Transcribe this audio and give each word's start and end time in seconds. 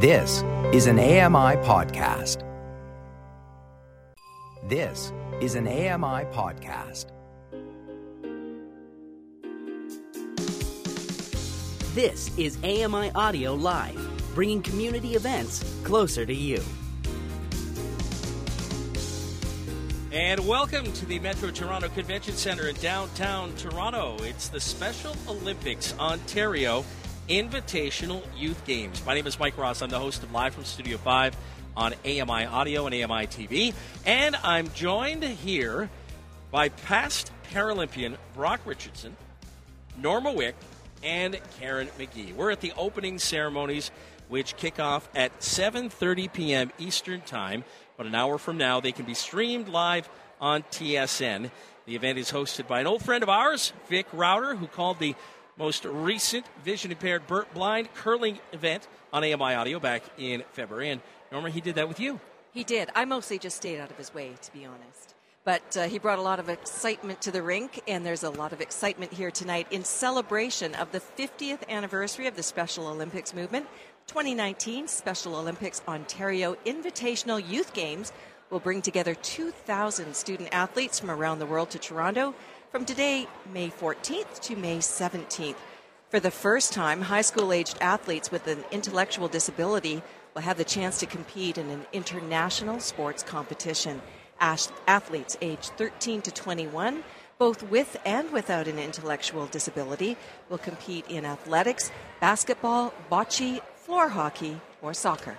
This 0.00 0.44
is 0.72 0.86
an 0.86 1.00
AMI 1.00 1.56
podcast. 1.66 2.44
This 4.68 5.12
is 5.40 5.56
an 5.56 5.66
AMI 5.66 6.24
podcast. 6.26 7.06
This 11.96 12.30
is 12.38 12.58
AMI 12.58 13.10
Audio 13.16 13.54
Live, 13.54 13.98
bringing 14.36 14.62
community 14.62 15.16
events 15.16 15.64
closer 15.82 16.24
to 16.24 16.32
you. 16.32 16.62
And 20.12 20.46
welcome 20.46 20.92
to 20.92 21.06
the 21.06 21.18
Metro 21.18 21.50
Toronto 21.50 21.88
Convention 21.88 22.34
Center 22.34 22.68
in 22.68 22.76
downtown 22.76 23.52
Toronto. 23.56 24.16
It's 24.20 24.48
the 24.48 24.60
Special 24.60 25.16
Olympics 25.26 25.92
Ontario 25.98 26.84
Invitational 27.28 28.22
Youth 28.38 28.64
Games. 28.64 29.04
My 29.04 29.14
name 29.14 29.26
is 29.26 29.38
Mike 29.38 29.58
Ross. 29.58 29.82
I'm 29.82 29.90
the 29.90 29.98
host 29.98 30.22
of 30.22 30.32
Live 30.32 30.54
from 30.54 30.64
Studio 30.64 30.96
5 30.96 31.36
on 31.76 31.92
AMI 32.06 32.46
Audio 32.46 32.86
and 32.86 32.94
AMI 32.94 33.26
TV. 33.26 33.74
And 34.06 34.34
I'm 34.36 34.72
joined 34.72 35.22
here 35.22 35.90
by 36.50 36.70
past 36.70 37.30
Paralympian 37.52 38.16
Brock 38.34 38.60
Richardson, 38.64 39.14
Norma 39.98 40.32
Wick, 40.32 40.54
and 41.02 41.38
Karen 41.60 41.88
McGee. 41.98 42.34
We're 42.34 42.50
at 42.50 42.62
the 42.62 42.72
opening 42.78 43.18
ceremonies 43.18 43.90
which 44.28 44.56
kick 44.56 44.80
off 44.80 45.06
at 45.14 45.38
7:30 45.40 46.32
p.m. 46.32 46.72
Eastern 46.78 47.20
Time. 47.20 47.62
But 47.98 48.06
an 48.06 48.14
hour 48.14 48.38
from 48.38 48.56
now, 48.56 48.80
they 48.80 48.92
can 48.92 49.04
be 49.04 49.14
streamed 49.14 49.68
live 49.68 50.08
on 50.40 50.62
TSN. 50.62 51.50
The 51.84 51.96
event 51.96 52.18
is 52.18 52.30
hosted 52.30 52.66
by 52.66 52.80
an 52.80 52.86
old 52.86 53.02
friend 53.02 53.22
of 53.22 53.28
ours, 53.28 53.72
Vic 53.88 54.06
Rauter, 54.12 54.54
who 54.54 54.66
called 54.66 54.98
the 54.98 55.14
most 55.58 55.84
recent 55.84 56.46
vision 56.64 56.92
impaired 56.92 57.26
Burt 57.26 57.52
Blind 57.52 57.92
curling 57.94 58.38
event 58.52 58.86
on 59.12 59.24
AMI 59.24 59.54
Audio 59.54 59.80
back 59.80 60.02
in 60.16 60.44
February. 60.52 60.90
And 60.90 61.00
Norma, 61.32 61.50
he 61.50 61.60
did 61.60 61.74
that 61.74 61.88
with 61.88 61.98
you. 61.98 62.20
He 62.52 62.64
did. 62.64 62.88
I 62.94 63.04
mostly 63.04 63.38
just 63.38 63.56
stayed 63.56 63.80
out 63.80 63.90
of 63.90 63.96
his 63.96 64.14
way, 64.14 64.32
to 64.40 64.52
be 64.52 64.64
honest. 64.64 65.14
But 65.44 65.76
uh, 65.76 65.84
he 65.84 65.98
brought 65.98 66.18
a 66.18 66.22
lot 66.22 66.40
of 66.40 66.48
excitement 66.48 67.22
to 67.22 67.30
the 67.30 67.42
rink, 67.42 67.80
and 67.88 68.04
there's 68.04 68.22
a 68.22 68.30
lot 68.30 68.52
of 68.52 68.60
excitement 68.60 69.12
here 69.12 69.30
tonight 69.30 69.66
in 69.70 69.82
celebration 69.82 70.74
of 70.74 70.92
the 70.92 71.00
50th 71.00 71.66
anniversary 71.68 72.26
of 72.26 72.36
the 72.36 72.42
Special 72.42 72.86
Olympics 72.86 73.34
movement. 73.34 73.66
2019 74.08 74.88
Special 74.88 75.36
Olympics 75.36 75.82
Ontario 75.88 76.56
Invitational 76.66 77.46
Youth 77.46 77.72
Games 77.72 78.12
will 78.50 78.60
bring 78.60 78.82
together 78.82 79.14
2,000 79.14 80.14
student 80.14 80.48
athletes 80.52 80.98
from 80.98 81.10
around 81.10 81.38
the 81.38 81.46
world 81.46 81.70
to 81.70 81.78
Toronto 81.78 82.34
from 82.70 82.84
today, 82.84 83.26
May 83.52 83.70
14th 83.70 84.40
to 84.40 84.56
May 84.56 84.78
17th. 84.78 85.56
For 86.10 86.20
the 86.20 86.30
first 86.30 86.72
time, 86.72 87.00
high 87.00 87.22
school 87.22 87.52
aged 87.52 87.78
athletes 87.80 88.30
with 88.30 88.46
an 88.46 88.62
intellectual 88.70 89.26
disability 89.26 90.02
will 90.34 90.42
have 90.42 90.58
the 90.58 90.64
chance 90.64 90.98
to 91.00 91.06
compete 91.06 91.56
in 91.56 91.70
an 91.70 91.86
international 91.94 92.78
sports 92.80 93.22
competition. 93.22 94.02
Athletes 94.40 95.38
aged 95.40 95.72
13 95.78 96.20
to 96.22 96.30
21, 96.30 97.02
both 97.38 97.62
with 97.64 97.96
and 98.04 98.30
without 98.32 98.68
an 98.68 98.78
intellectual 98.78 99.46
disability, 99.46 100.16
will 100.50 100.58
compete 100.58 101.06
in 101.08 101.24
athletics, 101.24 101.90
basketball, 102.20 102.92
bocce, 103.10 103.62
floor 103.76 104.10
hockey, 104.10 104.60
or 104.82 104.92
soccer. 104.92 105.36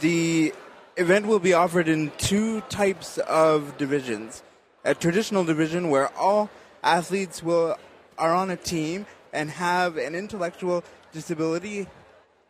The 0.00 0.54
event 0.96 1.26
will 1.26 1.40
be 1.40 1.52
offered 1.52 1.88
in 1.88 2.10
two 2.16 2.62
types 2.62 3.18
of 3.18 3.76
divisions 3.76 4.42
a 4.84 4.94
traditional 4.94 5.44
division 5.44 5.88
where 5.88 6.08
all 6.16 6.50
athletes 6.82 7.42
will 7.42 7.76
are 8.18 8.34
on 8.34 8.50
a 8.50 8.56
team 8.56 9.06
and 9.32 9.50
have 9.50 9.96
an 9.96 10.14
intellectual 10.14 10.84
disability 11.12 11.86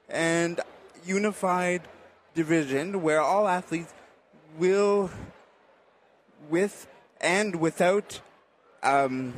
and 0.09 0.61
unified 1.07 1.81
division 2.35 3.03
where 3.03 3.21
all 3.21 3.49
athletes 3.49 3.93
will 4.59 5.11
with 6.51 6.87
and 7.21 7.57
without 7.57 8.21
um, 8.83 9.33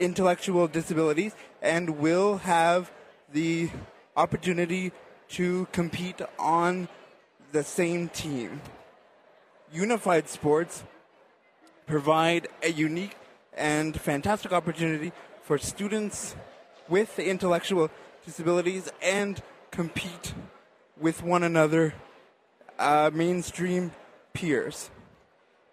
intellectual 0.00 0.66
disabilities 0.68 1.34
and 1.60 1.98
will 1.98 2.38
have 2.38 2.90
the 3.32 3.68
opportunity 4.16 4.92
to 5.28 5.66
compete 5.72 6.20
on 6.38 6.88
the 7.52 7.62
same 7.62 8.08
team. 8.08 8.60
Unified 9.72 10.28
sports 10.28 10.82
provide 11.86 12.48
a 12.62 12.70
unique 12.70 13.16
and 13.54 13.98
fantastic 14.00 14.52
opportunity 14.52 15.12
for 15.42 15.58
students 15.58 16.36
with 16.88 17.18
intellectual 17.18 17.90
disabilities 18.24 18.90
and 19.02 19.42
compete 19.70 20.34
with 21.00 21.22
one 21.22 21.42
another, 21.42 21.94
uh, 22.78 23.10
mainstream 23.12 23.92
peers. 24.32 24.90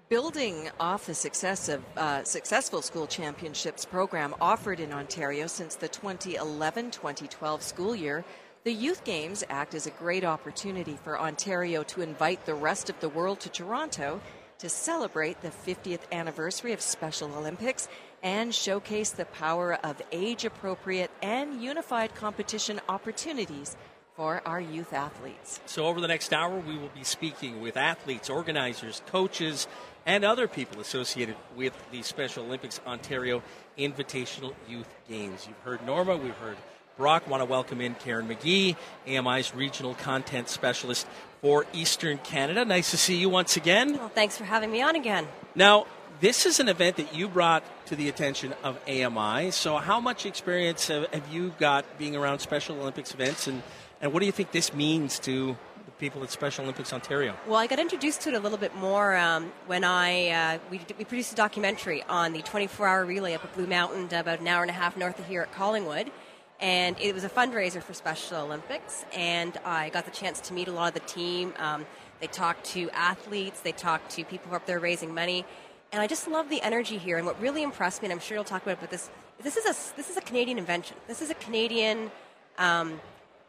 Building 0.09 0.71
off 0.79 1.05
the 1.05 1.13
success 1.13 1.69
of 1.69 1.83
uh, 1.95 2.23
successful 2.23 2.81
school 2.81 3.05
championships 3.05 3.85
program 3.85 4.33
offered 4.41 4.79
in 4.79 4.91
Ontario 4.91 5.45
since 5.45 5.75
the 5.75 5.87
2011 5.87 6.89
2012 6.89 7.61
school 7.61 7.95
year, 7.95 8.25
the 8.63 8.73
Youth 8.73 9.03
Games 9.03 9.43
act 9.49 9.75
as 9.75 9.85
a 9.85 9.91
great 9.91 10.23
opportunity 10.23 10.97
for 11.03 11.19
Ontario 11.19 11.83
to 11.83 12.01
invite 12.01 12.45
the 12.45 12.55
rest 12.55 12.89
of 12.89 12.99
the 12.99 13.09
world 13.09 13.39
to 13.41 13.49
Toronto 13.49 14.19
to 14.59 14.69
celebrate 14.69 15.41
the 15.41 15.49
50th 15.49 16.01
anniversary 16.11 16.73
of 16.73 16.81
Special 16.81 17.33
Olympics 17.35 17.87
and 18.21 18.53
showcase 18.53 19.09
the 19.11 19.25
power 19.25 19.75
of 19.83 20.01
age 20.11 20.43
appropriate 20.43 21.09
and 21.21 21.61
unified 21.61 22.13
competition 22.13 22.81
opportunities 22.89 23.77
for 24.15 24.41
our 24.45 24.59
youth 24.59 24.91
athletes. 24.91 25.61
So, 25.65 25.85
over 25.85 26.01
the 26.01 26.09
next 26.09 26.33
hour, 26.33 26.59
we 26.59 26.77
will 26.77 26.89
be 26.89 27.05
speaking 27.05 27.61
with 27.61 27.77
athletes, 27.77 28.29
organizers, 28.29 29.01
coaches, 29.07 29.65
and 30.05 30.25
other 30.25 30.45
people 30.45 30.81
associated 30.81 31.37
with 31.55 31.73
the 31.91 32.01
Special 32.01 32.43
Olympics 32.43 32.81
Ontario 32.85 33.41
Invitational 33.77 34.53
Youth 34.67 34.93
Games. 35.07 35.45
You've 35.47 35.59
heard 35.59 35.85
Norma, 35.85 36.17
we've 36.17 36.35
heard 36.35 36.57
Brock. 36.99 37.29
Want 37.29 37.39
to 37.39 37.45
welcome 37.45 37.79
in 37.79 37.95
Karen 37.95 38.27
McGee, 38.27 38.75
AMI's 39.07 39.55
regional 39.55 39.95
content 39.95 40.49
specialist 40.49 41.07
for 41.41 41.65
Eastern 41.71 42.17
Canada. 42.17 42.65
Nice 42.65 42.91
to 42.91 42.97
see 42.97 43.15
you 43.15 43.29
once 43.29 43.55
again. 43.55 43.93
Well, 43.93 44.09
thanks 44.09 44.37
for 44.37 44.43
having 44.43 44.69
me 44.69 44.81
on 44.81 44.97
again. 44.97 45.25
Now, 45.55 45.87
this 46.19 46.45
is 46.45 46.59
an 46.59 46.67
event 46.67 46.97
that 46.97 47.15
you 47.15 47.29
brought 47.29 47.63
to 47.85 47.95
the 47.95 48.09
attention 48.09 48.53
of 48.65 48.77
AMI. 48.85 49.51
So, 49.51 49.77
how 49.77 50.01
much 50.01 50.25
experience 50.25 50.89
have, 50.89 51.07
have 51.13 51.33
you 51.33 51.53
got 51.57 51.97
being 51.97 52.17
around 52.17 52.39
Special 52.39 52.77
Olympics 52.77 53.13
events, 53.13 53.47
and, 53.47 53.63
and 54.01 54.11
what 54.11 54.19
do 54.19 54.25
you 54.25 54.33
think 54.33 54.51
this 54.51 54.73
means 54.73 55.19
to 55.19 55.55
the 55.85 55.91
people 55.99 56.21
at 56.23 56.31
Special 56.31 56.65
Olympics 56.65 56.91
Ontario? 56.91 57.33
Well, 57.47 57.55
I 57.55 57.67
got 57.67 57.79
introduced 57.79 58.19
to 58.23 58.29
it 58.31 58.35
a 58.35 58.39
little 58.39 58.57
bit 58.57 58.75
more 58.75 59.15
um, 59.15 59.53
when 59.67 59.85
I 59.85 60.27
uh, 60.31 60.57
we, 60.69 60.81
we 60.97 61.05
produced 61.05 61.31
a 61.31 61.35
documentary 61.35 62.03
on 62.09 62.33
the 62.33 62.41
24-hour 62.41 63.05
relay 63.05 63.35
up 63.35 63.45
at 63.45 63.53
Blue 63.55 63.67
Mountain, 63.67 64.13
about 64.13 64.41
an 64.41 64.49
hour 64.49 64.63
and 64.63 64.69
a 64.69 64.73
half 64.73 64.97
north 64.97 65.17
of 65.17 65.27
here 65.27 65.43
at 65.43 65.53
Collingwood 65.53 66.11
and 66.59 66.99
it 66.99 67.13
was 67.13 67.23
a 67.23 67.29
fundraiser 67.29 67.81
for 67.81 67.93
Special 67.93 68.37
Olympics. 68.37 69.05
And 69.13 69.57
I 69.63 69.89
got 69.89 70.05
the 70.05 70.11
chance 70.11 70.39
to 70.41 70.53
meet 70.53 70.67
a 70.67 70.71
lot 70.71 70.89
of 70.89 70.93
the 70.93 71.07
team. 71.07 71.53
Um, 71.57 71.85
they 72.19 72.27
talked 72.27 72.65
to 72.67 72.89
athletes, 72.91 73.61
they 73.61 73.71
talked 73.71 74.11
to 74.11 74.25
people 74.25 74.49
who 74.49 74.53
are 74.53 74.57
up 74.57 74.65
there 74.65 74.79
raising 74.79 75.13
money, 75.13 75.45
and 75.91 76.01
I 76.01 76.07
just 76.07 76.27
love 76.27 76.49
the 76.49 76.61
energy 76.61 76.97
here. 76.97 77.17
And 77.17 77.25
what 77.25 77.39
really 77.41 77.63
impressed 77.63 78.01
me, 78.01 78.07
and 78.07 78.13
I'm 78.13 78.19
sure 78.19 78.35
you'll 78.35 78.43
talk 78.43 78.63
about 78.63 78.73
it, 78.73 78.81
but 78.81 78.89
this 78.89 79.09
this 79.41 79.55
is 79.55 79.65
a 79.65 79.95
this 79.95 80.09
is 80.09 80.17
a 80.17 80.21
Canadian 80.21 80.57
invention. 80.57 80.97
This 81.07 81.21
is 81.21 81.29
a 81.29 81.35
Canadian. 81.35 82.11
Um, 82.57 82.99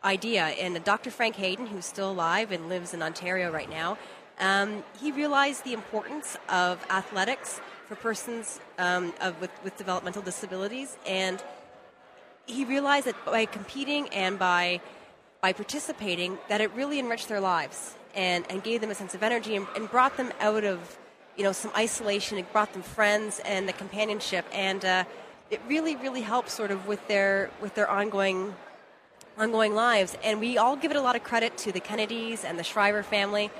idea 0.04 0.44
and 0.44 0.82
Dr. 0.84 1.10
Frank 1.10 1.36
Hayden, 1.36 1.66
who's 1.66 1.84
still 1.84 2.10
alive 2.10 2.52
and 2.52 2.68
lives 2.68 2.94
in 2.94 3.02
Ontario 3.02 3.50
right 3.50 3.68
now, 3.68 3.98
um, 4.38 4.82
he 5.00 5.12
realized 5.12 5.64
the 5.64 5.74
importance 5.74 6.36
of 6.48 6.84
athletics 6.88 7.60
for 7.86 7.96
persons 7.96 8.60
um, 8.78 9.12
of, 9.20 9.38
with, 9.40 9.50
with 9.64 9.76
developmental 9.76 10.22
disabilities 10.22 10.96
and 11.06 11.42
he 12.50 12.64
realized 12.64 13.06
that 13.06 13.24
by 13.24 13.44
competing 13.46 14.08
and 14.08 14.38
by 14.38 14.80
by 15.40 15.52
participating, 15.54 16.36
that 16.48 16.60
it 16.60 16.70
really 16.74 16.98
enriched 16.98 17.28
their 17.28 17.40
lives 17.40 17.94
and, 18.14 18.44
and 18.50 18.62
gave 18.62 18.82
them 18.82 18.90
a 18.90 18.94
sense 18.94 19.14
of 19.14 19.22
energy 19.22 19.56
and, 19.56 19.66
and 19.74 19.90
brought 19.90 20.18
them 20.18 20.30
out 20.38 20.64
of 20.64 20.98
you 21.36 21.44
know 21.44 21.52
some 21.52 21.70
isolation. 21.76 22.38
It 22.38 22.52
brought 22.52 22.72
them 22.72 22.82
friends 22.82 23.40
and 23.44 23.68
the 23.68 23.72
companionship, 23.72 24.44
and 24.52 24.84
uh, 24.84 25.04
it 25.50 25.60
really 25.66 25.96
really 25.96 26.22
helped 26.22 26.50
sort 26.50 26.70
of 26.70 26.86
with 26.86 27.06
their 27.08 27.50
with 27.60 27.74
their 27.74 27.88
ongoing 27.88 28.54
ongoing 29.38 29.74
lives. 29.74 30.16
And 30.22 30.40
we 30.40 30.58
all 30.58 30.76
give 30.76 30.90
it 30.90 30.96
a 30.96 31.00
lot 31.00 31.16
of 31.16 31.22
credit 31.22 31.56
to 31.58 31.72
the 31.72 31.80
Kennedys 31.80 32.44
and 32.44 32.58
the 32.58 32.64
Shriver 32.64 33.02
family 33.02 33.50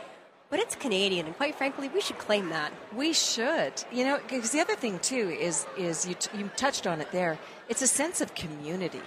but 0.51 0.59
it's 0.59 0.75
Canadian, 0.75 1.27
and 1.27 1.37
quite 1.37 1.55
frankly, 1.55 1.89
we 1.89 2.01
should 2.01 2.19
claim 2.19 2.49
that. 2.51 2.73
We 2.95 3.13
should, 3.13 3.73
you 3.93 4.05
know, 4.05 4.19
because 4.19 4.51
the 4.51 4.61
other 4.61 4.75
thing 4.75 4.99
too 4.99 5.31
is 5.31 5.65
is 5.79 6.07
you 6.07 6.15
t- 6.15 6.37
you 6.37 6.51
touched 6.57 6.87
on 6.87 7.01
it 7.01 7.11
there. 7.13 7.39
It's 7.69 7.83
a 7.83 7.87
sense 7.87 8.21
of 8.21 8.35
community, 8.35 9.03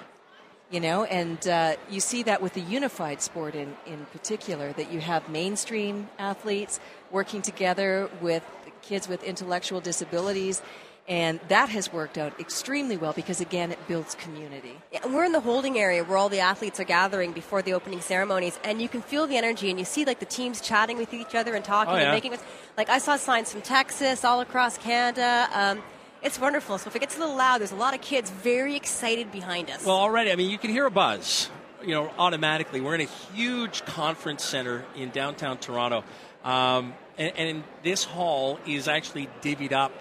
you 0.71 0.79
know, 0.79 1.03
and 1.03 1.45
uh, 1.47 1.75
you 1.89 1.99
see 1.99 2.23
that 2.23 2.41
with 2.41 2.53
the 2.53 2.61
unified 2.61 3.21
sport 3.21 3.55
in 3.55 3.75
in 3.85 4.05
particular 4.13 4.71
that 4.73 4.91
you 4.91 5.01
have 5.01 5.27
mainstream 5.27 6.09
athletes 6.17 6.79
working 7.11 7.41
together 7.41 8.09
with 8.21 8.43
kids 8.81 9.07
with 9.07 9.23
intellectual 9.23 9.81
disabilities, 9.81 10.61
And 11.05 11.41
that 11.49 11.67
has 11.67 11.91
worked 11.91 12.17
out 12.17 12.39
extremely 12.39 12.95
well 12.95 13.11
because, 13.11 13.41
again, 13.41 13.73
it 13.73 13.87
builds 13.89 14.15
community. 14.15 14.77
Yeah, 14.91 15.05
we're 15.07 15.25
in 15.25 15.33
the 15.33 15.41
holding 15.41 15.77
area 15.77 16.01
where 16.01 16.17
all 16.17 16.29
the 16.29 16.39
athletes 16.39 16.79
are 16.79 16.85
gathering 16.85 17.33
before 17.33 17.61
the 17.61 17.73
opening 17.73 17.99
ceremonies, 17.99 18.57
and 18.63 18.81
you 18.81 18.87
can 18.87 19.01
feel 19.01 19.27
the 19.27 19.35
energy, 19.35 19.69
and 19.69 19.77
you 19.77 19.83
see 19.83 20.05
like 20.05 20.19
the 20.19 20.25
teams 20.25 20.61
chatting 20.61 20.97
with 20.97 21.13
each 21.13 21.35
other 21.35 21.55
and 21.55 21.65
talking 21.65 21.93
Oh, 21.93 21.97
yeah. 21.97 22.03
and 22.03 22.13
making. 22.13 22.37
Like 22.77 22.87
I 22.87 22.99
saw 22.99 23.17
signs 23.17 23.51
from 23.51 23.61
Texas, 23.61 24.23
all 24.23 24.39
across 24.39 24.77
Canada. 24.77 25.49
Um, 25.53 25.83
it's 26.21 26.39
wonderful. 26.39 26.77
So 26.77 26.87
if 26.87 26.95
it 26.95 26.99
gets 26.99 27.17
a 27.17 27.19
little 27.19 27.35
loud, 27.35 27.59
there's 27.59 27.73
a 27.73 27.75
lot 27.75 27.93
of 27.93 27.99
kids 27.99 28.29
very 28.29 28.77
excited 28.77 29.29
behind 29.29 29.69
us. 29.69 29.85
Well, 29.85 29.97
already, 29.97 30.31
I 30.31 30.37
mean, 30.37 30.49
you 30.49 30.57
can 30.57 30.69
hear 30.71 30.85
a 30.85 30.91
buzz, 30.91 31.49
you 31.81 31.89
know, 31.95 32.11
automatically. 32.17 32.79
We're 32.79 32.95
in 32.95 33.01
a 33.01 33.09
huge 33.35 33.83
conference 33.83 34.45
center 34.45 34.85
in 34.95 35.09
downtown 35.09 35.57
Toronto. 35.57 36.05
Um, 36.45 36.93
and, 37.17 37.35
and 37.37 37.63
this 37.83 38.05
hall 38.05 38.57
is 38.65 38.87
actually 38.87 39.27
divvied 39.41 39.73
up 39.73 39.91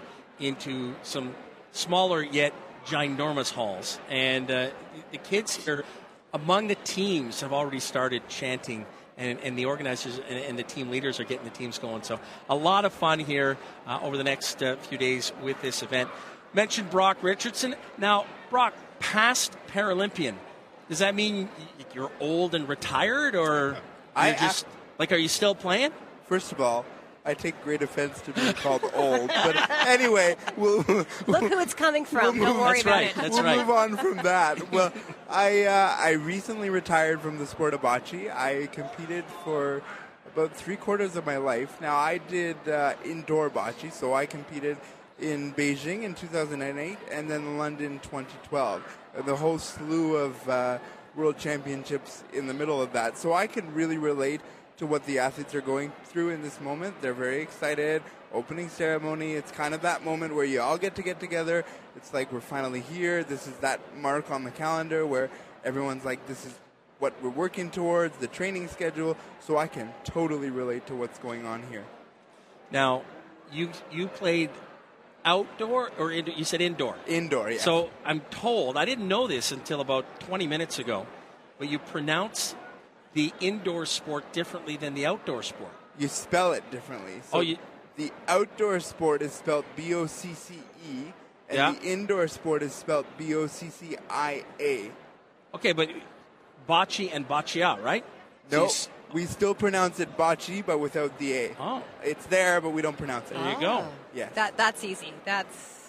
into 0.43 0.95
some 1.03 1.35
smaller 1.71 2.21
yet 2.21 2.53
ginormous 2.85 3.51
halls. 3.51 3.99
And 4.09 4.49
uh, 4.49 4.69
the 5.11 5.17
kids 5.17 5.55
here, 5.55 5.83
among 6.33 6.67
the 6.67 6.75
teams, 6.75 7.41
have 7.41 7.53
already 7.53 7.79
started 7.79 8.27
chanting. 8.27 8.85
And, 9.15 9.39
and 9.41 9.57
the 9.57 9.65
organizers 9.65 10.19
and, 10.27 10.39
and 10.39 10.57
the 10.57 10.63
team 10.63 10.89
leaders 10.89 11.19
are 11.19 11.23
getting 11.23 11.45
the 11.45 11.51
teams 11.51 11.77
going. 11.77 12.01
So, 12.01 12.19
a 12.49 12.55
lot 12.55 12.83
of 12.83 12.93
fun 12.93 13.19
here 13.19 13.59
uh, 13.85 13.99
over 14.01 14.17
the 14.17 14.23
next 14.23 14.63
uh, 14.63 14.75
few 14.77 14.97
days 14.97 15.31
with 15.43 15.61
this 15.61 15.83
event. 15.83 16.09
Mentioned 16.51 16.89
Brock 16.89 17.17
Richardson. 17.21 17.75
Now, 17.99 18.25
Brock, 18.49 18.73
past 18.99 19.55
Paralympian, 19.67 20.33
does 20.89 20.99
that 20.99 21.13
mean 21.13 21.47
you're 21.93 22.11
old 22.19 22.55
and 22.55 22.67
retired, 22.67 23.35
or 23.35 23.77
I 24.15 24.33
just 24.33 24.65
like, 24.97 25.11
are 25.11 25.17
you 25.17 25.27
still 25.27 25.55
playing? 25.55 25.91
First 26.25 26.51
of 26.51 26.59
all, 26.59 26.85
I 27.25 27.33
take 27.33 27.61
great 27.63 27.81
offense 27.81 28.19
to 28.21 28.33
being 28.33 28.53
called 28.53 28.83
old. 28.93 29.29
But 29.29 29.69
anyway, 29.87 30.35
we'll, 30.57 30.77
Look 31.27 31.43
who 31.43 31.59
it's 31.59 31.73
coming 31.73 32.03
from. 32.05 32.37
We'll 32.37 32.45
Don't 32.47 32.55
move- 32.57 32.65
worry 32.65 32.81
about 32.81 32.91
right. 32.91 33.09
it. 33.09 33.15
That's 33.15 33.29
we'll 33.35 33.43
right. 33.43 33.57
move 33.57 33.69
on 33.69 33.97
from 33.97 34.17
that. 34.17 34.71
Well, 34.71 34.91
I 35.29 35.63
uh, 35.63 35.95
I 35.97 36.11
recently 36.11 36.69
retired 36.69 37.21
from 37.21 37.37
the 37.37 37.45
sport 37.45 37.73
of 37.73 37.81
bocce. 37.81 38.29
I 38.35 38.67
competed 38.67 39.23
for 39.43 39.81
about 40.33 40.55
three 40.55 40.75
quarters 40.75 41.15
of 41.15 41.25
my 41.25 41.37
life. 41.37 41.79
Now 41.79 41.95
I 41.95 42.17
did 42.17 42.57
uh, 42.67 42.93
indoor 43.05 43.49
bocce, 43.49 43.91
so 43.93 44.13
I 44.13 44.25
competed 44.25 44.77
in 45.19 45.53
Beijing 45.53 46.03
in 46.03 46.15
2008 46.15 46.97
and 47.11 47.29
then 47.29 47.57
London 47.57 47.99
2012. 47.99 48.97
And 49.15 49.25
the 49.25 49.35
whole 49.35 49.59
slew 49.59 50.17
of 50.17 50.49
uh, 50.49 50.79
world 51.15 51.37
championships 51.37 52.23
in 52.33 52.47
the 52.47 52.53
middle 52.53 52.81
of 52.81 52.93
that. 52.93 53.17
So 53.17 53.31
I 53.31 53.47
can 53.47 53.73
really 53.73 53.97
relate 53.97 54.41
to 54.83 54.87
what 54.87 55.05
the 55.05 55.17
athletes 55.17 55.55
are 55.55 55.61
going 55.61 55.93
through 56.03 56.27
in 56.27 56.41
this 56.41 56.59
moment. 56.59 56.93
They're 57.01 57.13
very 57.13 57.41
excited. 57.41 58.03
Opening 58.33 58.67
ceremony, 58.67 59.31
it's 59.31 59.49
kind 59.49 59.73
of 59.73 59.81
that 59.83 60.03
moment 60.03 60.35
where 60.35 60.43
you 60.43 60.59
all 60.59 60.77
get 60.77 60.95
to 60.95 61.01
get 61.01 61.21
together. 61.21 61.63
It's 61.95 62.13
like 62.13 62.33
we're 62.33 62.41
finally 62.41 62.81
here. 62.81 63.23
This 63.23 63.47
is 63.47 63.55
that 63.57 63.79
mark 63.95 64.29
on 64.29 64.43
the 64.43 64.51
calendar 64.51 65.05
where 65.07 65.29
everyone's 65.63 66.03
like, 66.03 66.27
this 66.27 66.45
is 66.45 66.53
what 66.99 67.13
we're 67.23 67.29
working 67.29 67.71
towards, 67.71 68.17
the 68.17 68.27
training 68.27 68.67
schedule. 68.67 69.15
So 69.39 69.57
I 69.57 69.67
can 69.67 69.93
totally 70.03 70.49
relate 70.49 70.85
to 70.87 70.95
what's 70.95 71.17
going 71.17 71.45
on 71.45 71.63
here. 71.71 71.85
Now, 72.69 73.03
you 73.53 73.69
you 73.89 74.09
played 74.09 74.49
outdoor 75.23 75.91
or 75.97 76.11
indoor? 76.11 76.35
You 76.35 76.43
said 76.43 76.59
indoor. 76.59 76.97
Indoor, 77.07 77.51
yeah. 77.51 77.59
So 77.59 77.89
I'm 78.03 78.19
told 78.31 78.75
I 78.75 78.83
didn't 78.83 79.07
know 79.07 79.27
this 79.27 79.53
until 79.53 79.79
about 79.79 80.19
20 80.19 80.45
minutes 80.45 80.77
ago, 80.77 81.07
but 81.57 81.69
you 81.69 81.79
pronounce 81.79 82.53
the 83.13 83.31
indoor 83.39 83.85
sport 83.85 84.31
differently 84.33 84.77
than 84.77 84.93
the 84.93 85.05
outdoor 85.05 85.43
sport. 85.43 85.71
you 85.99 86.07
spell 86.07 86.53
it 86.53 86.63
differently. 86.71 87.21
So 87.29 87.37
Oh, 87.37 87.41
you- 87.41 87.57
the 87.97 88.11
outdoor 88.27 88.79
sport 88.79 89.21
is 89.21 89.31
spelled 89.33 89.65
B 89.75 89.93
O 89.93 90.07
C 90.07 90.33
C 90.33 90.55
E, 90.89 91.13
and 91.49 91.57
Yeah. 91.57 91.71
the 91.73 91.81
indoor 91.83 92.27
sport 92.27 92.63
is 92.63 92.73
spelled 92.73 93.05
B 93.17 93.35
O 93.35 93.45
C 93.47 93.69
C 93.69 93.95
I 94.09 94.43
A. 94.59 94.91
Okay, 95.53 95.71
but 95.73 95.89
bocce 96.67 97.09
and 97.13 97.27
boccia, 97.27 97.81
right? 97.83 98.03
So 98.49 98.57
No, 98.57 98.63
you 98.63 98.69
s- 98.69 98.89
we 99.13 99.25
still 99.27 99.53
pronounce 99.53 99.99
it 99.99 100.17
bocce, 100.17 100.65
but 100.65 100.79
without 100.79 101.19
the 101.19 101.33
A. 101.37 101.55
Oh. 101.59 101.83
It's 102.03 102.25
there, 102.25 102.59
but 102.59 102.71
we 102.71 102.81
don't 102.81 102.97
pronounce 102.97 103.29
it. 103.29 103.35
There 103.35 103.51
you 103.53 103.59
go. 103.59 103.87
Yeah, 104.15 104.29
That 104.33 104.57
that's 104.57 104.83
easy. 104.83 105.13
That's 105.25 105.82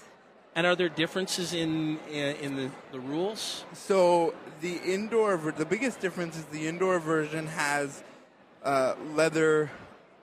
And 0.57 0.67
are 0.67 0.77
there 0.77 0.89
differences 0.89 1.53
in 1.53 1.99
in, 2.11 2.57
the, 2.57 2.71
the 2.93 3.01
rules? 3.01 3.65
So 3.73 4.35
the 4.61 4.77
indoor, 4.85 5.37
the 5.37 5.65
biggest 5.65 6.01
difference 6.01 6.37
is 6.37 6.45
the 6.45 6.69
indoor 6.69 7.01
version 7.01 7.49
has 7.49 8.05
uh, 8.63 8.95
leather 9.15 9.71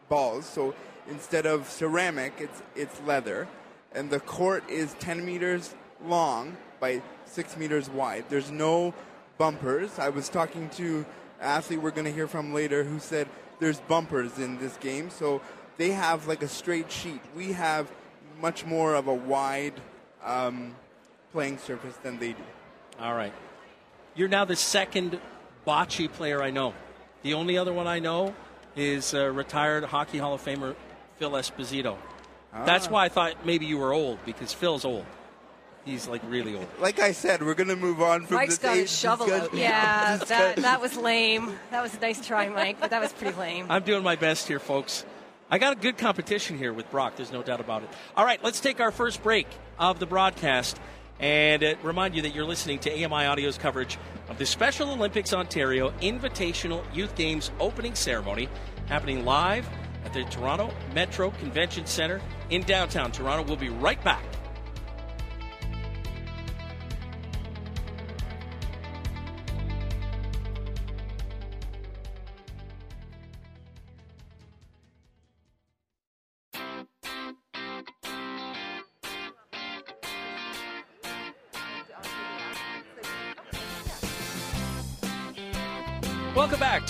balls. 0.07 0.45
So 0.45 0.74
instead 1.10 1.45
of 1.45 1.69
ceramic, 1.69 2.33
it's 2.39 2.62
it's 2.75 3.01
leather, 3.06 3.48
and 3.94 4.10
the 4.10 4.22
court 4.22 4.63
is 4.69 4.95
10 5.00 5.25
meters 5.25 5.75
long 6.06 6.56
by 6.80 7.01
six 7.25 7.57
meters 7.57 7.89
wide. 7.89 8.25
There's 8.30 8.51
no 8.51 8.94
bumpers. 9.38 10.00
I 10.00 10.10
was 10.10 10.30
talking 10.30 10.69
to 10.69 11.06
an 11.39 11.48
athlete 11.48 11.81
we're 11.81 11.92
going 11.92 12.06
to 12.06 12.13
hear 12.13 12.28
from 12.28 12.54
later 12.54 12.83
who 12.83 13.00
said 13.00 13.28
there's 13.60 13.80
bumpers 13.81 14.38
in 14.38 14.60
this 14.60 14.78
game. 14.78 15.10
So 15.10 15.42
they 15.78 15.92
have 15.92 16.28
like 16.28 16.42
a 16.42 16.48
straight 16.48 16.92
sheet. 16.92 17.22
We 17.36 17.51
have 17.54 17.92
much 18.39 18.66
more 18.66 18.95
of 18.95 19.07
a 19.07 19.13
wide 19.13 19.74
um, 20.23 20.75
playing 21.31 21.57
surface 21.57 21.95
than 22.03 22.19
they 22.19 22.33
do. 22.33 22.44
All 23.00 23.13
right. 23.13 23.33
You're 24.15 24.27
now 24.27 24.45
the 24.45 24.56
second 24.56 25.19
bocce 25.65 26.12
player 26.12 26.41
I 26.41 26.50
know. 26.50 26.73
The 27.23 27.33
only 27.33 27.57
other 27.57 27.73
one 27.73 27.88
I 27.88 28.00
know 28.00 28.33
is 28.75 29.13
uh, 29.13 29.29
retired 29.31 29.83
Hockey 29.85 30.18
Hall 30.18 30.33
of 30.33 30.44
Famer 30.44 30.75
Phil 31.18 31.31
Esposito. 31.31 31.97
That's 32.65 32.89
why 32.89 33.06
I 33.06 33.09
thought 33.09 33.45
maybe 33.45 33.65
you 33.65 33.77
were 33.77 33.94
old 33.94 34.19
because 34.25 34.51
Phil's 34.53 34.83
old. 34.83 35.06
He's 35.85 36.07
like 36.07 36.21
really 36.27 36.56
old. 36.56 36.68
Like 36.79 37.00
I 37.00 37.12
said, 37.12 37.41
we're 37.41 37.56
going 37.56 37.69
to 37.69 37.75
move 37.75 38.01
on 38.01 38.25
from 38.25 38.35
Mike's 38.35 38.57
this 38.57 38.59
got 38.59 38.75
his 38.75 38.83
age 38.83 38.89
shovel 38.89 39.31
out. 39.31 39.53
yeah. 39.53 40.18
that 40.18 40.57
that 40.57 40.81
was 40.81 40.95
lame. 40.95 41.57
That 41.71 41.81
was 41.81 41.95
a 41.95 42.00
nice 42.00 42.25
try, 42.25 42.50
Mike, 42.50 42.77
but 42.79 42.91
that 42.91 43.01
was 43.01 43.12
pretty 43.13 43.35
lame. 43.38 43.65
I'm 43.69 43.83
doing 43.83 44.03
my 44.03 44.15
best 44.15 44.47
here, 44.47 44.59
folks. 44.59 45.06
I 45.53 45.57
got 45.57 45.74
a 45.74 45.75
good 45.75 45.98
competition 45.98 46.57
here 46.57 46.71
with 46.71 46.89
Brock. 46.89 47.18
There's 47.18 47.33
no 47.33 47.44
doubt 47.44 47.59
about 47.59 47.83
it. 47.83 47.89
All 48.15 48.24
right, 48.24 48.42
let's 48.42 48.62
take 48.62 48.80
our 48.80 48.89
first 48.89 49.21
break 49.21 49.48
of 49.77 50.00
the 50.00 50.06
broadcast 50.06 50.80
and 51.19 51.62
uh, 51.62 51.75
remind 51.83 52.15
you 52.15 52.21
that 52.21 52.33
you're 52.33 52.45
listening 52.45 52.80
to 52.80 52.89
AMI 52.89 53.25
Audio's 53.25 53.57
coverage 53.57 53.98
of 54.30 54.38
the 54.38 54.45
Special 54.45 54.89
Olympics 54.92 55.33
Ontario 55.33 55.89
Invitational 56.00 56.86
Youth 56.95 57.15
Games 57.15 57.51
opening 57.59 57.95
ceremony 57.95 58.48
happening 58.88 59.25
live 59.25 59.68
at 60.06 60.13
the 60.13 60.24
Toronto 60.24 60.74
Metro 60.95 61.31
Convention 61.31 61.86
Center 61.86 62.21
in 62.50 62.63
downtown 62.63 63.12
Toronto. 63.12 63.45
We'll 63.45 63.57
be 63.57 63.68
right 63.68 64.01
back. 64.06 64.24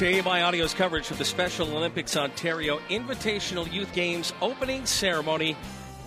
To 0.01 0.19
AMI 0.19 0.41
Audio's 0.41 0.73
coverage 0.73 1.11
of 1.11 1.19
the 1.19 1.25
Special 1.25 1.77
Olympics 1.77 2.17
Ontario 2.17 2.79
Invitational 2.89 3.71
Youth 3.71 3.93
Games 3.93 4.33
opening 4.41 4.83
ceremony 4.87 5.55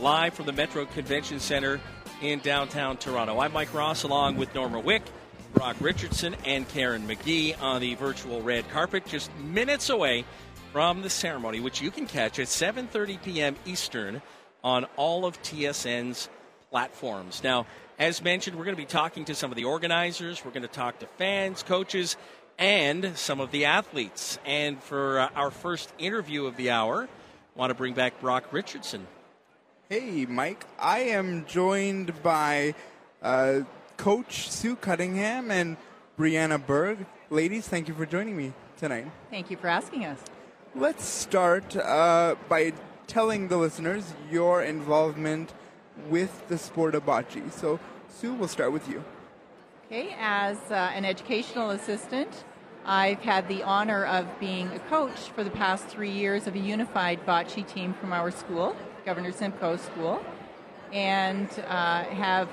live 0.00 0.34
from 0.34 0.46
the 0.46 0.52
Metro 0.52 0.84
Convention 0.84 1.38
Center 1.38 1.80
in 2.20 2.40
downtown 2.40 2.96
Toronto. 2.96 3.38
I'm 3.38 3.52
Mike 3.52 3.72
Ross 3.72 4.02
along 4.02 4.36
with 4.36 4.52
Norma 4.52 4.80
Wick, 4.80 5.04
Brock 5.52 5.76
Richardson, 5.78 6.34
and 6.44 6.68
Karen 6.70 7.06
McGee 7.06 7.54
on 7.62 7.80
the 7.80 7.94
virtual 7.94 8.42
red 8.42 8.68
carpet 8.70 9.06
just 9.06 9.32
minutes 9.36 9.88
away 9.90 10.24
from 10.72 11.02
the 11.02 11.10
ceremony, 11.10 11.60
which 11.60 11.80
you 11.80 11.92
can 11.92 12.06
catch 12.06 12.40
at 12.40 12.48
7.30 12.48 13.22
p.m. 13.22 13.54
Eastern 13.64 14.20
on 14.64 14.86
all 14.96 15.24
of 15.24 15.40
TSN's 15.42 16.28
platforms. 16.68 17.44
Now, 17.44 17.64
as 18.00 18.24
mentioned, 18.24 18.56
we're 18.56 18.64
going 18.64 18.76
to 18.76 18.82
be 18.82 18.86
talking 18.86 19.24
to 19.26 19.36
some 19.36 19.52
of 19.52 19.56
the 19.56 19.66
organizers. 19.66 20.44
We're 20.44 20.50
going 20.50 20.62
to 20.62 20.68
talk 20.68 20.98
to 20.98 21.06
fans, 21.06 21.62
coaches, 21.62 22.16
and 22.58 23.16
some 23.16 23.40
of 23.40 23.50
the 23.50 23.64
athletes. 23.64 24.38
And 24.44 24.82
for 24.82 25.20
uh, 25.20 25.28
our 25.34 25.50
first 25.50 25.92
interview 25.98 26.46
of 26.46 26.56
the 26.56 26.70
hour, 26.70 27.08
want 27.54 27.70
to 27.70 27.74
bring 27.74 27.94
back 27.94 28.20
Brock 28.20 28.52
Richardson. 28.52 29.06
Hey, 29.88 30.26
Mike. 30.26 30.66
I 30.78 31.00
am 31.00 31.44
joined 31.46 32.22
by 32.22 32.74
uh, 33.22 33.60
Coach 33.96 34.50
Sue 34.50 34.76
Cunningham 34.76 35.50
and 35.50 35.76
Brianna 36.18 36.64
Berg. 36.64 37.06
Ladies, 37.30 37.68
thank 37.68 37.88
you 37.88 37.94
for 37.94 38.06
joining 38.06 38.36
me 38.36 38.52
tonight. 38.78 39.06
Thank 39.30 39.50
you 39.50 39.56
for 39.56 39.68
asking 39.68 40.04
us. 40.04 40.18
Let's 40.74 41.04
start 41.04 41.76
uh, 41.76 42.34
by 42.48 42.72
telling 43.06 43.48
the 43.48 43.56
listeners 43.56 44.12
your 44.30 44.62
involvement 44.62 45.52
with 46.08 46.48
the 46.48 46.58
sport 46.58 46.94
of 46.94 47.06
bocce. 47.06 47.52
So, 47.52 47.78
Sue, 48.08 48.34
we'll 48.34 48.48
start 48.48 48.72
with 48.72 48.88
you. 48.88 49.04
Okay, 49.86 50.16
as 50.18 50.58
uh, 50.70 50.74
an 50.94 51.04
educational 51.04 51.70
assistant, 51.70 52.44
I've 52.86 53.20
had 53.20 53.48
the 53.48 53.62
honor 53.62 54.06
of 54.06 54.26
being 54.40 54.68
a 54.68 54.78
coach 54.78 55.30
for 55.34 55.44
the 55.44 55.50
past 55.50 55.86
three 55.86 56.10
years 56.10 56.46
of 56.46 56.54
a 56.54 56.58
unified 56.58 57.24
bocce 57.26 57.66
team 57.68 57.94
from 57.94 58.12
our 58.12 58.30
school, 58.30 58.74
Governor 59.04 59.30
Simcoe 59.32 59.76
School. 59.76 60.24
and 60.92 61.48
uh, 61.68 62.04
have 62.04 62.48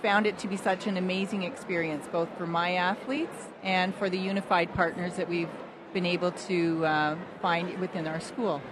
found 0.00 0.26
it 0.26 0.38
to 0.38 0.48
be 0.48 0.56
such 0.56 0.86
an 0.86 0.96
amazing 0.96 1.42
experience, 1.42 2.06
both 2.10 2.28
for 2.38 2.46
my 2.46 2.74
athletes 2.74 3.48
and 3.62 3.94
for 3.94 4.08
the 4.08 4.16
unified 4.16 4.72
partners 4.72 5.16
that 5.16 5.28
we've 5.28 5.50
been 5.92 6.06
able 6.06 6.32
to 6.32 6.86
uh, 6.86 7.16
find 7.42 7.78
within 7.78 8.06
our 8.06 8.20
school. 8.20 8.62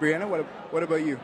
Brianna, 0.00 0.26
what, 0.28 0.44
what 0.72 0.82
about 0.82 1.04
you? 1.04 1.20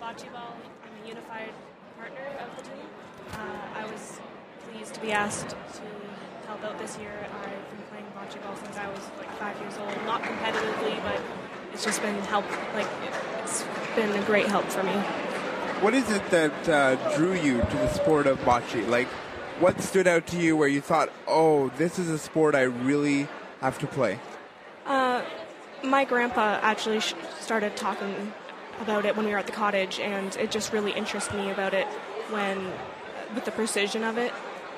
bocce 0.00 0.30
ball. 0.32 0.54
I'm 0.84 1.04
a 1.04 1.08
unified 1.08 1.52
partner 1.98 2.26
of 2.40 2.56
the 2.56 2.62
team. 2.62 2.86
Uh, 3.32 3.78
I 3.78 3.84
was 3.84 4.20
pleased 4.70 4.88
to 5.00 5.06
be 5.06 5.12
asked 5.12 5.50
to 5.50 5.56
help 6.46 6.62
out 6.64 6.78
this 6.78 6.98
year. 6.98 7.12
I've 7.22 7.42
been 7.42 7.82
playing 7.90 8.06
bocce 8.16 8.42
ball 8.42 8.56
since 8.56 8.76
I 8.76 8.88
was 8.88 9.00
like 9.18 9.30
five 9.38 9.58
years 9.60 9.76
old. 9.78 9.96
Not 10.04 10.22
competitively, 10.22 11.02
but 11.02 11.20
it's 11.72 11.84
just 11.84 12.02
been 12.02 12.14
help. 12.22 12.44
Like 12.74 12.86
it's 13.42 13.64
been 13.96 14.10
a 14.10 14.24
great 14.26 14.46
help 14.46 14.66
for 14.66 14.82
me. 14.82 14.92
What 15.80 15.94
is 15.94 16.10
it 16.10 16.28
that 16.30 16.68
uh, 16.68 17.16
drew 17.16 17.32
you 17.32 17.60
to 17.60 17.76
the 17.76 17.88
sport 17.88 18.26
of 18.26 18.38
bocce? 18.40 18.86
Like, 18.88 19.08
what 19.58 19.80
stood 19.80 20.06
out 20.06 20.26
to 20.28 20.36
you 20.36 20.56
where 20.56 20.68
you 20.68 20.80
thought, 20.80 21.10
"Oh, 21.26 21.68
this 21.78 21.98
is 21.98 22.10
a 22.10 22.18
sport 22.18 22.54
I 22.54 22.62
really 22.62 23.28
have 23.60 23.78
to 23.78 23.86
play"? 23.86 24.18
Uh, 24.84 25.22
my 25.82 26.04
grandpa 26.04 26.58
actually 26.60 27.00
sh- 27.00 27.14
started 27.38 27.76
talking 27.76 28.32
about 28.82 29.06
it 29.06 29.16
when 29.16 29.24
we 29.24 29.32
were 29.32 29.38
at 29.38 29.46
the 29.46 29.52
cottage, 29.52 29.98
and 29.98 30.36
it 30.36 30.50
just 30.50 30.72
really 30.72 30.92
interested 30.92 31.34
me 31.36 31.50
about 31.50 31.72
it 31.72 31.86
when 32.30 32.70
with 33.34 33.44
the 33.44 33.52
precision 33.52 34.04
of 34.04 34.18
it. 34.18 34.32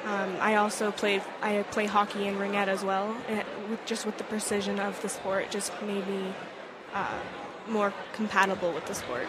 Um, 0.04 0.36
I 0.40 0.56
also 0.56 0.90
played 0.90 1.22
I 1.42 1.62
play 1.70 1.86
hockey 1.86 2.26
and 2.26 2.36
ringette 2.38 2.66
as 2.66 2.84
well, 2.84 3.16
it, 3.28 3.46
with, 3.70 3.84
just 3.86 4.04
with 4.04 4.18
the 4.18 4.24
precision 4.24 4.80
of 4.80 5.00
the 5.00 5.08
sport, 5.08 5.50
just 5.50 5.72
made 5.82 6.06
me 6.08 6.34
uh, 6.92 7.18
more 7.68 7.92
compatible 8.12 8.72
with 8.72 8.84
the 8.86 8.94
sport. 8.94 9.26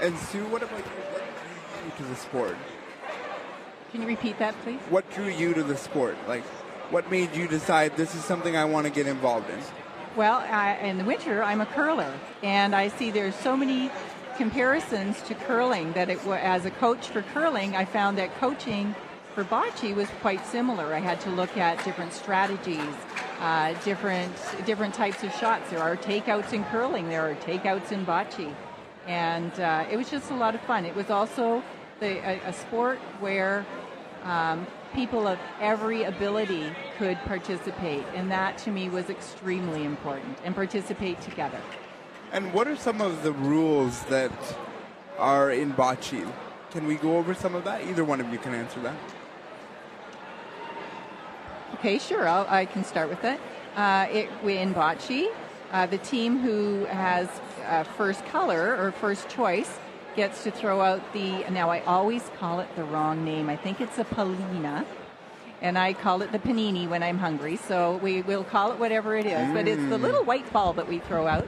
And 0.00 0.16
Sue, 0.18 0.44
what 0.46 0.62
about 0.62 0.78
you? 0.78 0.84
What 0.84 1.22
drew 1.22 1.86
you 1.86 1.92
to 1.96 2.02
the 2.04 2.16
sport? 2.16 2.56
Can 3.92 4.02
you 4.02 4.08
repeat 4.08 4.38
that, 4.38 4.54
please? 4.62 4.78
What 4.90 5.10
drew 5.12 5.28
you 5.28 5.54
to 5.54 5.62
the 5.62 5.76
sport? 5.76 6.18
Like, 6.28 6.42
what 6.90 7.10
made 7.10 7.34
you 7.34 7.48
decide 7.48 7.96
this 7.96 8.14
is 8.14 8.22
something 8.22 8.56
I 8.56 8.66
want 8.66 8.86
to 8.86 8.92
get 8.92 9.06
involved 9.06 9.48
in? 9.48 9.58
Well, 10.16 10.38
I, 10.38 10.76
in 10.82 10.98
the 10.98 11.04
winter, 11.04 11.42
I'm 11.42 11.62
a 11.62 11.66
curler, 11.66 12.12
and 12.42 12.74
I 12.74 12.88
see 12.88 13.10
there's 13.10 13.34
so 13.34 13.56
many 13.56 13.90
comparisons 14.36 15.22
to 15.22 15.34
curling 15.34 15.92
that 15.92 16.10
it, 16.10 16.24
as 16.26 16.66
a 16.66 16.70
coach 16.70 17.08
for 17.08 17.22
curling, 17.22 17.74
I 17.74 17.86
found 17.86 18.18
that 18.18 18.34
coaching 18.36 18.94
for 19.36 19.44
bocce 19.44 19.94
was 19.94 20.08
quite 20.22 20.44
similar. 20.46 20.94
I 20.94 20.98
had 20.98 21.20
to 21.20 21.30
look 21.30 21.58
at 21.58 21.84
different 21.84 22.14
strategies, 22.14 22.94
uh, 23.38 23.74
different 23.84 24.34
different 24.64 24.94
types 24.94 25.22
of 25.22 25.30
shots. 25.34 25.68
There 25.68 25.82
are 25.82 25.94
takeouts 25.94 26.54
in 26.54 26.64
curling. 26.64 27.10
There 27.10 27.30
are 27.30 27.34
takeouts 27.34 27.92
in 27.92 28.06
bocce, 28.06 28.54
and 29.06 29.52
uh, 29.60 29.84
it 29.90 29.98
was 29.98 30.08
just 30.08 30.30
a 30.30 30.34
lot 30.34 30.54
of 30.54 30.62
fun. 30.62 30.86
It 30.86 30.96
was 30.96 31.10
also 31.10 31.62
the, 32.00 32.16
a, 32.26 32.40
a 32.46 32.52
sport 32.54 32.98
where 33.20 33.66
um, 34.24 34.66
people 34.94 35.28
of 35.28 35.38
every 35.60 36.04
ability 36.04 36.72
could 36.96 37.18
participate, 37.26 38.06
and 38.14 38.30
that 38.30 38.56
to 38.64 38.70
me 38.70 38.88
was 38.88 39.10
extremely 39.10 39.84
important, 39.84 40.38
and 40.44 40.54
participate 40.54 41.20
together. 41.20 41.60
And 42.32 42.54
what 42.54 42.66
are 42.66 42.76
some 42.76 43.02
of 43.02 43.22
the 43.22 43.32
rules 43.32 44.02
that 44.04 44.32
are 45.18 45.50
in 45.50 45.74
bocce? 45.74 46.26
Can 46.70 46.86
we 46.86 46.94
go 46.94 47.18
over 47.18 47.34
some 47.34 47.54
of 47.54 47.64
that? 47.64 47.84
Either 47.84 48.02
one 48.02 48.22
of 48.22 48.32
you 48.32 48.38
can 48.38 48.54
answer 48.54 48.80
that. 48.80 48.94
Okay, 51.78 51.98
sure. 51.98 52.26
I'll, 52.26 52.46
i 52.48 52.64
can 52.64 52.84
start 52.84 53.10
with 53.10 53.22
it. 53.24 53.38
Uh, 53.76 54.06
it 54.10 54.30
in 54.48 54.72
bocce, 54.72 55.26
uh, 55.72 55.84
the 55.84 55.98
team 55.98 56.38
who 56.38 56.86
has 56.86 57.28
uh, 57.66 57.82
first 57.82 58.24
color 58.26 58.74
or 58.80 58.92
first 58.92 59.28
choice 59.28 59.78
gets 60.14 60.42
to 60.44 60.50
throw 60.50 60.80
out 60.80 61.12
the. 61.12 61.44
Now, 61.50 61.68
I 61.68 61.80
always 61.80 62.22
call 62.38 62.60
it 62.60 62.68
the 62.76 62.84
wrong 62.84 63.26
name. 63.26 63.50
I 63.50 63.56
think 63.56 63.82
it's 63.82 63.98
a 63.98 64.04
palina. 64.04 64.86
And 65.60 65.76
I 65.76 65.92
call 65.92 66.22
it 66.22 66.32
the 66.32 66.38
panini 66.38 66.88
when 66.88 67.02
I'm 67.02 67.18
hungry. 67.18 67.56
So 67.56 67.98
we 67.98 68.22
will 68.22 68.44
call 68.44 68.72
it 68.72 68.78
whatever 68.78 69.14
it 69.14 69.26
is. 69.26 69.48
Mm. 69.48 69.52
But 69.52 69.68
it's 69.68 69.86
the 69.90 69.98
little 69.98 70.22
mm. 70.22 70.26
white 70.26 70.50
ball 70.54 70.72
that 70.74 70.88
we 70.88 71.00
throw 71.00 71.26
out. 71.26 71.46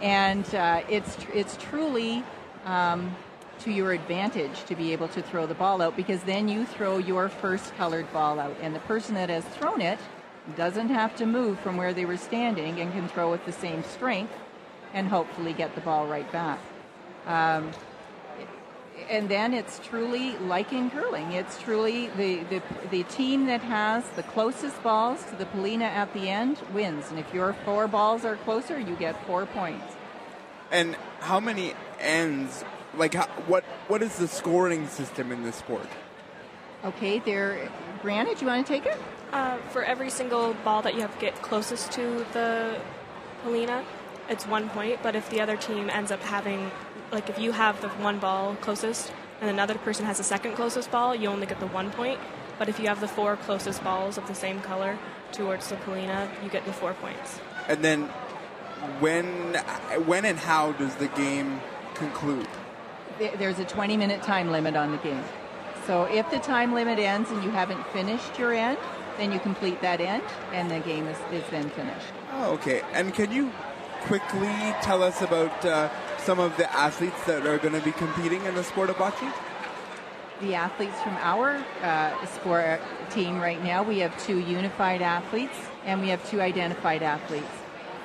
And 0.00 0.46
uh, 0.54 0.82
it's, 0.88 1.18
it's 1.34 1.58
truly 1.58 2.24
um, 2.64 3.14
to 3.60 3.70
your 3.70 3.92
advantage 3.92 4.64
to 4.64 4.74
be 4.74 4.92
able 4.92 5.08
to 5.08 5.22
throw 5.22 5.46
the 5.46 5.54
ball 5.54 5.82
out 5.82 5.96
because 5.96 6.22
then 6.22 6.48
you 6.48 6.64
throw 6.64 6.98
your 6.98 7.28
first 7.28 7.74
colored 7.76 8.10
ball 8.12 8.38
out. 8.38 8.56
And 8.60 8.74
the 8.74 8.80
person 8.80 9.14
that 9.14 9.28
has 9.28 9.44
thrown 9.44 9.80
it 9.80 9.98
doesn't 10.56 10.88
have 10.88 11.16
to 11.16 11.26
move 11.26 11.58
from 11.60 11.76
where 11.76 11.92
they 11.92 12.04
were 12.04 12.16
standing 12.16 12.80
and 12.80 12.92
can 12.92 13.08
throw 13.08 13.30
with 13.30 13.44
the 13.46 13.52
same 13.52 13.82
strength 13.84 14.32
and 14.94 15.08
hopefully 15.08 15.52
get 15.52 15.74
the 15.74 15.80
ball 15.80 16.06
right 16.06 16.30
back. 16.30 16.60
Um, 17.26 17.72
and 19.10 19.28
then 19.28 19.52
it's 19.52 19.78
truly 19.80 20.36
like 20.38 20.72
in 20.72 20.90
curling. 20.90 21.32
It's 21.32 21.60
truly 21.60 22.08
the, 22.16 22.44
the, 22.44 22.62
the 22.90 23.02
team 23.04 23.46
that 23.46 23.60
has 23.60 24.08
the 24.10 24.22
closest 24.22 24.82
balls 24.82 25.22
to 25.24 25.36
the 25.36 25.44
Palina 25.46 25.82
at 25.82 26.12
the 26.14 26.28
end 26.28 26.58
wins. 26.72 27.10
And 27.10 27.18
if 27.18 27.32
your 27.34 27.52
four 27.64 27.88
balls 27.88 28.24
are 28.24 28.36
closer, 28.36 28.78
you 28.78 28.96
get 28.96 29.22
four 29.26 29.46
points. 29.46 29.94
And 30.70 30.96
how 31.20 31.40
many 31.40 31.74
ends? 32.00 32.64
Like, 32.96 33.14
how, 33.14 33.26
what 33.46 33.64
what 33.88 34.02
is 34.02 34.16
the 34.16 34.28
scoring 34.28 34.88
system 34.88 35.32
in 35.32 35.42
this 35.42 35.56
sport? 35.56 35.86
Okay, 36.84 37.18
there. 37.18 37.70
Brianna, 38.02 38.38
do 38.38 38.44
you 38.44 38.46
want 38.46 38.66
to 38.66 38.72
take 38.72 38.86
it? 38.86 38.98
Uh, 39.32 39.56
for 39.70 39.82
every 39.82 40.10
single 40.10 40.54
ball 40.64 40.82
that 40.82 40.94
you 40.94 41.00
have 41.00 41.12
to 41.14 41.20
get 41.20 41.34
closest 41.42 41.90
to 41.92 42.24
the 42.32 42.78
Palina, 43.42 43.84
it's 44.28 44.46
one 44.46 44.68
point. 44.70 45.00
But 45.02 45.16
if 45.16 45.28
the 45.30 45.40
other 45.40 45.56
team 45.56 45.90
ends 45.90 46.10
up 46.10 46.22
having 46.22 46.70
like 47.12 47.28
if 47.28 47.38
you 47.38 47.52
have 47.52 47.80
the 47.80 47.88
one 47.88 48.18
ball 48.18 48.56
closest 48.60 49.12
and 49.40 49.50
another 49.50 49.74
person 49.74 50.06
has 50.06 50.18
the 50.18 50.24
second 50.24 50.54
closest 50.54 50.90
ball, 50.90 51.14
you 51.14 51.28
only 51.28 51.46
get 51.46 51.60
the 51.60 51.66
one 51.68 51.90
point. 51.90 52.20
But 52.58 52.68
if 52.68 52.78
you 52.80 52.86
have 52.86 53.00
the 53.00 53.08
four 53.08 53.36
closest 53.36 53.84
balls 53.84 54.16
of 54.16 54.26
the 54.28 54.34
same 54.34 54.60
color 54.60 54.98
towards 55.32 55.68
the 55.68 55.76
Palina, 55.76 56.28
you 56.42 56.48
get 56.48 56.64
the 56.64 56.72
four 56.72 56.94
points. 56.94 57.40
And 57.68 57.84
then 57.84 58.04
when 59.00 59.54
when 60.06 60.24
and 60.24 60.38
how 60.38 60.72
does 60.72 60.94
the 60.96 61.08
game 61.08 61.60
conclude? 61.94 62.48
There's 63.18 63.58
a 63.58 63.64
20 63.64 63.96
minute 63.96 64.22
time 64.22 64.50
limit 64.50 64.76
on 64.76 64.92
the 64.92 64.98
game. 64.98 65.22
So 65.86 66.04
if 66.04 66.30
the 66.30 66.38
time 66.38 66.74
limit 66.74 66.98
ends 66.98 67.30
and 67.30 67.42
you 67.44 67.50
haven't 67.50 67.84
finished 67.88 68.38
your 68.38 68.52
end, 68.52 68.78
then 69.18 69.32
you 69.32 69.38
complete 69.38 69.80
that 69.82 70.00
end 70.00 70.22
and 70.52 70.70
the 70.70 70.80
game 70.80 71.06
is, 71.06 71.16
is 71.32 71.44
then 71.50 71.70
finished. 71.70 72.06
Oh, 72.32 72.52
okay. 72.54 72.82
And 72.92 73.14
can 73.14 73.32
you 73.32 73.50
quickly 74.02 74.74
tell 74.82 75.02
us 75.02 75.22
about 75.22 75.64
uh, 75.64 75.88
some 76.18 76.38
of 76.38 76.56
the 76.56 76.70
athletes 76.74 77.22
that 77.24 77.46
are 77.46 77.58
going 77.58 77.74
to 77.74 77.80
be 77.80 77.92
competing 77.92 78.44
in 78.44 78.54
the 78.54 78.64
sport 78.64 78.90
of 78.90 78.96
bocce? 78.96 79.32
The 80.40 80.54
athletes 80.54 81.00
from 81.00 81.16
our 81.20 81.64
uh, 81.82 82.26
sport 82.26 82.80
team 83.10 83.40
right 83.40 83.62
now, 83.62 83.82
we 83.82 84.00
have 84.00 84.20
two 84.22 84.38
unified 84.38 85.00
athletes 85.00 85.56
and 85.86 86.00
we 86.00 86.08
have 86.08 86.28
two 86.28 86.42
identified 86.42 87.02
athletes 87.02 87.46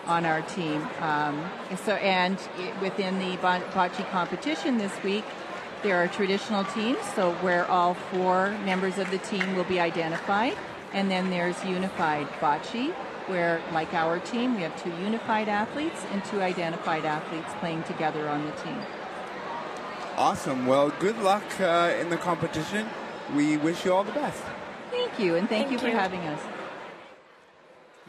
on 0.05 0.25
our 0.25 0.41
team. 0.41 0.88
Um, 1.00 1.43
so, 1.84 1.93
and 1.96 2.38
within 2.81 3.20
the 3.20 3.38
bocce 3.38 4.10
competition 4.12 4.77
this 4.77 4.91
week, 5.03 5.25
there 5.84 5.98
are 5.98 6.08
traditional 6.08 6.63
teams, 6.63 7.00
so 7.15 7.34
where 7.36 7.65
all 7.70 7.96
four 7.96 8.51
members 8.65 8.98
of 8.98 9.10
the 9.10 9.17
team 9.17 9.55
will 9.55 9.63
be 9.63 9.79
identified, 9.79 10.55
and 10.93 11.10
then 11.10 11.29
there's 11.29 11.63
unified 11.65 12.27
bocce, 12.39 12.91
where, 13.27 13.62
like 13.72 13.93
our 13.93 14.20
team, 14.20 14.55
we 14.55 14.62
have 14.62 14.84
two 14.84 14.91
unified 15.01 15.48
athletes 15.48 16.05
and 16.12 16.24
two 16.25 16.41
identified 16.41 17.05
athletes 17.05 17.50
playing 17.60 17.84
together 17.84 18.27
on 18.27 18.46
the 18.46 18.51
team. 18.63 18.77
Awesome. 20.17 20.65
Well, 20.65 20.89
good 21.00 21.17
luck 21.20 21.43
uh, 21.60 21.93
in 22.00 22.10
the 22.10 22.17
competition. 22.17 22.88
We 23.34 23.58
wish 23.58 23.86
you 23.86 23.93
all 23.93 24.03
the 24.03 24.12
best. 24.12 24.43
Thank 24.91 25.17
you, 25.20 25.36
and 25.36 25.48
thank, 25.48 25.70
thank 25.70 25.81
you, 25.81 25.88
you 25.88 25.93
for 25.93 25.98
having 25.98 26.20
us. 26.22 26.41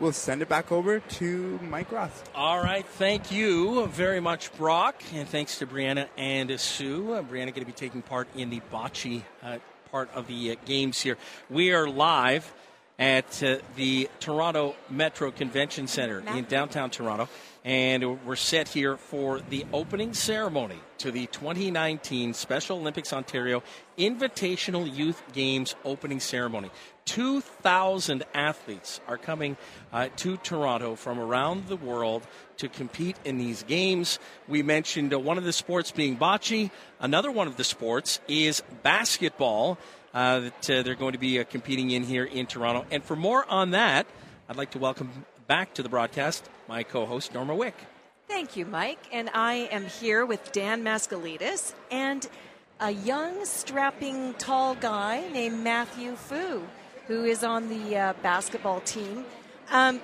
We'll 0.02 0.10
send 0.10 0.42
it 0.42 0.48
back 0.48 0.72
over 0.72 0.98
to 0.98 1.60
Mike 1.62 1.92
Ross. 1.92 2.24
All 2.34 2.60
right. 2.60 2.84
Thank 2.84 3.30
you 3.30 3.86
very 3.86 4.18
much, 4.18 4.52
Brock. 4.56 5.00
And 5.14 5.28
thanks 5.28 5.60
to 5.60 5.66
Brianna 5.68 6.08
and 6.18 6.58
Sue. 6.58 7.12
Uh, 7.12 7.22
Brianna 7.22 7.54
going 7.54 7.60
to 7.60 7.64
be 7.66 7.70
taking 7.70 8.02
part 8.02 8.26
in 8.34 8.50
the 8.50 8.60
bocce 8.72 9.22
uh, 9.44 9.58
part 9.92 10.12
of 10.12 10.26
the 10.26 10.50
uh, 10.50 10.56
games 10.64 11.00
here. 11.00 11.16
We 11.48 11.72
are 11.72 11.88
live 11.88 12.52
at 12.98 13.42
uh, 13.42 13.58
the 13.76 14.08
Toronto 14.20 14.74
Metro 14.90 15.30
Convention 15.30 15.86
Center 15.86 16.22
in 16.36 16.44
downtown 16.44 16.90
Toronto. 16.90 17.28
And 17.64 18.24
we're 18.24 18.34
set 18.34 18.66
here 18.68 18.96
for 18.96 19.40
the 19.40 19.64
opening 19.72 20.14
ceremony 20.14 20.80
to 20.98 21.12
the 21.12 21.26
2019 21.26 22.34
Special 22.34 22.78
Olympics 22.78 23.12
Ontario 23.12 23.62
Invitational 23.96 24.92
Youth 24.92 25.22
Games 25.32 25.76
opening 25.84 26.18
ceremony. 26.18 26.70
2,000 27.04 28.24
athletes 28.34 29.00
are 29.06 29.16
coming 29.16 29.56
uh, 29.92 30.08
to 30.16 30.36
Toronto 30.38 30.96
from 30.96 31.18
around 31.20 31.66
the 31.66 31.76
world 31.76 32.26
to 32.56 32.68
compete 32.68 33.16
in 33.24 33.38
these 33.38 33.62
games. 33.64 34.18
We 34.48 34.62
mentioned 34.62 35.12
uh, 35.14 35.18
one 35.20 35.38
of 35.38 35.44
the 35.44 35.52
sports 35.52 35.92
being 35.92 36.16
bocce. 36.16 36.70
Another 37.00 37.30
one 37.30 37.46
of 37.46 37.56
the 37.56 37.64
sports 37.64 38.20
is 38.28 38.62
basketball 38.82 39.78
uh, 40.14 40.40
that 40.40 40.70
uh, 40.70 40.82
they're 40.82 40.94
going 40.94 41.12
to 41.12 41.18
be 41.18 41.40
uh, 41.40 41.44
competing 41.44 41.90
in 41.90 42.02
here 42.04 42.24
in 42.24 42.46
Toronto. 42.46 42.84
And 42.90 43.02
for 43.02 43.16
more 43.16 43.48
on 43.48 43.70
that, 43.70 44.06
I'd 44.48 44.56
like 44.56 44.70
to 44.72 44.78
welcome 44.78 45.10
back 45.46 45.74
to 45.74 45.82
the 45.82 45.88
broadcast 45.88 46.48
my 46.68 46.82
co 46.82 47.06
host, 47.06 47.34
Norma 47.34 47.54
Wick. 47.54 47.74
Thank 48.28 48.56
you, 48.56 48.64
Mike. 48.64 49.00
And 49.12 49.30
I 49.34 49.68
am 49.70 49.86
here 49.86 50.24
with 50.24 50.52
Dan 50.52 50.82
Mascalidis 50.82 51.74
and 51.90 52.26
a 52.80 52.90
young, 52.90 53.44
strapping, 53.44 54.34
tall 54.34 54.74
guy 54.74 55.28
named 55.32 55.62
Matthew 55.62 56.16
Fuh, 56.16 56.62
who 57.06 57.24
is 57.24 57.44
on 57.44 57.68
the 57.68 57.96
uh, 57.96 58.12
basketball 58.22 58.80
team. 58.80 59.24
Um, 59.70 60.00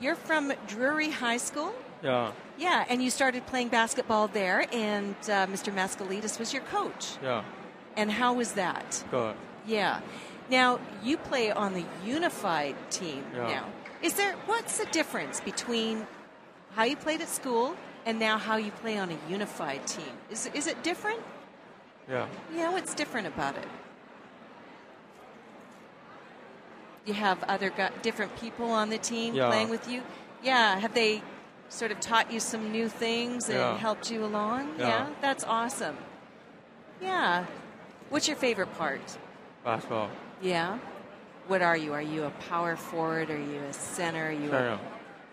you're 0.00 0.16
from 0.16 0.52
Drewry 0.66 1.12
High 1.12 1.36
School? 1.36 1.72
Yeah, 2.02 2.32
Yeah, 2.58 2.84
and 2.88 3.02
you 3.02 3.10
started 3.10 3.46
playing 3.46 3.68
basketball 3.68 4.26
there, 4.26 4.66
and 4.72 5.14
uh, 5.24 5.46
Mr. 5.46 5.72
Mascalidis 5.72 6.40
was 6.40 6.52
your 6.52 6.62
coach. 6.64 7.12
yeah, 7.22 7.44
And 7.96 8.10
how 8.10 8.32
was 8.34 8.52
that? 8.52 9.04
good. 9.10 9.34
Yeah. 9.66 10.00
Now, 10.50 10.80
you 11.02 11.16
play 11.16 11.50
on 11.52 11.72
the 11.74 11.84
unified 12.04 12.74
team 12.90 13.24
Yeah. 13.34 13.46
now. 13.48 13.64
Is 14.02 14.14
there, 14.14 14.32
what's 14.46 14.78
the 14.78 14.86
difference 14.86 15.40
between 15.40 16.06
how 16.74 16.84
you 16.84 16.96
played 16.96 17.20
at 17.20 17.28
school 17.28 17.76
and 18.04 18.18
now 18.18 18.38
how 18.38 18.56
you 18.56 18.72
play 18.72 18.98
on 18.98 19.10
a 19.10 19.18
unified 19.30 19.86
team? 19.86 20.12
Is, 20.30 20.50
is 20.52 20.66
it 20.66 20.82
different? 20.82 21.20
Yeah, 22.08 22.26
Yeah, 22.52 22.72
what's 22.72 22.94
different 22.94 23.28
about 23.28 23.56
it? 23.56 23.68
You 27.04 27.14
have 27.14 27.42
other 27.44 27.70
gu- 27.70 27.94
different 28.02 28.36
people 28.36 28.70
on 28.70 28.90
the 28.90 28.98
team 28.98 29.34
Yeah. 29.34 29.48
playing 29.48 29.70
with 29.70 29.88
you? 29.88 30.02
Yeah. 30.42 30.78
Have 30.78 30.94
they 30.94 31.22
sort 31.68 31.90
of 31.92 32.00
taught 32.00 32.30
you 32.32 32.40
some 32.40 32.70
new 32.72 32.88
things 32.88 33.48
and 33.48 33.58
Yeah. 33.58 33.76
helped 33.78 34.10
you 34.10 34.24
along? 34.24 34.74
Yeah. 34.78 34.86
Yeah. 34.88 35.06
That's 35.20 35.44
awesome. 35.44 35.96
Yeah. 37.00 37.46
What's 38.12 38.28
your 38.28 38.36
favorite 38.36 38.72
part? 38.76 39.00
basketball. 39.64 40.10
Yeah. 40.42 40.78
What 41.46 41.62
are 41.62 41.76
you? 41.78 41.94
Are 41.94 42.02
you 42.02 42.24
a 42.24 42.30
power 42.50 42.76
forward? 42.76 43.30
Are 43.30 43.38
you 43.40 43.60
a 43.70 43.72
center? 43.72 44.28
Are 44.28 44.30
you 44.32 44.50
Center. 44.50 44.68
a, 44.74 44.80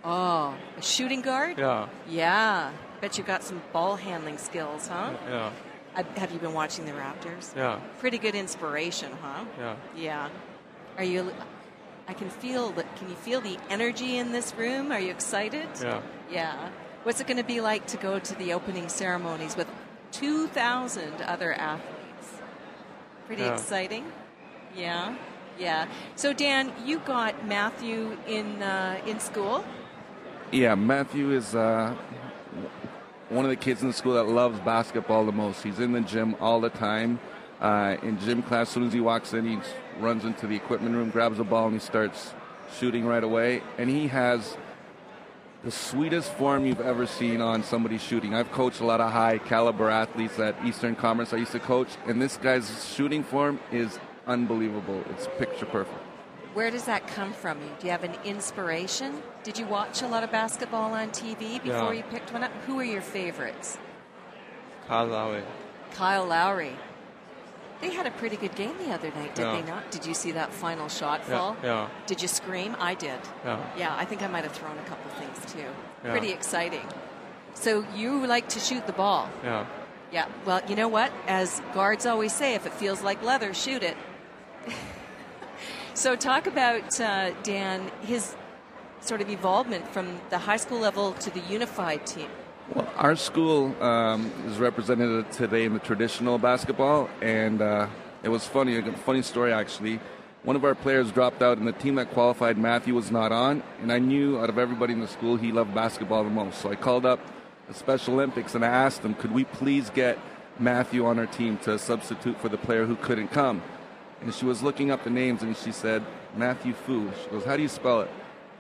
oh, 0.07 0.55
a 0.77 0.81
shooting 0.81 1.21
guard? 1.21 1.57
Yeah, 1.57 1.89
Yeah. 2.07 2.71
Bet 3.01 3.17
you 3.17 3.24
got 3.25 3.43
some 3.43 3.62
ball 3.74 3.98
handling 3.98 4.38
skills, 4.38 4.88
huh? 4.88 5.12
yeah, 5.27 5.51
Uh, 5.95 6.03
Have 6.15 6.31
you 6.31 6.39
been 6.39 6.53
watching 6.53 6.86
the 6.86 6.91
Raptors? 6.93 7.53
yeah, 7.55 7.79
Pretty 8.00 8.17
good 8.17 8.36
inspiration, 8.36 9.12
huh? 9.21 9.43
yeah. 9.59 9.75
Yeah. 9.95 10.29
Are 10.98 11.03
you? 11.03 11.31
I 12.07 12.13
can 12.13 12.29
feel 12.29 12.71
that. 12.71 12.88
Can 12.95 13.09
you 13.09 13.15
feel 13.15 13.41
the 13.41 13.57
energy 13.69 14.17
in 14.17 14.31
this 14.31 14.53
room? 14.55 14.91
Are 14.93 15.00
you 15.01 15.12
excited? 15.12 15.67
Yeah. 15.81 16.00
Yeah. 16.31 16.69
What's 17.03 17.19
it 17.19 17.27
going 17.27 17.38
to 17.38 17.43
be 17.55 17.59
like 17.62 17.88
to 17.88 17.98
go 17.98 18.19
to 18.19 18.36
the 18.36 18.53
opening 18.53 18.88
ceremonies 18.89 19.55
with 19.57 19.67
2,000 20.12 21.21
other 21.21 21.53
athletes? 21.53 21.95
Pretty 23.29 23.43
Yeah. 23.43 23.53
exciting. 23.53 24.05
Yeah. 24.75 25.13
Yeah. 25.59 25.86
So 26.15 26.33
Dan, 26.33 26.71
you 26.83 26.98
got 26.98 27.45
Matthew 27.45 28.17
in 28.27 28.63
uh, 28.63 28.98
in 29.05 29.19
school. 29.19 29.63
Yeah, 30.51 30.74
Matthew 30.74 31.29
is 31.29 31.53
uh, 31.53 31.93
one 33.29 33.45
of 33.45 33.51
the 33.51 33.55
kids 33.55 33.83
in 33.83 33.89
the 33.89 33.93
school 33.93 34.15
that 34.15 34.24
loves 34.24 34.59
basketball 34.62 35.27
the 35.27 35.31
most. 35.31 35.62
He's 35.62 35.79
in 35.79 35.91
the 35.91 36.01
gym 36.01 36.36
all 36.41 36.59
the 36.59 36.71
time. 36.71 37.19
Uh, 37.62 37.98
in 38.01 38.19
gym 38.19 38.41
class, 38.41 38.67
as 38.69 38.74
soon 38.74 38.88
as 38.88 38.93
he 38.93 39.00
walks 39.00 39.31
in, 39.33 39.45
he 39.45 39.59
runs 40.00 40.25
into 40.25 40.48
the 40.48 40.55
equipment 40.55 40.95
room, 40.95 41.12
grabs 41.12 41.38
a 41.38 41.43
ball, 41.43 41.65
and 41.65 41.74
he 41.75 41.79
starts 41.79 42.33
shooting 42.79 43.05
right 43.05 43.24
away. 43.24 43.62
And 43.77 43.91
he 43.91 44.07
has 44.07 44.57
the 45.63 45.71
sweetest 45.71 46.31
form 46.33 46.65
you've 46.65 46.79
ever 46.81 47.05
seen 47.05 47.41
on 47.41 47.63
somebody 47.63 47.97
shooting. 47.97 48.33
I've 48.33 48.51
coached 48.51 48.79
a 48.79 48.85
lot 48.85 49.01
of 49.01 49.11
high 49.11 49.39
caliber 49.39 49.89
athletes 49.89 50.39
at 50.39 50.55
Eastern 50.65 50.95
Commerce 50.95 51.33
I 51.33 51.37
used 51.37 51.51
to 51.51 51.59
coach, 51.59 51.89
and 52.07 52.21
this 52.21 52.37
guy's 52.37 52.85
shooting 52.93 53.23
form 53.23 53.59
is 53.71 53.99
unbelievable. 54.25 55.03
It's 55.09 55.27
picture 55.37 55.65
perfect. 55.65 55.97
Where 56.53 56.71
does 56.71 56.85
that 56.85 57.05
come 57.07 57.33
from? 57.33 57.59
You 57.61 57.69
do 57.79 57.87
you 57.87 57.91
have 57.91 58.03
an 58.03 58.15
inspiration? 58.23 59.21
Did 59.43 59.57
you 59.59 59.65
watch 59.65 60.01
a 60.01 60.07
lot 60.07 60.23
of 60.23 60.31
basketball 60.31 60.93
on 60.93 61.09
TV 61.11 61.59
before 61.61 61.93
Yeah. 61.93 61.99
you 61.99 62.03
picked 62.09 62.33
one 62.33 62.43
up? 62.43 62.51
Who 62.65 62.79
are 62.79 62.83
your 62.83 63.01
favorites? 63.01 63.77
Kyle 64.87 65.05
Lowry. 65.07 65.43
Kyle 65.93 66.25
Lowry. 66.25 66.75
They 67.81 67.91
had 67.91 68.05
a 68.05 68.12
pretty 68.12 68.36
good 68.36 68.55
game 68.55 68.74
the 68.77 68.93
other 68.93 69.09
night, 69.12 69.36
did 69.36 69.45
Yeah. 69.45 69.53
they 69.53 69.62
not? 69.62 69.89
Did 69.89 70.05
you 70.05 70.13
see 70.13 70.31
that 70.33 70.51
final 70.51 70.89
shot 70.89 71.21
Yeah, 71.29 71.38
fall? 71.38 71.57
yeah. 71.63 71.88
Did 72.07 72.21
you 72.21 72.27
scream? 72.27 72.75
I 72.79 72.93
did. 72.93 73.19
Yeah. 73.45 73.57
Yeah, 73.77 73.95
I 73.98 74.03
think 74.05 74.21
I 74.21 74.27
might 74.27 74.43
have 74.43 74.51
thrown 74.51 74.77
a 74.77 74.83
couple 74.89 75.09
things 75.12 75.53
too. 75.53 75.65
Yeah. 76.03 76.12
Pretty 76.12 76.32
exciting. 76.32 76.86
So 77.53 77.86
you 77.95 78.25
like 78.27 78.49
to 78.49 78.60
shoot 78.60 78.86
the 78.86 78.93
ball. 78.93 79.30
Yeah, 79.43 79.65
Yeah. 80.12 80.25
Well, 80.45 80.62
you 80.67 80.75
know 80.75 80.88
what? 80.88 81.12
As 81.27 81.62
guards 81.73 82.06
always 82.06 82.34
say, 82.34 82.53
if 82.56 82.65
it 82.65 82.73
feels 82.73 83.01
like 83.01 83.21
leather, 83.23 83.53
shoot 83.53 83.84
it. 83.84 83.95
so 85.93 86.15
talk 86.15 86.47
about 86.47 86.99
uh, 86.99 87.32
Dan 87.43 87.91
his 88.01 88.36
sort 89.01 89.21
of 89.21 89.30
evolvement 89.30 89.88
from 89.93 90.19
the 90.30 90.38
high 90.39 90.58
school 90.58 90.80
level 90.80 91.13
to 91.13 91.30
the 91.30 91.39
unified 91.41 92.06
team. 92.06 92.30
Well, 92.75 92.88
our 92.97 93.15
school 93.15 93.75
um, 93.82 94.32
is 94.45 94.60
represented 94.60 95.32
today 95.32 95.65
in 95.65 95.73
the 95.73 95.79
traditional 95.79 96.38
basketball, 96.38 97.10
and 97.19 97.63
uh, 97.63 97.88
it 98.21 98.29
was 98.29 98.45
funny. 98.45 98.77
A 98.77 98.91
funny 98.93 99.23
story, 99.23 99.51
actually. 99.51 99.99
One 100.43 100.55
of 100.55 100.63
our 100.63 100.75
players 100.75 101.12
dropped 101.12 101.41
out, 101.41 101.58
and 101.58 101.67
the 101.67 101.71
team 101.71 101.95
that 101.95 102.12
qualified, 102.12 102.60
Matthew, 102.60 102.93
was 102.93 103.10
not 103.10 103.32
on. 103.32 103.63
And 103.82 103.91
I 103.91 103.97
knew 103.97 104.39
out 104.39 104.49
of 104.49 104.60
everybody 104.60 104.93
in 104.93 104.99
the 104.99 105.08
school, 105.08 105.36
he 105.36 105.51
loved 105.51 105.73
basketball 105.73 106.23
the 106.23 106.29
most. 106.29 106.62
So 106.62 106.69
I 106.69 106.75
called 106.75 107.08
up 107.08 107.19
the 107.67 107.73
Special 107.73 108.13
Olympics 108.13 108.53
and 108.53 108.63
I 108.63 108.67
asked 108.67 109.01
them, 109.01 109.15
could 109.15 109.32
we 109.32 109.45
please 109.45 109.89
get 109.89 110.19
Matthew 110.60 111.08
on 111.08 111.17
our 111.17 111.25
team 111.25 111.58
to 111.63 111.79
substitute 111.79 112.39
for 112.39 112.49
the 112.49 112.58
player 112.58 112.86
who 112.86 112.95
couldn't 112.97 113.29
come? 113.29 113.63
And 114.21 114.32
she 114.32 114.45
was 114.45 114.62
looking 114.62 114.91
up 114.91 115.03
the 115.03 115.10
names, 115.10 115.41
and 115.41 115.58
she 115.58 115.71
said, 115.71 116.03
Matthew 116.36 116.73
Fuh. 116.73 117.10
She 117.23 117.29
goes, 117.32 117.45
how 117.45 117.55
do 117.58 117.63
you 117.63 117.67
spell 117.67 118.01
it? 118.01 118.10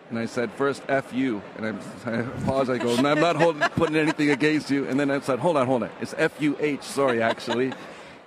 And 0.09 0.17
I 0.17 0.25
said, 0.25 0.51
first, 0.53 0.81
F 0.87 1.13
you. 1.13 1.41
And 1.57 1.65
I, 1.67 2.11
I 2.11 2.21
paused. 2.45 2.69
I 2.71 2.77
go, 2.79 2.95
"No, 2.99 3.11
I'm 3.11 3.19
not 3.19 3.35
holding, 3.35 3.61
putting 3.69 3.95
anything 3.95 4.31
against 4.31 4.71
you. 4.71 4.87
And 4.87 4.99
then 4.99 5.11
I 5.11 5.19
said, 5.19 5.39
hold 5.39 5.55
on, 5.55 5.67
hold 5.67 5.83
on. 5.83 5.89
It's 6.01 6.15
F 6.17 6.41
U 6.41 6.57
H. 6.59 6.81
Sorry, 6.81 7.21
actually. 7.21 7.73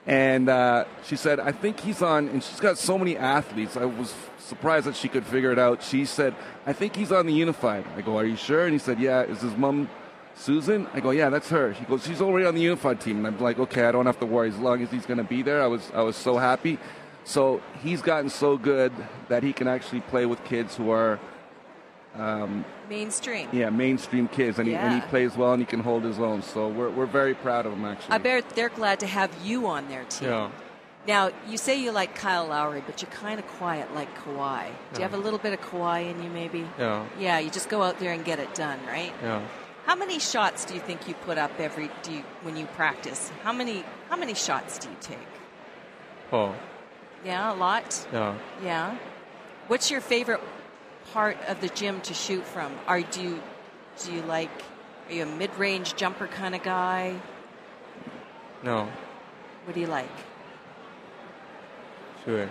and 0.06 0.48
uh, 0.48 0.84
she 1.04 1.16
said, 1.16 1.40
I 1.40 1.52
think 1.52 1.80
he's 1.80 2.00
on, 2.02 2.28
and 2.28 2.42
she's 2.42 2.60
got 2.60 2.78
so 2.78 2.96
many 2.98 3.16
athletes. 3.16 3.76
I 3.76 3.84
was 3.84 4.14
surprised 4.38 4.86
that 4.86 4.96
she 4.96 5.08
could 5.08 5.26
figure 5.26 5.50
it 5.50 5.58
out. 5.58 5.82
She 5.82 6.04
said, 6.04 6.34
I 6.66 6.72
think 6.72 6.94
he's 6.94 7.10
on 7.10 7.26
the 7.26 7.32
unified. 7.32 7.84
I 7.96 8.00
go, 8.00 8.16
are 8.16 8.24
you 8.24 8.36
sure? 8.36 8.64
And 8.64 8.72
he 8.72 8.78
said, 8.78 9.00
yeah. 9.00 9.22
Is 9.22 9.40
his 9.40 9.56
mom 9.56 9.88
Susan? 10.34 10.86
I 10.94 11.00
go, 11.00 11.10
yeah, 11.10 11.30
that's 11.30 11.48
her. 11.50 11.74
She 11.74 11.84
goes, 11.84 12.04
she's 12.06 12.20
already 12.20 12.46
on 12.46 12.54
the 12.54 12.60
unified 12.60 13.00
team. 13.00 13.18
And 13.18 13.26
I'm 13.26 13.40
like, 13.40 13.58
okay, 13.58 13.84
I 13.86 13.92
don't 13.92 14.06
have 14.06 14.20
to 14.20 14.26
worry 14.26 14.48
as 14.50 14.58
long 14.58 14.82
as 14.82 14.90
he's 14.90 15.06
going 15.06 15.18
to 15.18 15.24
be 15.24 15.42
there. 15.42 15.62
I 15.62 15.66
was, 15.66 15.90
I 15.94 16.02
was 16.02 16.16
so 16.16 16.36
happy. 16.38 16.78
So 17.24 17.60
he's 17.82 18.02
gotten 18.02 18.30
so 18.30 18.56
good 18.56 18.92
that 19.28 19.42
he 19.42 19.52
can 19.52 19.68
actually 19.68 20.00
play 20.02 20.26
with 20.26 20.42
kids 20.44 20.76
who 20.76 20.90
are 20.90 21.20
Mainstream. 22.88 23.48
yeah, 23.52 23.70
mainstream 23.70 24.28
kids, 24.28 24.58
and, 24.58 24.68
he, 24.68 24.74
and 24.74 24.94
he 24.94 25.00
plays 25.08 25.36
well 25.36 25.52
and 25.52 25.62
he 25.62 25.66
can 25.66 25.80
hold 25.80 26.04
his 26.04 26.18
own. 26.18 26.42
So 26.42 26.68
we're, 26.68 26.90
we're 26.90 27.06
very 27.06 27.34
proud 27.34 27.66
of 27.66 27.72
him, 27.72 27.84
actually. 27.84 28.14
I 28.14 28.18
bet 28.18 28.50
they're 28.50 28.68
glad 28.68 29.00
to 29.00 29.06
have 29.06 29.30
you 29.42 29.66
on 29.66 29.88
their 29.88 30.04
team. 30.04 30.28
yeah, 30.28 30.50
Now, 31.06 31.30
you 31.48 31.56
say 31.56 31.80
you 31.80 31.90
like 31.90 32.14
Kyle 32.14 32.46
Lowry, 32.46 32.82
but 32.86 33.00
you're 33.00 33.10
kind 33.10 33.38
of 33.40 33.46
quiet 33.46 33.94
like 33.94 34.14
Kawhi. 34.18 34.66
Do 34.92 34.98
you 34.98 35.02
have 35.02 35.14
a 35.14 35.22
little 35.24 35.38
bit 35.38 35.52
of 35.54 35.60
Kawhi 35.62 36.10
in 36.10 36.22
you, 36.22 36.28
maybe? 36.30 36.66
yeah, 36.78 37.06
Yeah, 37.18 37.38
you 37.38 37.50
just 37.50 37.68
go 37.70 37.82
out 37.82 37.98
there 37.98 38.12
and 38.12 38.24
get 38.24 38.38
it 38.38 38.54
done, 38.54 38.78
right? 38.86 39.12
yeah. 39.22 39.40
How 39.86 39.96
many 39.96 40.20
shots 40.20 40.64
do 40.64 40.74
you 40.74 40.80
think 40.80 41.08
you 41.08 41.14
put 41.14 41.38
up 41.38 41.50
every 41.58 41.90
do 42.04 42.12
you, 42.12 42.22
when 42.42 42.56
you 42.56 42.66
practice? 42.66 43.32
How 43.42 43.52
many 43.52 43.84
how 44.08 44.16
many 44.16 44.32
shots 44.34 44.78
do 44.78 44.88
you 44.88 44.96
take? 45.00 45.18
Oh, 46.32 46.54
Yeah, 47.24 47.52
a 47.52 47.56
lot. 47.56 48.06
yeah. 48.12 48.34
Yeah. 48.62 48.96
What's 49.66 49.90
your 49.90 50.00
favorite 50.00 50.40
part 51.12 51.36
of 51.48 51.60
the 51.60 51.68
gym 51.68 52.00
to 52.02 52.14
shoot 52.14 52.44
from? 52.46 52.72
Are 52.86 53.00
do 53.00 53.22
you 53.22 53.42
do 54.04 54.12
you 54.12 54.22
like 54.22 54.50
are 55.08 55.12
you 55.12 55.22
a 55.24 55.26
mid-range 55.26 55.94
jumper 55.96 56.26
kind 56.26 56.54
of 56.54 56.62
guy? 56.62 57.20
No, 58.62 58.88
What 59.64 59.74
do 59.74 59.80
you 59.80 59.86
like? 59.88 60.08
sure. 62.24 62.48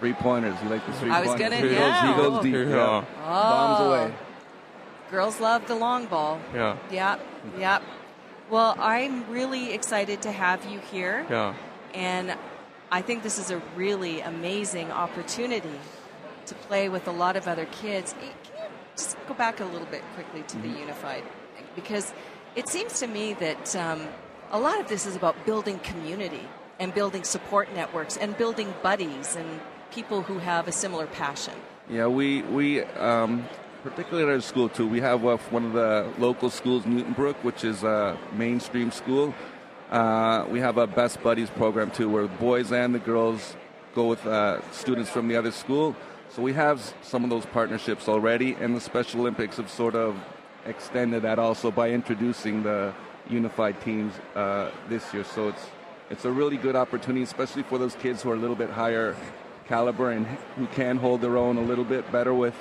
Three 0.00 0.12
pointers. 0.12 0.56
You 0.62 0.68
like 0.70 0.84
the 0.86 0.92
three 0.94 1.10
I 1.10 1.20
was 1.20 1.30
pointers? 1.30 1.50
gonna- 1.50 1.68
he 1.68 1.74
yeah. 1.74 2.16
Goes, 2.16 2.16
he 2.16 2.22
goes 2.22 2.38
Oh. 2.38 2.42
deep. 2.42 2.54
Yeah. 2.54 2.76
Yeah. 2.76 3.04
Bombs 3.24 3.80
away. 3.86 4.12
Oh. 4.14 5.10
Girls 5.10 5.40
love 5.40 5.66
the 5.68 5.74
long 5.74 6.06
ball. 6.06 6.40
Yeah, 6.54 6.76
Yep, 6.90 7.20
yep. 7.58 7.82
Well, 8.50 8.74
I'm 8.78 9.28
really 9.30 9.72
excited 9.72 10.22
to 10.22 10.32
have 10.32 10.64
you 10.66 10.80
here. 10.80 11.24
yeah, 11.30 11.54
And 11.94 12.34
I 12.90 13.02
think 13.02 13.22
this 13.22 13.38
is 13.38 13.50
a 13.50 13.60
really 13.76 14.20
amazing 14.20 14.90
opportunity 14.92 15.78
to 16.46 16.54
play 16.54 16.88
with 16.88 17.06
a 17.08 17.12
lot 17.12 17.36
of 17.36 17.46
other 17.48 17.66
kids. 17.66 18.14
Can 18.14 18.28
you 18.28 18.62
just 18.96 19.16
go 19.28 19.34
back 19.34 19.60
a 19.60 19.64
little 19.64 19.86
bit 19.86 20.02
quickly 20.14 20.42
to 20.42 20.56
the 20.58 20.68
unified 20.68 21.24
thing? 21.54 21.64
Because 21.74 22.12
it 22.54 22.68
seems 22.68 23.00
to 23.00 23.06
me 23.06 23.34
that 23.34 23.76
um, 23.76 24.06
a 24.50 24.58
lot 24.58 24.80
of 24.80 24.88
this 24.88 25.06
is 25.06 25.16
about 25.16 25.44
building 25.44 25.78
community 25.80 26.48
and 26.78 26.94
building 26.94 27.24
support 27.24 27.72
networks 27.74 28.16
and 28.16 28.36
building 28.36 28.72
buddies 28.82 29.36
and 29.36 29.60
people 29.90 30.22
who 30.22 30.38
have 30.38 30.68
a 30.68 30.72
similar 30.72 31.06
passion. 31.06 31.54
Yeah, 31.88 32.06
we 32.06 32.42
we 32.42 32.82
um, 32.82 33.48
particularly 33.82 34.28
at 34.28 34.34
our 34.34 34.40
school 34.40 34.68
too. 34.68 34.86
We 34.86 35.00
have 35.00 35.24
uh, 35.24 35.36
one 35.50 35.64
of 35.66 35.72
the 35.72 36.12
local 36.18 36.50
schools, 36.50 36.84
Newtonbrook, 36.84 37.36
which 37.42 37.64
is 37.64 37.84
a 37.84 38.18
mainstream 38.32 38.90
school. 38.90 39.34
Uh, 39.90 40.44
we 40.50 40.58
have 40.58 40.78
a 40.78 40.86
best 40.86 41.22
buddies 41.22 41.50
program 41.50 41.90
too, 41.92 42.08
where 42.08 42.24
the 42.24 42.36
boys 42.36 42.72
and 42.72 42.94
the 42.94 42.98
girls 42.98 43.56
go 43.94 44.08
with 44.08 44.26
uh, 44.26 44.60
students 44.72 45.08
from 45.08 45.28
the 45.28 45.36
other 45.36 45.52
school. 45.52 45.94
So 46.30 46.42
we 46.42 46.52
have 46.52 46.94
some 47.02 47.24
of 47.24 47.30
those 47.30 47.46
partnerships 47.46 48.08
already, 48.08 48.54
and 48.54 48.76
the 48.76 48.80
Special 48.80 49.20
Olympics 49.20 49.56
have 49.56 49.70
sort 49.70 49.94
of 49.94 50.16
extended 50.66 51.22
that 51.22 51.38
also 51.38 51.70
by 51.70 51.90
introducing 51.90 52.62
the 52.62 52.92
unified 53.28 53.80
teams 53.80 54.12
uh, 54.34 54.70
this 54.88 55.14
year. 55.14 55.24
So 55.24 55.48
it's 55.48 55.66
it's 56.10 56.24
a 56.24 56.30
really 56.30 56.56
good 56.56 56.76
opportunity, 56.76 57.22
especially 57.22 57.64
for 57.64 57.78
those 57.78 57.94
kids 57.96 58.22
who 58.22 58.30
are 58.30 58.34
a 58.34 58.38
little 58.38 58.56
bit 58.56 58.70
higher 58.70 59.16
caliber 59.66 60.10
and 60.10 60.26
who 60.56 60.66
can 60.68 60.98
hold 60.98 61.20
their 61.20 61.36
own 61.36 61.56
a 61.56 61.62
little 61.62 61.84
bit 61.84 62.10
better 62.12 62.32
with 62.32 62.54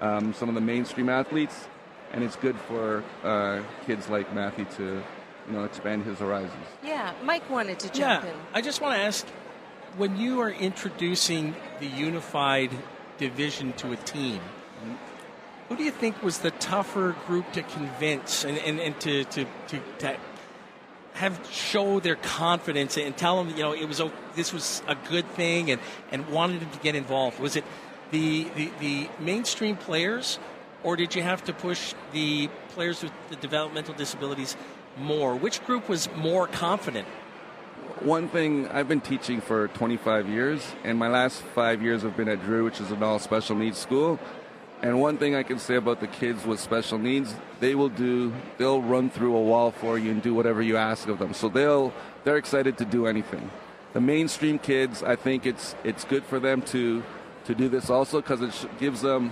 um, 0.00 0.32
some 0.34 0.48
of 0.48 0.54
the 0.54 0.60
mainstream 0.60 1.08
athletes. 1.08 1.66
And 2.12 2.22
it's 2.22 2.36
good 2.36 2.56
for 2.56 3.02
uh, 3.24 3.62
kids 3.86 4.08
like 4.08 4.32
Matthew 4.34 4.66
to, 4.76 5.02
you 5.48 5.52
know, 5.52 5.64
expand 5.64 6.04
his 6.04 6.18
horizons. 6.18 6.66
Yeah, 6.84 7.12
Mike 7.24 7.48
wanted 7.50 7.80
to 7.80 7.88
jump 7.88 8.24
yeah, 8.24 8.30
in. 8.30 8.36
I 8.54 8.60
just 8.60 8.80
want 8.80 8.94
to 8.96 9.02
ask 9.02 9.26
when 9.96 10.16
you 10.16 10.40
are 10.40 10.50
introducing 10.50 11.54
the 11.80 11.86
unified 11.86 12.70
division 13.28 13.72
to 13.74 13.92
a 13.92 13.96
team, 13.96 14.40
who 15.68 15.76
do 15.76 15.84
you 15.84 15.90
think 15.90 16.22
was 16.22 16.38
the 16.38 16.50
tougher 16.50 17.16
group 17.26 17.50
to 17.52 17.62
convince 17.62 18.44
and, 18.44 18.58
and, 18.58 18.80
and 18.80 18.98
to, 19.00 19.24
to, 19.24 19.46
to, 19.68 19.80
to 19.98 20.16
have 21.14 21.40
show 21.50 22.00
their 22.00 22.16
confidence 22.16 22.96
and 22.96 23.16
tell 23.16 23.42
them, 23.42 23.56
you 23.56 23.62
know, 23.62 23.72
it 23.72 23.86
was 23.86 24.02
this 24.34 24.52
was 24.52 24.82
a 24.88 24.96
good 25.08 25.26
thing 25.30 25.70
and, 25.70 25.80
and 26.10 26.28
wanted 26.28 26.60
them 26.60 26.70
to 26.70 26.78
get 26.78 26.94
involved? 26.94 27.38
Was 27.38 27.56
it 27.56 27.64
the, 28.10 28.44
the, 28.56 28.70
the 28.80 29.08
mainstream 29.20 29.76
players, 29.76 30.38
or 30.82 30.96
did 30.96 31.14
you 31.14 31.22
have 31.22 31.44
to 31.44 31.52
push 31.52 31.94
the 32.12 32.48
players 32.70 33.02
with 33.02 33.12
the 33.30 33.36
developmental 33.36 33.94
disabilities 33.94 34.56
more? 34.98 35.34
Which 35.34 35.64
group 35.64 35.88
was 35.88 36.08
more 36.16 36.46
confident? 36.46 37.06
One 38.04 38.26
thing 38.28 38.66
I've 38.66 38.88
been 38.88 39.00
teaching 39.00 39.40
for 39.40 39.68
25 39.68 40.28
years, 40.28 40.74
and 40.82 40.98
my 40.98 41.06
last 41.06 41.40
five 41.54 41.80
years 41.82 42.02
have 42.02 42.16
been 42.16 42.28
at 42.28 42.42
Drew, 42.42 42.64
which 42.64 42.80
is 42.80 42.90
an 42.90 43.00
all 43.00 43.20
special 43.20 43.54
needs 43.54 43.78
school. 43.78 44.18
And 44.82 45.00
one 45.00 45.18
thing 45.18 45.36
I 45.36 45.44
can 45.44 45.60
say 45.60 45.76
about 45.76 46.00
the 46.00 46.08
kids 46.08 46.44
with 46.44 46.58
special 46.58 46.98
needs, 46.98 47.32
they 47.60 47.76
will 47.76 47.88
do, 47.88 48.32
they'll 48.58 48.82
run 48.82 49.08
through 49.08 49.36
a 49.36 49.40
wall 49.40 49.70
for 49.70 49.98
you 49.98 50.10
and 50.10 50.20
do 50.20 50.34
whatever 50.34 50.60
you 50.60 50.76
ask 50.76 51.06
of 51.06 51.20
them. 51.20 51.32
So 51.32 51.48
they'll, 51.48 51.92
they're 52.24 52.38
excited 52.38 52.76
to 52.78 52.84
do 52.84 53.06
anything. 53.06 53.48
The 53.92 54.00
mainstream 54.00 54.58
kids, 54.58 55.04
I 55.04 55.14
think 55.14 55.46
it's 55.46 55.76
it's 55.84 56.04
good 56.04 56.24
for 56.24 56.40
them 56.40 56.62
to 56.72 57.04
to 57.44 57.54
do 57.54 57.68
this 57.68 57.88
also 57.88 58.20
because 58.20 58.42
it 58.42 58.78
gives 58.80 59.02
them 59.02 59.30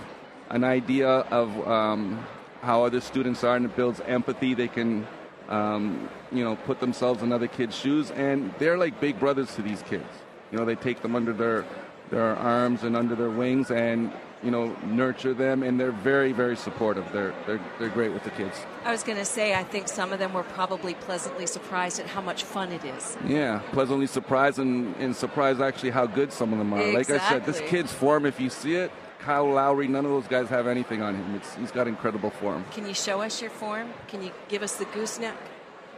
an 0.49 0.63
idea 0.63 1.09
of 1.09 1.67
um, 1.67 2.25
how 2.61 2.85
other 2.85 3.01
students 3.01 3.43
are 3.43 3.57
and 3.57 3.65
it 3.65 3.75
builds 3.75 3.99
empathy. 4.01 4.53
They 4.53 4.69
can, 4.69 5.07
um, 5.51 6.09
you 6.31 6.43
know, 6.43 6.55
put 6.55 6.79
themselves 6.79 7.21
in 7.21 7.31
other 7.31 7.47
kids' 7.47 7.77
shoes, 7.77 8.09
and 8.11 8.53
they're 8.57 8.77
like 8.77 8.99
big 8.99 9.19
brothers 9.19 9.53
to 9.55 9.61
these 9.61 9.83
kids. 9.83 10.07
You 10.51 10.57
know, 10.57 10.65
they 10.65 10.75
take 10.75 11.01
them 11.01 11.15
under 11.15 11.33
their 11.33 11.65
their 12.09 12.35
arms 12.35 12.83
and 12.83 12.97
under 12.97 13.15
their 13.15 13.29
wings, 13.29 13.69
and 13.69 14.11
you 14.43 14.49
know, 14.49 14.75
nurture 14.83 15.33
them, 15.33 15.61
and 15.61 15.79
they're 15.79 15.91
very, 15.91 16.31
very 16.31 16.55
supportive. 16.55 17.11
They're 17.11 17.33
they're 17.45 17.59
they're 17.77 17.89
great 17.89 18.13
with 18.13 18.23
the 18.23 18.31
kids. 18.31 18.57
I 18.85 18.91
was 18.91 19.03
going 19.03 19.17
to 19.17 19.25
say, 19.25 19.53
I 19.53 19.63
think 19.63 19.87
some 19.87 20.13
of 20.13 20.19
them 20.19 20.33
were 20.33 20.43
probably 20.43 20.95
pleasantly 20.95 21.45
surprised 21.45 21.99
at 21.99 22.07
how 22.07 22.21
much 22.21 22.43
fun 22.43 22.71
it 22.71 22.83
is. 22.83 23.17
Yeah, 23.27 23.59
pleasantly 23.71 24.07
surprised 24.07 24.57
and, 24.57 24.95
and 24.97 25.15
surprised 25.15 25.61
actually 25.61 25.91
how 25.91 26.07
good 26.07 26.33
some 26.33 26.53
of 26.53 26.59
them 26.59 26.73
are. 26.73 26.93
Like 26.93 27.09
I 27.09 27.19
said, 27.29 27.45
this 27.45 27.61
kid's 27.61 27.93
form, 27.93 28.25
if 28.25 28.39
you 28.39 28.49
see 28.49 28.75
it, 28.75 28.91
Kyle 29.21 29.45
Lowry, 29.47 29.87
none 29.87 30.05
of 30.05 30.11
those 30.11 30.27
guys 30.27 30.49
have 30.49 30.67
anything 30.67 31.01
on 31.01 31.15
him. 31.15 31.35
It's, 31.35 31.53
he's 31.55 31.71
got 31.71 31.87
incredible 31.87 32.31
form. 32.31 32.65
Can 32.71 32.87
you 32.87 32.93
show 32.93 33.21
us 33.21 33.41
your 33.41 33.51
form? 33.51 33.93
Can 34.07 34.23
you 34.23 34.31
give 34.49 34.63
us 34.63 34.75
the 34.77 34.85
gooseneck? 34.85 35.35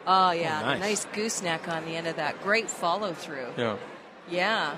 Oh, 0.05 0.31
yeah, 0.31 0.61
nice. 0.61 0.79
nice 0.79 1.05
gooseneck 1.13 1.67
on 1.69 1.85
the 1.85 1.95
end 1.95 2.07
of 2.07 2.17
that. 2.17 2.41
Great 2.43 2.69
follow 2.69 3.13
through. 3.13 3.47
Yeah. 3.57 3.77
Yeah. 4.29 4.75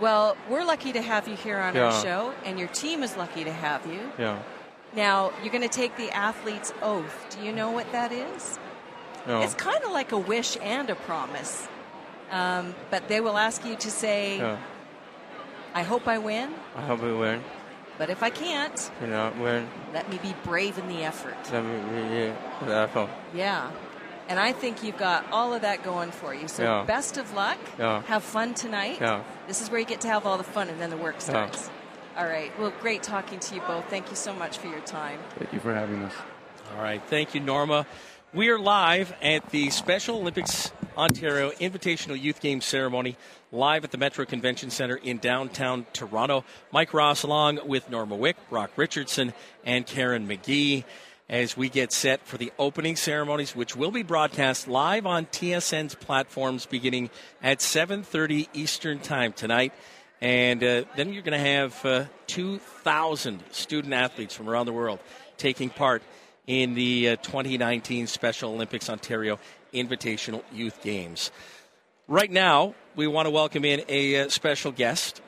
Well, 0.00 0.36
we're 0.50 0.64
lucky 0.64 0.92
to 0.92 1.00
have 1.00 1.26
you 1.26 1.36
here 1.36 1.58
on 1.58 1.74
Yeah. 1.74 1.84
our 1.86 2.02
show, 2.02 2.34
and 2.44 2.58
your 2.58 2.68
team 2.68 3.02
is 3.02 3.16
lucky 3.16 3.44
to 3.44 3.52
have 3.52 3.86
you. 3.86 4.00
Yeah. 4.18 4.38
Now, 4.94 5.32
you're 5.42 5.52
going 5.52 5.62
to 5.66 5.74
take 5.74 5.96
the 5.96 6.10
athlete's 6.10 6.74
oath. 6.82 7.26
Do 7.38 7.44
you 7.44 7.52
know 7.52 7.70
what 7.70 7.90
that 7.92 8.12
is? 8.12 8.58
No. 9.26 9.40
It's 9.40 9.54
kind 9.54 9.82
of 9.84 9.92
like 9.92 10.12
a 10.12 10.18
wish 10.18 10.58
and 10.60 10.90
a 10.90 10.94
promise. 10.94 11.66
Um, 12.30 12.74
but 12.90 13.08
they 13.08 13.20
will 13.22 13.38
ask 13.38 13.64
you 13.64 13.76
to 13.76 13.90
say, 13.90 14.36
Yeah. 14.38 14.58
I 15.74 15.82
hope 15.82 16.06
I 16.08 16.18
win, 16.18 16.54
I 16.74 16.82
hope 16.82 17.02
we 17.02 17.12
win. 17.14 17.42
But 17.98 18.10
if 18.10 18.22
I 18.22 18.30
can't, 18.30 18.90
You 19.00 19.06
know, 19.08 19.32
win. 19.40 19.68
let 19.92 20.08
me 20.10 20.18
be 20.22 20.34
brave 20.44 20.78
in 20.78 20.88
the 20.88 21.02
effort. 21.04 21.36
Let 21.52 21.64
me 21.64 22.30
be 22.30 22.66
careful. 22.66 23.08
Yeah. 23.34 23.70
And 24.28 24.40
I 24.40 24.52
think 24.52 24.82
you've 24.82 24.96
got 24.98 25.24
all 25.30 25.54
of 25.54 25.62
that 25.62 25.82
going 25.84 26.10
for 26.10 26.34
you. 26.34 26.48
So 26.48 26.62
Yeah. 26.64 26.84
best 26.84 27.16
of 27.16 27.32
luck. 27.34 27.58
Yeah. 27.78 28.02
Have 28.02 28.24
fun 28.24 28.54
tonight. 28.54 28.98
Yeah. 29.00 29.20
This 29.46 29.60
is 29.60 29.70
where 29.70 29.78
you 29.78 29.86
get 29.86 30.00
to 30.02 30.08
have 30.08 30.26
all 30.26 30.36
the 30.36 30.44
fun 30.44 30.68
and 30.68 30.80
then 30.80 30.90
the 30.90 30.96
work 30.96 31.14
Yeah. 31.16 31.20
starts. 31.24 31.70
All 32.18 32.26
right. 32.26 32.50
Well, 32.58 32.72
great 32.80 33.02
talking 33.02 33.38
to 33.38 33.54
you 33.54 33.60
both. 33.62 33.84
Thank 33.88 34.10
you 34.10 34.16
so 34.16 34.32
much 34.32 34.58
for 34.58 34.66
your 34.66 34.80
time. 34.80 35.20
Thank 35.38 35.52
you 35.52 35.60
for 35.60 35.72
having 35.74 36.02
us. 36.02 36.12
All 36.76 36.82
right. 36.82 37.00
Thank 37.08 37.34
you, 37.34 37.40
Norma. 37.40 37.86
We 38.34 38.48
are 38.48 38.58
live 38.58 39.14
at 39.22 39.50
the 39.50 39.70
Special 39.70 40.16
Olympics 40.18 40.72
Ontario 40.98 41.50
Invitational 41.52 42.20
Youth 42.20 42.40
Games 42.40 42.64
ceremony, 42.64 43.16
live 43.52 43.84
at 43.84 43.90
the 43.90 43.98
Metro 43.98 44.24
Convention 44.24 44.70
Center 44.70 44.96
in 44.96 45.18
downtown 45.18 45.86
Toronto. 45.92 46.44
Mike 46.72 46.92
Ross, 46.92 47.22
along 47.22 47.60
with 47.66 47.90
Norma 47.90 48.16
Wick, 48.16 48.36
Brock 48.50 48.70
Richardson, 48.76 49.32
and 49.64 49.86
Karen 49.86 50.26
McGee, 50.26 50.84
as 51.28 51.56
we 51.56 51.68
get 51.68 51.92
set 51.92 52.24
for 52.26 52.38
the 52.38 52.52
opening 52.58 52.96
ceremonies, 52.96 53.56
which 53.56 53.74
will 53.74 53.90
be 53.90 54.02
broadcast 54.02 54.68
live 54.68 55.06
on 55.06 55.26
TSN's 55.26 55.94
platforms 55.94 56.66
beginning 56.66 57.10
at 57.42 57.58
7:30 57.58 58.48
Eastern 58.52 58.98
Time 58.98 59.32
tonight. 59.32 59.72
And 60.20 60.64
uh, 60.64 60.84
then 60.96 61.12
you're 61.12 61.22
going 61.22 61.38
to 61.38 61.50
have 61.50 61.84
uh, 61.84 62.04
2,000 62.28 63.42
student 63.50 63.92
athletes 63.92 64.34
from 64.34 64.48
around 64.48 64.64
the 64.64 64.72
world 64.72 64.98
taking 65.36 65.68
part 65.68 66.02
in 66.46 66.74
the 66.74 67.10
uh, 67.10 67.16
2019 67.16 68.06
Special 68.06 68.52
Olympics 68.52 68.88
Ontario 68.88 69.38
Invitational 69.74 70.42
Youth 70.52 70.82
Games. 70.82 71.30
Right 72.08 72.30
now, 72.30 72.76
we 72.94 73.08
want 73.08 73.26
to 73.26 73.32
welcome 73.32 73.64
in 73.64 73.82
a 73.88 74.20
uh, 74.20 74.28
special 74.28 74.70
guest, 74.70 75.20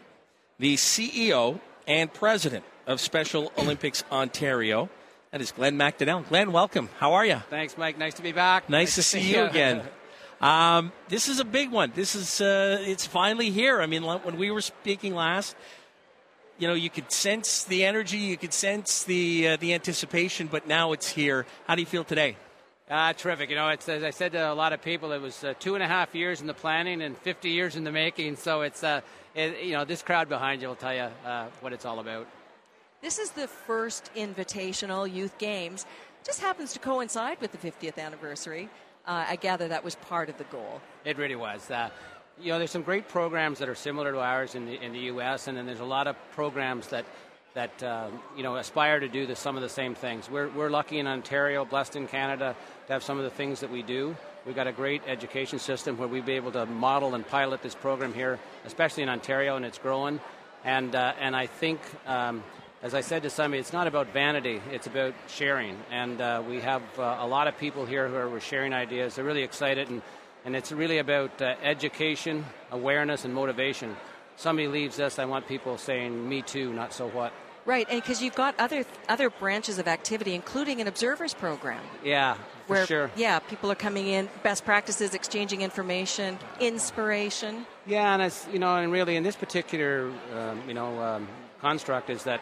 the 0.60 0.76
CEO 0.76 1.58
and 1.88 2.12
president 2.14 2.64
of 2.86 3.00
Special 3.00 3.50
Olympics 3.58 4.04
Ontario. 4.12 4.88
That 5.32 5.40
is 5.40 5.50
Glenn 5.50 5.76
MacDonell. 5.76 6.28
Glenn, 6.28 6.52
welcome. 6.52 6.88
How 7.00 7.14
are 7.14 7.26
you? 7.26 7.42
Thanks, 7.50 7.76
Mike. 7.76 7.98
Nice 7.98 8.14
to 8.14 8.22
be 8.22 8.30
back. 8.30 8.70
Nice, 8.70 8.94
to 8.94 9.02
see 9.02 9.20
you 9.20 9.42
again. 9.44 9.82
Um, 10.40 10.92
this 11.08 11.28
is 11.28 11.40
a 11.40 11.44
big 11.44 11.72
one. 11.72 11.90
This 11.96 12.14
is 12.14 12.40
uh, 12.40 12.78
it's 12.82 13.04
finally 13.04 13.50
here. 13.50 13.80
I 13.80 13.86
mean, 13.86 14.04
when 14.04 14.36
we 14.36 14.52
were 14.52 14.60
speaking 14.60 15.16
last, 15.16 15.56
you 16.60 16.68
know, 16.68 16.74
you 16.74 16.90
could 16.90 17.10
sense 17.10 17.64
the 17.64 17.84
energy, 17.84 18.18
you 18.18 18.36
could 18.36 18.52
sense 18.52 19.02
the 19.02 19.48
uh, 19.48 19.56
the 19.56 19.74
anticipation, 19.74 20.46
but 20.46 20.68
now 20.68 20.92
it's 20.92 21.08
here. 21.08 21.44
How 21.66 21.74
do 21.74 21.80
you 21.80 21.86
feel 21.86 22.04
today? 22.04 22.36
Uh, 22.90 23.12
terrific. 23.12 23.50
You 23.50 23.56
know, 23.56 23.68
it's 23.68 23.86
as 23.86 24.02
I 24.02 24.10
said 24.10 24.32
to 24.32 24.50
a 24.50 24.54
lot 24.54 24.72
of 24.72 24.80
people, 24.80 25.12
it 25.12 25.20
was 25.20 25.44
uh, 25.44 25.52
two 25.58 25.74
and 25.74 25.84
a 25.84 25.86
half 25.86 26.14
years 26.14 26.40
in 26.40 26.46
the 26.46 26.54
planning 26.54 27.02
and 27.02 27.18
50 27.18 27.50
years 27.50 27.76
in 27.76 27.84
the 27.84 27.92
making. 27.92 28.36
So 28.36 28.62
it's, 28.62 28.82
uh, 28.82 29.02
it, 29.34 29.62
you 29.62 29.72
know, 29.72 29.84
this 29.84 30.00
crowd 30.00 30.30
behind 30.30 30.62
you 30.62 30.68
will 30.68 30.74
tell 30.74 30.94
you 30.94 31.08
uh, 31.26 31.48
what 31.60 31.74
it's 31.74 31.84
all 31.84 31.98
about. 31.98 32.26
This 33.02 33.18
is 33.18 33.30
the 33.30 33.46
first 33.46 34.10
invitational 34.16 35.12
youth 35.12 35.36
games. 35.36 35.84
Just 36.24 36.40
happens 36.40 36.72
to 36.72 36.78
coincide 36.78 37.38
with 37.42 37.52
the 37.52 37.58
50th 37.58 37.98
anniversary. 37.98 38.70
Uh, 39.06 39.26
I 39.28 39.36
gather 39.36 39.68
that 39.68 39.84
was 39.84 39.94
part 39.96 40.30
of 40.30 40.38
the 40.38 40.44
goal. 40.44 40.80
It 41.04 41.18
really 41.18 41.36
was. 41.36 41.70
Uh, 41.70 41.90
you 42.40 42.52
know, 42.52 42.58
there's 42.58 42.70
some 42.70 42.82
great 42.82 43.06
programs 43.06 43.58
that 43.58 43.68
are 43.68 43.74
similar 43.74 44.12
to 44.12 44.20
ours 44.20 44.54
in 44.54 44.64
the 44.64 44.82
in 44.82 44.92
the 44.92 45.00
U.S. 45.12 45.48
and 45.48 45.58
then 45.58 45.66
there's 45.66 45.80
a 45.80 45.84
lot 45.84 46.06
of 46.06 46.16
programs 46.32 46.86
that 46.88 47.04
that 47.58 47.82
uh, 47.82 48.06
you 48.36 48.44
know 48.44 48.54
aspire 48.54 49.00
to 49.00 49.08
do 49.08 49.26
the, 49.26 49.34
some 49.34 49.56
of 49.56 49.62
the 49.62 49.68
same 49.68 49.96
things. 49.96 50.30
We're 50.30 50.48
we're 50.50 50.70
lucky 50.70 51.00
in 51.00 51.08
Ontario, 51.08 51.64
blessed 51.64 51.96
in 51.96 52.06
Canada, 52.06 52.54
to 52.86 52.92
have 52.92 53.02
some 53.02 53.18
of 53.18 53.24
the 53.24 53.30
things 53.30 53.58
that 53.60 53.70
we 53.72 53.82
do. 53.82 54.16
We've 54.46 54.54
got 54.54 54.68
a 54.68 54.72
great 54.72 55.02
education 55.08 55.58
system 55.58 55.98
where 55.98 56.06
we'll 56.06 56.22
be 56.22 56.34
able 56.34 56.52
to 56.52 56.66
model 56.66 57.16
and 57.16 57.26
pilot 57.26 57.60
this 57.60 57.74
program 57.74 58.14
here, 58.14 58.38
especially 58.64 59.02
in 59.02 59.08
Ontario, 59.08 59.56
and 59.56 59.64
it's 59.64 59.78
growing. 59.78 60.20
And 60.64 60.94
uh, 60.94 61.14
and 61.20 61.34
I 61.34 61.46
think. 61.46 61.80
Um, 62.06 62.44
as 62.80 62.94
I 62.94 63.00
said 63.00 63.24
to 63.24 63.30
somebody, 63.30 63.58
it's 63.58 63.72
not 63.72 63.88
about 63.88 64.12
vanity, 64.12 64.62
it's 64.70 64.86
about 64.86 65.12
sharing. 65.26 65.76
And 65.90 66.20
uh, 66.20 66.44
we 66.48 66.60
have 66.60 66.82
uh, 66.96 67.16
a 67.18 67.26
lot 67.26 67.48
of 67.48 67.58
people 67.58 67.84
here 67.84 68.06
who 68.06 68.14
are 68.14 68.38
sharing 68.38 68.72
ideas. 68.72 69.16
They're 69.16 69.24
really 69.24 69.42
excited, 69.42 69.90
and, 69.90 70.00
and 70.44 70.54
it's 70.54 70.70
really 70.70 70.98
about 70.98 71.42
uh, 71.42 71.56
education, 71.60 72.44
awareness, 72.70 73.24
and 73.24 73.34
motivation. 73.34 73.96
Somebody 74.36 74.68
leaves 74.68 74.96
this, 74.96 75.18
I 75.18 75.24
want 75.24 75.48
people 75.48 75.76
saying, 75.76 76.28
me 76.28 76.40
too, 76.42 76.72
not 76.72 76.92
so 76.92 77.08
what. 77.08 77.32
Right, 77.68 77.86
and 77.90 78.00
because 78.00 78.22
you've 78.22 78.34
got 78.34 78.58
other 78.58 78.86
other 79.10 79.28
branches 79.28 79.78
of 79.78 79.86
activity, 79.86 80.34
including 80.34 80.80
an 80.80 80.88
observers 80.88 81.34
program, 81.34 81.82
Yeah, 82.02 82.32
for 82.66 82.72
where 82.72 82.86
sure. 82.86 83.10
yeah, 83.14 83.40
people 83.40 83.70
are 83.70 83.74
coming 83.74 84.06
in, 84.06 84.30
best 84.42 84.64
practices, 84.64 85.12
exchanging 85.12 85.60
information, 85.60 86.38
inspiration. 86.60 87.66
Yeah, 87.84 88.14
and 88.14 88.22
it's 88.22 88.48
you 88.50 88.58
know, 88.58 88.74
and 88.76 88.90
really 88.90 89.16
in 89.16 89.22
this 89.22 89.36
particular 89.36 90.10
um, 90.34 90.62
you 90.66 90.72
know 90.72 90.98
um, 91.02 91.28
construct 91.60 92.08
is 92.08 92.22
that 92.22 92.40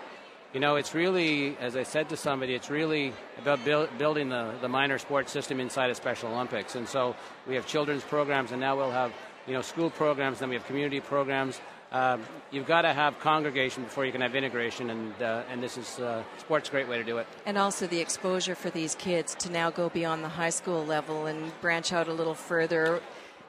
you 0.55 0.61
know 0.61 0.77
it's 0.77 0.95
really, 0.95 1.57
as 1.59 1.75
I 1.75 1.83
said 1.83 2.09
to 2.11 2.17
somebody, 2.17 2.55
it's 2.55 2.71
really 2.71 3.12
about 3.43 3.65
build, 3.65 3.89
building 3.99 4.29
the 4.29 4.55
the 4.61 4.69
minor 4.69 4.97
sports 4.97 5.33
system 5.33 5.59
inside 5.59 5.91
of 5.91 5.97
Special 5.97 6.31
Olympics, 6.33 6.77
and 6.77 6.87
so 6.87 7.17
we 7.49 7.57
have 7.57 7.67
children's 7.67 8.05
programs, 8.05 8.53
and 8.53 8.61
now 8.61 8.77
we'll 8.77 8.93
have 8.93 9.12
you 9.49 9.55
know 9.55 9.62
school 9.62 9.91
programs, 9.91 10.39
then 10.39 10.51
we 10.51 10.55
have 10.55 10.67
community 10.67 11.01
programs. 11.01 11.61
Um, 11.92 12.22
you've 12.51 12.66
got 12.66 12.83
to 12.83 12.92
have 12.92 13.18
congregation 13.20 13.85
before 13.85 14.05
you 14.05 14.12
can 14.12 14.20
have 14.20 14.35
integration, 14.35 14.90
and 14.90 15.22
uh, 15.22 15.42
and 15.51 15.62
this 15.62 15.79
is 15.79 15.99
uh, 16.01 16.22
sports 16.38 16.68
a 16.68 16.72
great 16.72 16.88
way 16.88 16.99
to 16.99 17.05
do 17.05 17.18
it. 17.18 17.27
And 17.44 17.57
also 17.57 17.87
the 17.87 18.01
exposure 18.01 18.55
for 18.55 18.70
these 18.70 18.94
kids 18.96 19.35
to 19.37 19.51
now 19.51 19.70
go 19.70 19.88
beyond 19.88 20.25
the 20.25 20.29
high 20.29 20.51
school 20.51 20.85
level 20.85 21.27
and 21.27 21.59
branch 21.61 21.92
out 21.92 22.09
a 22.09 22.12
little 22.12 22.35
further, 22.35 23.01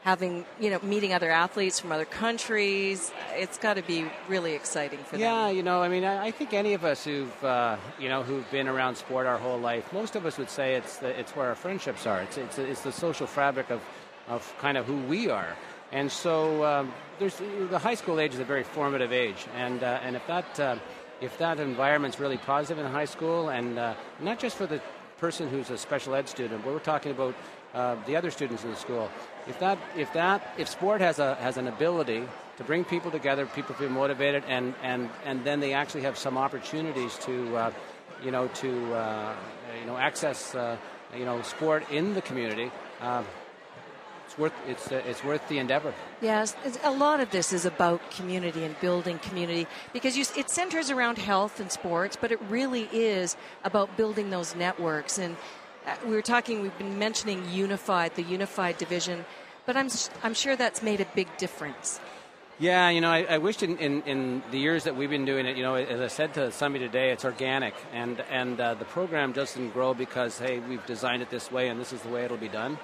having 0.04 0.46
you 0.60 0.70
know 0.70 0.80
meeting 0.84 1.14
other 1.14 1.32
athletes 1.32 1.80
from 1.80 1.92
other 1.92 2.06
countries. 2.06 3.12
It's 3.34 3.58
got 3.58 3.74
to 3.74 3.82
be 3.82 4.06
really 4.28 4.54
exciting 4.54 5.00
for 5.00 5.14
them. 5.14 5.22
Yeah, 5.22 5.50
you 5.50 5.64
know, 5.64 5.82
I 5.82 5.90
mean, 5.90 6.04
I, 6.04 6.28
I 6.28 6.32
think 6.32 6.54
any 6.54 6.74
of 6.74 6.86
us 6.86 7.04
who've 7.04 7.44
uh, 7.44 7.78
you 8.00 8.08
know 8.08 8.22
who've 8.22 8.50
been 8.52 8.68
around 8.68 8.96
sport 8.98 9.26
our 9.26 9.40
whole 9.40 9.60
life, 9.60 9.92
most 9.92 10.16
of 10.16 10.28
us 10.28 10.38
would 10.38 10.52
say 10.52 10.76
it's 10.76 10.98
the, 10.98 11.20
it's 11.20 11.36
where 11.36 11.48
our 11.48 11.56
friendships 11.56 12.06
are. 12.06 12.22
It's 12.22 12.38
it's, 12.38 12.60
it's 12.60 12.82
the 12.82 12.92
social 12.92 13.26
fabric 13.26 13.72
of 13.72 13.82
of 14.28 14.54
kind 14.60 14.78
of 14.78 14.86
who 14.86 14.98
we 15.08 15.30
are. 15.30 15.56
And 15.92 16.12
so 16.12 16.66
um, 16.66 16.94
the 17.20 17.80
high 17.80 17.96
school 17.96 18.20
age 18.20 18.34
is 18.34 18.40
a 18.40 18.46
very 18.46 18.64
formative 18.64 19.14
age, 19.14 19.46
and 19.56 19.82
uh, 19.82 20.00
and 20.04 20.16
if 20.16 20.28
that 20.28 20.60
uh, 20.60 20.76
if 21.22 21.38
that 21.38 21.60
environment's 21.60 22.20
really 22.20 22.38
positive 22.38 22.84
in 22.84 22.92
high 22.92 23.06
school, 23.06 23.50
and 23.50 23.80
uh, 23.80 23.94
not 24.20 24.38
just 24.38 24.58
for 24.58 24.66
the 24.66 24.82
person 25.18 25.50
who's 25.50 25.70
a 25.70 25.78
special 25.78 26.14
ed 26.14 26.28
student, 26.28 26.64
but 26.64 26.74
we're 26.74 26.80
talking 26.80 27.12
about 27.12 27.34
uh, 27.74 27.96
the 28.06 28.16
other 28.16 28.32
students 28.32 28.64
in 28.64 28.70
the 28.70 28.76
school. 28.76 29.10
If 29.48 29.60
that 29.60 29.78
if 29.96 30.12
that 30.14 30.54
if 30.58 30.68
sport 30.68 31.00
has 31.00 31.20
a 31.20 31.36
has 31.36 31.58
an 31.58 31.68
ability 31.68 32.24
to 32.58 32.64
bring 32.64 32.84
people 32.84 33.10
together, 33.10 33.46
people 33.46 33.74
feel 33.76 33.90
motivated, 33.90 34.44
and 34.48 34.74
and 34.84 35.10
and 35.26 35.46
then 35.46 35.62
they 35.62 35.74
actually 35.74 36.02
have 36.02 36.18
some 36.18 36.38
opportunities 36.38 37.18
to 37.20 37.56
uh, 37.56 37.72
you 38.22 38.32
know 38.32 38.50
to 38.50 38.94
uh, 38.94 39.34
you 39.80 39.86
know 39.88 39.96
access 39.96 40.54
you 41.16 41.24
know 41.24 41.42
sport 41.44 41.90
in 41.90 42.14
the 42.14 42.22
community 42.22 42.72
it's 44.28 44.38
worth 44.38 44.54
it's 44.68 44.92
uh, 44.92 45.02
it's 45.08 45.24
worth 45.24 45.48
the 45.48 45.58
endeavor. 45.58 45.94
Yes, 46.22 46.56
a 46.84 46.92
lot 46.92 47.22
of 47.22 47.32
this 47.32 47.54
is 47.54 47.66
about 47.66 48.12
community 48.12 48.66
and 48.66 48.78
building 48.82 49.20
community 49.20 49.68
because 49.94 50.18
you, 50.18 50.26
it 50.36 50.50
centers 50.50 50.92
around 50.92 51.18
health 51.18 51.62
and 51.62 51.72
sports, 51.72 52.18
but 52.20 52.32
it 52.32 52.40
really 52.50 52.90
is 52.92 53.38
about 53.64 53.96
building 53.96 54.30
those 54.30 54.54
networks. 54.54 55.18
And 55.18 55.38
uh, 55.86 55.96
we 56.06 56.12
were 56.12 56.22
talking, 56.22 56.62
we've 56.62 56.78
been 56.78 57.00
mentioning 57.00 57.50
unified, 57.50 58.16
the 58.16 58.24
unified 58.24 58.78
division, 58.78 59.24
but 59.66 59.78
I'm 59.78 59.90
I'm 60.24 60.34
sure 60.34 60.58
that's 60.58 60.84
made 60.84 61.00
a 61.00 61.08
big 61.16 61.30
difference. 61.38 62.02
Yeah, 62.60 62.90
you 62.90 63.02
know, 63.02 63.12
I, 63.12 63.24
I 63.30 63.38
wished 63.38 63.62
in, 63.62 63.78
in, 63.78 64.02
in, 64.02 64.42
the 64.50 64.58
years 64.58 64.86
that 64.86 64.96
we've 64.96 65.12
been 65.12 65.26
doing 65.26 65.46
it, 65.46 65.56
you 65.56 65.62
know, 65.62 65.76
as 65.76 66.02
I 66.02 66.08
said 66.08 66.34
to 66.34 66.52
somebody 66.52 66.84
today, 66.84 67.12
it's 67.12 67.24
organic, 67.24 67.76
and 67.94 68.20
and 68.32 68.60
uh, 68.60 68.74
the 68.74 68.86
program 68.86 69.32
doesn't 69.32 69.70
grow 69.70 69.94
because 69.94 70.40
hey, 70.40 70.60
we've 70.60 70.86
designed 70.86 71.22
it 71.22 71.30
this 71.30 71.50
way 71.52 71.70
and 71.70 71.80
this 71.80 71.94
is 71.94 72.02
the 72.02 72.10
way 72.10 72.26
it'll 72.26 72.36
be 72.36 72.50
done. 72.50 72.78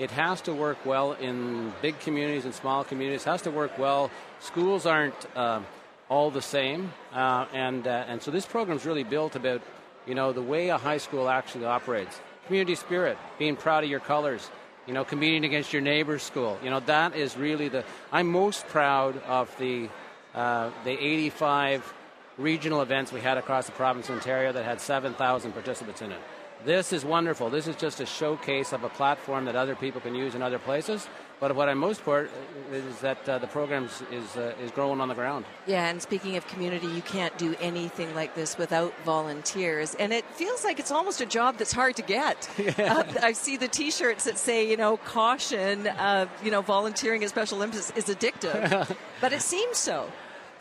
It 0.00 0.10
has 0.12 0.40
to 0.42 0.54
work 0.54 0.78
well 0.86 1.12
in 1.12 1.74
big 1.82 2.00
communities 2.00 2.46
and 2.46 2.54
small 2.54 2.84
communities. 2.84 3.26
It 3.26 3.28
has 3.28 3.42
to 3.42 3.50
work 3.50 3.76
well. 3.76 4.10
Schools 4.40 4.86
aren't 4.86 5.36
uh, 5.36 5.60
all 6.08 6.30
the 6.30 6.40
same, 6.40 6.90
uh, 7.12 7.44
and 7.52 7.86
uh, 7.86 8.04
and 8.08 8.22
so 8.22 8.30
this 8.30 8.46
program 8.46 8.78
is 8.78 8.86
really 8.86 9.04
built 9.04 9.36
about 9.36 9.60
you 10.06 10.14
know 10.14 10.32
the 10.32 10.40
way 10.40 10.70
a 10.70 10.78
high 10.78 10.96
school 10.96 11.28
actually 11.28 11.66
operates. 11.66 12.18
Community 12.46 12.76
spirit, 12.76 13.18
being 13.38 13.56
proud 13.56 13.84
of 13.84 13.90
your 13.90 14.00
colors, 14.00 14.50
you 14.86 14.94
know, 14.94 15.04
competing 15.04 15.44
against 15.44 15.70
your 15.70 15.82
neighbor's 15.82 16.22
school. 16.22 16.58
You 16.64 16.70
know, 16.70 16.80
that 16.80 17.14
is 17.14 17.36
really 17.36 17.68
the. 17.68 17.84
I'm 18.10 18.26
most 18.26 18.66
proud 18.68 19.22
of 19.24 19.54
the 19.58 19.90
uh, 20.34 20.70
the 20.84 20.92
85 20.92 21.92
regional 22.38 22.80
events 22.80 23.12
we 23.12 23.20
had 23.20 23.36
across 23.36 23.66
the 23.66 23.72
province 23.72 24.08
of 24.08 24.14
Ontario 24.14 24.50
that 24.52 24.64
had 24.64 24.80
7,000 24.80 25.52
participants 25.52 26.00
in 26.00 26.10
it. 26.10 26.20
This 26.64 26.92
is 26.92 27.06
wonderful. 27.06 27.48
This 27.48 27.66
is 27.66 27.76
just 27.76 28.00
a 28.00 28.06
showcase 28.06 28.72
of 28.72 28.84
a 28.84 28.90
platform 28.90 29.46
that 29.46 29.56
other 29.56 29.74
people 29.74 30.00
can 30.00 30.14
use 30.14 30.34
in 30.34 30.42
other 30.42 30.58
places. 30.58 31.08
But 31.40 31.56
what 31.56 31.70
I'm 31.70 31.78
most 31.78 32.02
proud 32.02 32.28
is 32.70 32.98
that 33.00 33.26
uh, 33.26 33.38
the 33.38 33.46
program 33.46 33.88
is 34.12 34.36
uh, 34.36 34.52
is 34.62 34.70
growing 34.72 35.00
on 35.00 35.08
the 35.08 35.14
ground. 35.14 35.46
Yeah, 35.66 35.88
and 35.88 36.02
speaking 36.02 36.36
of 36.36 36.46
community, 36.48 36.86
you 36.88 37.00
can't 37.00 37.36
do 37.38 37.56
anything 37.60 38.14
like 38.14 38.34
this 38.34 38.58
without 38.58 38.92
volunteers, 39.06 39.94
and 39.94 40.12
it 40.12 40.26
feels 40.34 40.64
like 40.64 40.78
it's 40.78 40.90
almost 40.90 41.22
a 41.22 41.26
job 41.26 41.56
that's 41.56 41.72
hard 41.72 41.96
to 41.96 42.02
get. 42.02 42.48
Yeah. 42.58 42.74
Uh, 42.90 43.04
I 43.22 43.32
see 43.32 43.56
the 43.56 43.68
T-shirts 43.68 44.24
that 44.24 44.36
say, 44.36 44.68
you 44.68 44.76
know, 44.76 44.96
caution, 44.96 45.86
uh, 45.86 46.26
you 46.42 46.50
know, 46.50 46.60
volunteering 46.60 47.22
at 47.22 47.30
Special 47.30 47.56
Olympics 47.56 47.90
is 47.92 48.06
addictive, 48.06 48.96
but 49.20 49.32
it 49.32 49.42
seems 49.42 49.78
so. 49.78 50.10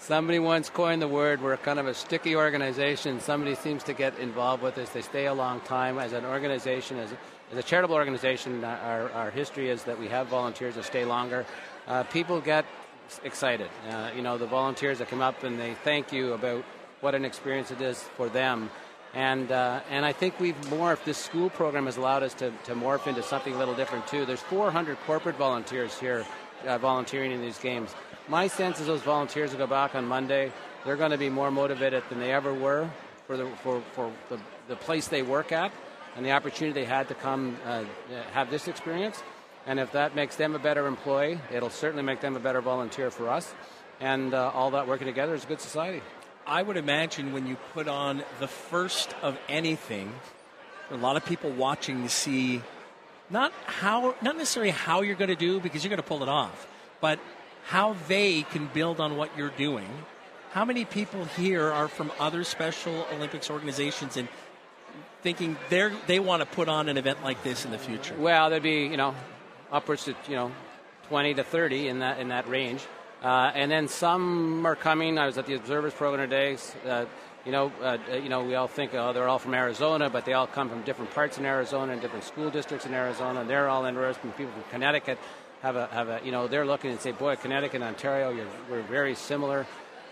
Somebody 0.01 0.39
once 0.39 0.69
coined 0.69 1.01
the 1.01 1.09
word 1.09 1.41
we're 1.41 1.57
kind 1.57 1.77
of 1.77 1.85
a 1.85 1.93
sticky 1.93 2.33
organization. 2.33 3.19
Somebody 3.19 3.53
seems 3.53 3.83
to 3.83 3.93
get 3.93 4.17
involved 4.17 4.63
with 4.63 4.77
us. 4.77 4.89
They 4.89 5.01
stay 5.01 5.25
a 5.25 5.33
long 5.33 5.59
time. 5.59 5.99
As 5.99 6.13
an 6.13 6.25
organization, 6.25 6.97
as 6.97 7.12
a, 7.12 7.17
as 7.51 7.57
a 7.57 7.63
charitable 7.63 7.95
organization, 7.95 8.63
our, 8.63 9.12
our 9.12 9.29
history 9.29 9.69
is 9.69 9.83
that 9.83 9.99
we 9.99 10.07
have 10.07 10.27
volunteers 10.27 10.75
that 10.75 10.85
stay 10.85 11.03
longer. 11.03 11.45
Uh, 11.85 12.03
people 12.03 12.39
get 12.39 12.65
excited. 13.25 13.69
Uh, 13.89 14.09
you 14.15 14.21
know, 14.21 14.38
the 14.38 14.47
volunteers 14.47 14.99
that 14.99 15.09
come 15.09 15.21
up 15.21 15.43
and 15.43 15.59
they 15.59 15.73
thank 15.83 16.13
you 16.13 16.31
about 16.31 16.63
what 17.01 17.13
an 17.13 17.25
experience 17.25 17.69
it 17.69 17.81
is 17.81 18.01
for 18.01 18.29
them. 18.29 18.71
And, 19.13 19.51
uh, 19.51 19.81
and 19.91 20.05
I 20.05 20.13
think 20.13 20.39
we've 20.39 20.59
morphed, 20.67 21.03
this 21.03 21.17
school 21.17 21.49
program 21.49 21.88
has 21.88 21.97
allowed 21.97 22.23
us 22.23 22.33
to, 22.35 22.51
to 22.63 22.73
morph 22.73 23.05
into 23.05 23.21
something 23.21 23.53
a 23.53 23.57
little 23.57 23.75
different 23.75 24.07
too. 24.07 24.25
There's 24.25 24.41
400 24.41 24.97
corporate 25.05 25.35
volunteers 25.35 25.99
here 25.99 26.25
uh, 26.65 26.77
volunteering 26.77 27.31
in 27.31 27.41
these 27.41 27.59
games 27.59 27.93
my 28.29 28.47
sense 28.47 28.79
is 28.79 28.87
those 28.87 29.01
volunteers 29.01 29.51
will 29.51 29.57
go 29.57 29.67
back 29.67 29.95
on 29.95 30.05
Monday, 30.05 30.51
they're 30.85 30.95
going 30.95 31.11
to 31.11 31.17
be 31.17 31.29
more 31.29 31.51
motivated 31.51 32.03
than 32.09 32.19
they 32.19 32.31
ever 32.31 32.53
were 32.53 32.89
for 33.25 33.35
the, 33.37 33.47
for, 33.63 33.81
for 33.93 34.11
the, 34.29 34.39
the 34.67 34.75
place 34.75 35.07
they 35.07 35.23
work 35.23 35.51
at 35.51 35.71
and 36.15 36.25
the 36.25 36.31
opportunity 36.31 36.79
they 36.79 36.85
had 36.85 37.07
to 37.07 37.15
come 37.15 37.57
uh, 37.65 37.83
have 38.33 38.49
this 38.49 38.67
experience. 38.67 39.21
And 39.65 39.79
if 39.79 39.91
that 39.91 40.15
makes 40.15 40.35
them 40.35 40.55
a 40.55 40.59
better 40.59 40.87
employee, 40.87 41.39
it'll 41.51 41.69
certainly 41.69 42.03
make 42.03 42.21
them 42.21 42.35
a 42.35 42.39
better 42.39 42.61
volunteer 42.61 43.11
for 43.11 43.29
us. 43.29 43.53
And 43.99 44.33
uh, 44.33 44.51
all 44.53 44.71
that 44.71 44.87
working 44.87 45.07
together 45.07 45.33
is 45.33 45.43
a 45.43 45.47
good 45.47 45.61
society. 45.61 46.01
I 46.47 46.63
would 46.63 46.77
imagine 46.77 47.33
when 47.33 47.45
you 47.45 47.57
put 47.73 47.87
on 47.87 48.23
the 48.39 48.47
first 48.47 49.13
of 49.21 49.37
anything, 49.47 50.13
a 50.89 50.97
lot 50.97 51.17
of 51.17 51.25
people 51.25 51.51
watching 51.51 52.03
to 52.03 52.09
see 52.09 52.61
not 53.29 53.53
how, 53.65 54.15
not 54.21 54.37
necessarily 54.37 54.71
how 54.71 55.01
you're 55.01 55.15
going 55.15 55.29
to 55.29 55.35
do 55.35 55.59
because 55.59 55.83
you're 55.83 55.89
going 55.89 56.01
to 56.01 56.07
pull 56.07 56.23
it 56.23 56.29
off, 56.29 56.67
but 57.01 57.19
how 57.69 57.95
they 58.08 58.41
can 58.41 58.65
build 58.73 58.99
on 58.99 59.15
what 59.15 59.29
you're 59.38 59.51
doing. 59.55 59.88
How 60.53 60.65
many 60.65 60.86
people 60.86 61.25
here 61.25 61.71
are 61.71 61.88
from 61.88 62.12
other 62.19 62.43
Special 62.43 63.05
Olympics 63.13 63.51
organizations 63.51 64.17
and 64.17 64.27
thinking 65.21 65.55
they 65.69 65.91
they 66.08 66.19
want 66.19 66.41
to 66.41 66.47
put 66.47 66.67
on 66.67 66.89
an 66.89 66.97
event 66.97 67.23
like 67.23 67.43
this 67.43 67.65
in 67.65 67.71
the 67.71 67.77
future? 67.77 68.15
Well, 68.17 68.49
there'd 68.49 68.63
be 68.63 68.88
you 68.88 68.97
know 68.97 69.13
upwards 69.71 70.05
to 70.05 70.15
you 70.27 70.36
know 70.36 70.51
20 71.10 71.36
to 71.36 71.43
30 71.43 71.89
in 71.89 71.99
that 71.99 72.19
in 72.19 72.29
that 72.29 72.49
range, 72.49 72.82
uh, 73.21 73.51
and 73.53 73.69
then 73.69 73.88
some 73.88 74.65
are 74.65 74.75
coming. 74.75 75.19
I 75.19 75.27
was 75.27 75.38
at 75.38 75.45
the 75.45 75.53
Observers 75.53 75.93
program 75.93 76.27
today. 76.27 76.58
Uh, 76.88 77.05
you 77.45 77.51
know, 77.51 77.71
uh, 77.84 77.97
you 78.12 78.29
know, 78.29 78.43
we 78.43 78.55
all 78.55 78.67
think 78.67 78.95
oh, 78.95 79.13
they're 79.13 79.27
all 79.27 79.39
from 79.39 79.53
Arizona, 79.53 80.10
but 80.10 80.25
they 80.25 80.34
all 80.34 80.47
come 80.47 80.69
from 80.69 80.82
different 80.82 81.12
parts 81.12 81.38
in 81.38 81.45
Arizona 81.45 81.93
and 81.93 82.01
different 82.01 82.25
school 82.25 82.49
districts 82.49 82.88
in 82.88 82.95
Arizona. 82.95 83.45
They're 83.45 83.69
all 83.69 83.86
interested. 83.86 84.36
People 84.36 84.53
from 84.53 84.63
Connecticut 84.71 85.19
have 85.61 85.75
a 85.75 85.87
have 85.87 86.09
a 86.09 86.21
you 86.23 86.31
know 86.31 86.47
they're 86.47 86.65
looking 86.65 86.91
and 86.91 86.99
say, 86.99 87.11
boy, 87.11 87.35
Connecticut 87.35 87.75
and 87.75 87.83
Ontario, 87.83 88.35
we're 88.69 88.81
very 88.83 89.15
similar. 89.15 89.65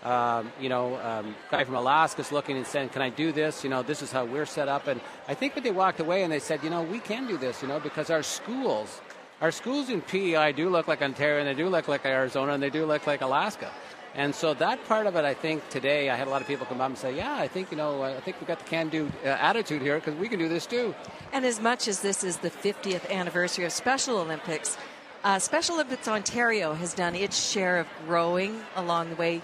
Um, 0.04 0.52
you 0.60 0.68
know, 0.68 0.96
um, 1.00 1.34
guy 1.50 1.64
from 1.64 1.74
Alaska 1.74 2.20
is 2.20 2.30
looking 2.30 2.56
and 2.56 2.66
saying, 2.66 2.90
"Can 2.90 3.02
I 3.02 3.10
do 3.10 3.32
this?" 3.32 3.64
You 3.64 3.70
know, 3.70 3.82
this 3.82 4.00
is 4.00 4.12
how 4.12 4.24
we're 4.24 4.46
set 4.46 4.68
up. 4.68 4.86
And 4.86 5.00
I 5.26 5.34
think 5.34 5.54
when 5.54 5.64
they 5.64 5.72
walked 5.72 5.98
away 5.98 6.22
and 6.22 6.32
they 6.32 6.38
said, 6.38 6.62
"You 6.62 6.70
know, 6.70 6.82
we 6.82 7.00
can 7.00 7.26
do 7.26 7.36
this," 7.36 7.62
you 7.62 7.68
know, 7.68 7.80
because 7.80 8.08
our 8.08 8.22
schools, 8.22 9.00
our 9.40 9.50
schools 9.50 9.88
in 9.88 10.00
PEI 10.02 10.52
do 10.52 10.68
look 10.68 10.86
like 10.86 11.02
Ontario, 11.02 11.40
and 11.40 11.48
they 11.48 11.60
do 11.60 11.68
look 11.68 11.88
like 11.88 12.06
Arizona, 12.06 12.52
and 12.52 12.62
they 12.62 12.70
do 12.70 12.86
look 12.86 13.06
like 13.08 13.22
Alaska. 13.22 13.70
And 14.14 14.34
so 14.34 14.54
that 14.54 14.84
part 14.86 15.06
of 15.06 15.16
it, 15.16 15.24
I 15.24 15.34
think 15.34 15.68
today, 15.68 16.10
I 16.10 16.16
had 16.16 16.26
a 16.26 16.30
lot 16.30 16.40
of 16.40 16.46
people 16.46 16.66
come 16.66 16.80
up 16.80 16.88
and 16.88 16.98
say, 16.98 17.16
"Yeah, 17.16 17.34
I 17.34 17.48
think 17.48 17.72
you 17.72 17.76
know, 17.76 18.02
I 18.02 18.20
think 18.20 18.40
we've 18.40 18.48
got 18.48 18.60
the 18.60 18.70
can-do 18.70 19.10
uh, 19.24 19.28
attitude 19.28 19.82
here 19.82 19.96
because 19.96 20.14
we 20.14 20.28
can 20.28 20.38
do 20.38 20.48
this 20.48 20.64
too." 20.64 20.94
And 21.32 21.44
as 21.44 21.60
much 21.60 21.88
as 21.88 22.00
this 22.02 22.22
is 22.22 22.36
the 22.36 22.50
50th 22.50 23.10
anniversary 23.10 23.64
of 23.64 23.72
Special 23.72 24.18
Olympics, 24.18 24.76
uh, 25.24 25.38
Special 25.38 25.74
Olympics 25.74 26.08
Ontario 26.08 26.74
has 26.74 26.94
done 26.94 27.14
its 27.14 27.50
share 27.50 27.78
of 27.78 27.86
growing 28.06 28.60
along 28.76 29.10
the 29.10 29.16
way. 29.16 29.42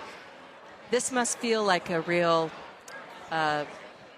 This 0.91 1.11
must 1.11 1.39
feel 1.39 1.65
like 1.65 1.91
a 1.91 2.01
real 2.03 2.51
uh, 3.31 3.65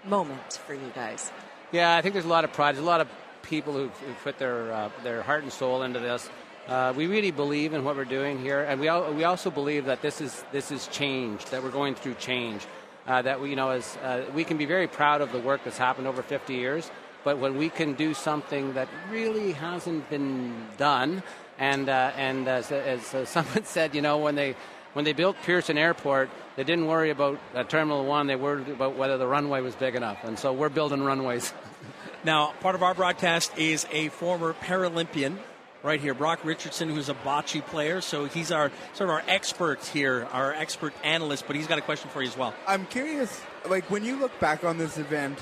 moment 0.05 0.53
for 0.65 0.73
you 0.73 0.91
guys. 0.93 1.31
Yeah, 1.71 1.95
I 1.95 2.01
think 2.01 2.13
there's 2.13 2.25
a 2.25 2.29
lot 2.29 2.43
of 2.43 2.53
pride. 2.53 2.75
There's 2.75 2.83
a 2.83 2.87
lot 2.87 3.01
of 3.01 3.07
people 3.41 3.73
who've 3.73 3.91
put 4.23 4.37
their 4.37 4.71
uh, 4.71 4.89
their 5.03 5.21
heart 5.21 5.43
and 5.43 5.51
soul 5.51 5.83
into 5.83 5.99
this. 5.99 6.29
Uh, 6.67 6.93
we 6.95 7.07
really 7.07 7.31
believe 7.31 7.73
in 7.73 7.83
what 7.83 7.95
we're 7.95 8.05
doing 8.05 8.39
here, 8.39 8.61
and 8.63 8.79
we 8.79 8.87
al- 8.87 9.13
we 9.13 9.23
also 9.23 9.49
believe 9.49 9.85
that 9.85 10.01
this 10.01 10.21
is 10.21 10.43
this 10.51 10.71
is 10.71 10.87
change. 10.87 11.45
That 11.45 11.63
we're 11.63 11.71
going 11.71 11.95
through 11.95 12.15
change. 12.15 12.65
Uh, 13.07 13.21
that 13.21 13.41
we 13.41 13.49
you 13.49 13.55
know 13.55 13.69
as 13.69 13.97
uh, 13.97 14.23
we 14.33 14.43
can 14.43 14.57
be 14.57 14.65
very 14.65 14.87
proud 14.87 15.21
of 15.21 15.31
the 15.31 15.39
work 15.39 15.61
that's 15.63 15.77
happened 15.77 16.07
over 16.07 16.21
50 16.21 16.53
years. 16.53 16.91
But 17.23 17.39
when 17.39 17.57
we 17.57 17.69
can 17.69 17.93
do 17.93 18.13
something 18.13 18.73
that 18.75 18.87
really 19.09 19.51
hasn't 19.51 20.09
been 20.09 20.67
done, 20.77 21.23
and 21.59 21.89
uh, 21.89 22.11
and 22.15 22.47
as, 22.47 22.71
as 22.71 23.13
uh, 23.13 23.25
someone 23.35 23.63
said, 23.65 23.95
you 23.95 24.01
know, 24.01 24.17
when 24.17 24.35
they 24.35 24.55
when 24.93 25.05
they 25.05 25.13
built 25.13 25.35
Pearson 25.43 25.77
Airport, 25.77 26.29
they 26.55 26.63
didn't 26.63 26.87
worry 26.87 27.11
about 27.11 27.39
uh, 27.53 27.63
Terminal 27.63 28.05
One. 28.05 28.27
They 28.27 28.35
worried 28.35 28.67
about 28.67 28.95
whether 28.95 29.17
the 29.17 29.27
runway 29.27 29.61
was 29.61 29.75
big 29.75 29.95
enough. 29.95 30.23
And 30.23 30.39
so 30.39 30.53
we're 30.53 30.69
building 30.69 31.03
runways. 31.03 31.53
now, 32.23 32.53
part 32.61 32.75
of 32.75 32.83
our 32.83 32.93
broadcast 32.93 33.55
is 33.57 33.85
a 33.91 34.09
former 34.09 34.53
Paralympian 34.53 35.37
right 35.83 36.01
here. 36.01 36.13
Brock 36.13 36.39
Richardson, 36.43 36.89
who's 36.89 37.09
a 37.09 37.13
bocce 37.13 37.63
player, 37.65 38.01
so 38.01 38.25
he's 38.25 38.51
our 38.51 38.71
sort 38.93 39.09
of 39.09 39.15
our 39.15 39.23
expert 39.27 39.83
here, 39.85 40.27
our 40.31 40.51
expert 40.53 40.93
analyst. 41.03 41.45
But 41.47 41.55
he's 41.55 41.67
got 41.67 41.77
a 41.77 41.81
question 41.81 42.09
for 42.09 42.21
you 42.21 42.27
as 42.27 42.37
well. 42.37 42.53
I'm 42.67 42.85
curious, 42.87 43.39
like 43.69 43.89
when 43.91 44.03
you 44.03 44.19
look 44.19 44.37
back 44.39 44.63
on 44.63 44.77
this 44.77 44.97
event, 44.97 45.37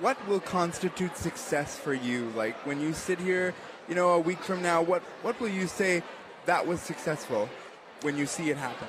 what 0.00 0.16
will 0.26 0.40
constitute 0.40 1.16
success 1.16 1.78
for 1.78 1.94
you? 1.94 2.30
Like 2.34 2.56
when 2.66 2.80
you 2.80 2.92
sit 2.92 3.20
here, 3.20 3.54
you 3.88 3.94
know, 3.94 4.10
a 4.10 4.20
week 4.20 4.40
from 4.40 4.62
now, 4.62 4.82
what 4.82 5.02
what 5.22 5.40
will 5.40 5.48
you 5.48 5.66
say 5.66 6.02
that 6.46 6.66
was 6.66 6.80
successful 6.80 7.48
when 8.02 8.16
you 8.16 8.26
see 8.26 8.50
it 8.50 8.56
happen? 8.56 8.88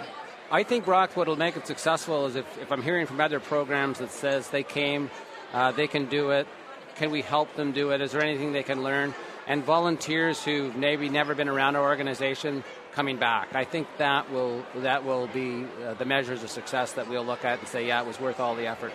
I 0.52 0.64
think, 0.64 0.86
Brock, 0.86 1.16
what 1.16 1.28
will 1.28 1.36
make 1.36 1.58
it 1.58 1.66
successful 1.66 2.28
is 2.28 2.36
if, 2.36 2.46
if 2.60 2.72
I'm 2.72 2.84
hearing 2.84 3.08
from 3.08 3.20
other 3.20 3.40
programs 3.40 4.00
that 4.00 4.12
says 4.12 4.50
they 4.50 4.64
came, 4.64 5.10
uh, 5.52 5.72
they 5.72 5.88
can 5.88 6.06
do 6.06 6.30
it. 6.30 6.48
Can 6.96 7.10
we 7.10 7.24
help 7.24 7.56
them 7.56 7.72
do 7.72 7.90
it? 7.90 8.02
Is 8.02 8.12
there 8.12 8.22
anything 8.22 8.54
they 8.54 8.62
can 8.62 8.84
learn? 8.84 9.16
And 9.48 9.64
volunteers 9.64 10.44
who've 10.44 10.76
maybe 10.76 11.10
never 11.10 11.34
been 11.34 11.50
around 11.50 11.76
our 11.76 11.84
organization 11.84 12.64
coming 12.94 13.18
back. 13.18 13.56
I 13.56 13.64
think 13.64 13.88
that 13.98 14.32
will 14.32 14.64
that 14.76 15.04
will 15.04 15.28
be 15.28 15.66
uh, 15.84 15.96
the 15.96 16.06
measures 16.06 16.44
of 16.44 16.50
success 16.52 16.94
that 16.94 17.10
we'll 17.10 17.26
look 17.26 17.44
at 17.44 17.60
and 17.60 17.68
say, 17.68 17.88
yeah, 17.88 18.02
it 18.02 18.08
was 18.08 18.20
worth 18.20 18.40
all 18.40 18.56
the 18.56 18.68
effort. 18.68 18.94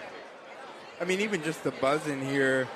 I 1.01 1.05
mean, 1.05 1.21
even 1.21 1.43
just 1.43 1.65
the 1.65 1.73
buzz 1.73 2.07
in 2.07 2.23
here 2.23 2.69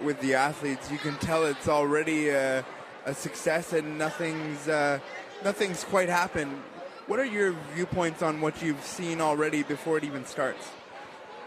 with 0.00 0.20
the 0.20 0.34
athletes, 0.34 0.90
you 0.90 0.98
can 0.98 1.16
tell 1.16 1.44
it's 1.44 1.68
already 1.68 2.28
a, 2.28 2.64
a 3.04 3.14
success, 3.14 3.72
and 3.72 3.98
nothing's 3.98 4.68
uh, 4.68 4.98
nothing's 5.44 5.84
quite 5.84 6.08
happened. 6.08 6.62
What 7.06 7.18
are 7.18 7.24
your 7.24 7.54
viewpoints 7.74 8.22
on 8.22 8.40
what 8.40 8.62
you've 8.62 8.82
seen 8.82 9.20
already 9.20 9.62
before 9.62 9.98
it 9.98 10.04
even 10.04 10.24
starts? 10.24 10.70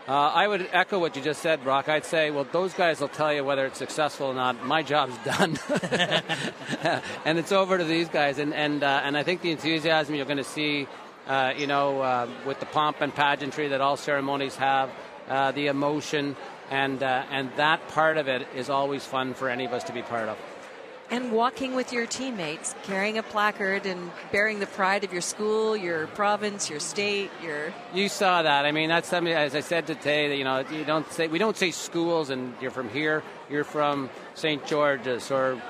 Uh, 0.08 0.14
I 0.14 0.48
would 0.48 0.70
echo 0.72 1.00
what 1.00 1.18
you 1.18 1.22
just 1.22 1.42
said, 1.42 1.62
Brock. 1.66 1.90
I'd 1.90 2.06
say, 2.06 2.32
well, 2.32 2.48
those 2.50 2.74
guys 2.74 3.02
will 3.02 3.10
tell 3.10 3.34
you 3.34 3.44
whether 3.44 3.66
it's 3.66 3.78
successful 3.78 4.28
or 4.28 4.34
not. 4.34 4.66
My 4.66 4.82
job's 4.82 5.18
done, 5.26 5.60
and 7.26 7.38
it's 7.38 7.52
over 7.52 7.78
to 7.78 7.84
these 7.84 8.08
guys. 8.08 8.40
And 8.40 8.54
and 8.54 8.84
uh, 8.84 9.02
and 9.04 9.18
I 9.18 9.24
think 9.24 9.42
the 9.42 9.52
enthusiasm 9.52 10.16
you're 10.16 10.26
going 10.26 10.38
to 10.38 10.46
see, 10.46 10.88
uh, 11.28 11.54
you 11.58 11.68
know, 11.68 12.02
uh, 12.02 12.30
with 12.46 12.62
the 12.62 12.68
pomp 12.68 13.02
and 13.02 13.14
pageantry 13.14 13.68
that 13.68 13.82
all 13.82 13.98
ceremonies 13.98 14.56
have, 14.56 14.90
uh, 15.28 15.52
the 15.52 15.68
emotion, 15.68 16.38
and 16.70 17.02
uh, 17.02 17.24
and 17.32 17.52
that 17.58 17.88
part 17.90 18.18
of 18.18 18.28
it 18.28 18.48
is 18.56 18.70
always 18.70 19.06
fun 19.06 19.34
for 19.34 19.50
any 19.50 19.66
of 19.66 19.74
us 19.74 19.84
to 19.86 19.94
be 19.94 20.02
part 20.02 20.30
of. 20.30 20.38
And 21.10 21.32
walking 21.32 21.74
with 21.74 21.94
your 21.94 22.06
teammates, 22.06 22.76
carrying 22.84 23.18
a 23.18 23.24
placard 23.24 23.86
and 23.86 24.12
bearing 24.34 24.60
the 24.60 24.68
pride 24.68 25.06
of 25.06 25.14
your 25.14 25.22
school, 25.22 25.78
your 25.78 26.08
province, 26.08 26.70
your 26.70 26.82
state, 26.82 27.32
your. 27.42 27.74
You 27.94 28.10
saw 28.10 28.42
that. 28.42 28.66
I 28.66 28.74
mean, 28.74 28.90
that's 28.90 29.08
something. 29.08 29.32
As 29.32 29.56
I 29.56 29.62
said 29.62 29.88
today, 29.88 30.28
that 30.28 30.36
you 30.36 30.44
know, 30.44 30.66
you 30.70 30.84
don't 30.84 31.10
say 31.12 31.30
we 31.30 31.40
don't 31.40 31.56
say 31.56 31.72
schools, 31.72 32.30
and 32.30 32.54
you're 32.62 32.72
from 32.72 32.90
here. 32.90 33.24
You're 33.50 33.64
from 33.64 34.10
St. 34.36 34.66
George's 34.68 35.32
or 35.32 35.62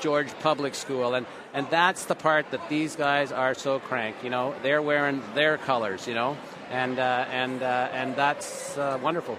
George 0.00 0.32
Public 0.40 0.74
School, 0.74 1.14
and 1.14 1.26
and 1.52 1.68
that's 1.68 2.06
the 2.06 2.14
part 2.14 2.50
that 2.52 2.66
these 2.70 2.96
guys 2.96 3.30
are 3.30 3.52
so 3.52 3.80
crank. 3.80 4.16
You 4.22 4.30
know, 4.30 4.54
they're 4.62 4.80
wearing 4.80 5.22
their 5.34 5.58
colors. 5.58 6.06
You 6.06 6.14
know, 6.14 6.38
and 6.70 6.98
uh, 6.98 7.26
and 7.30 7.62
uh, 7.62 7.90
and 7.92 8.16
that's 8.16 8.78
uh, 8.78 8.98
wonderful. 9.02 9.36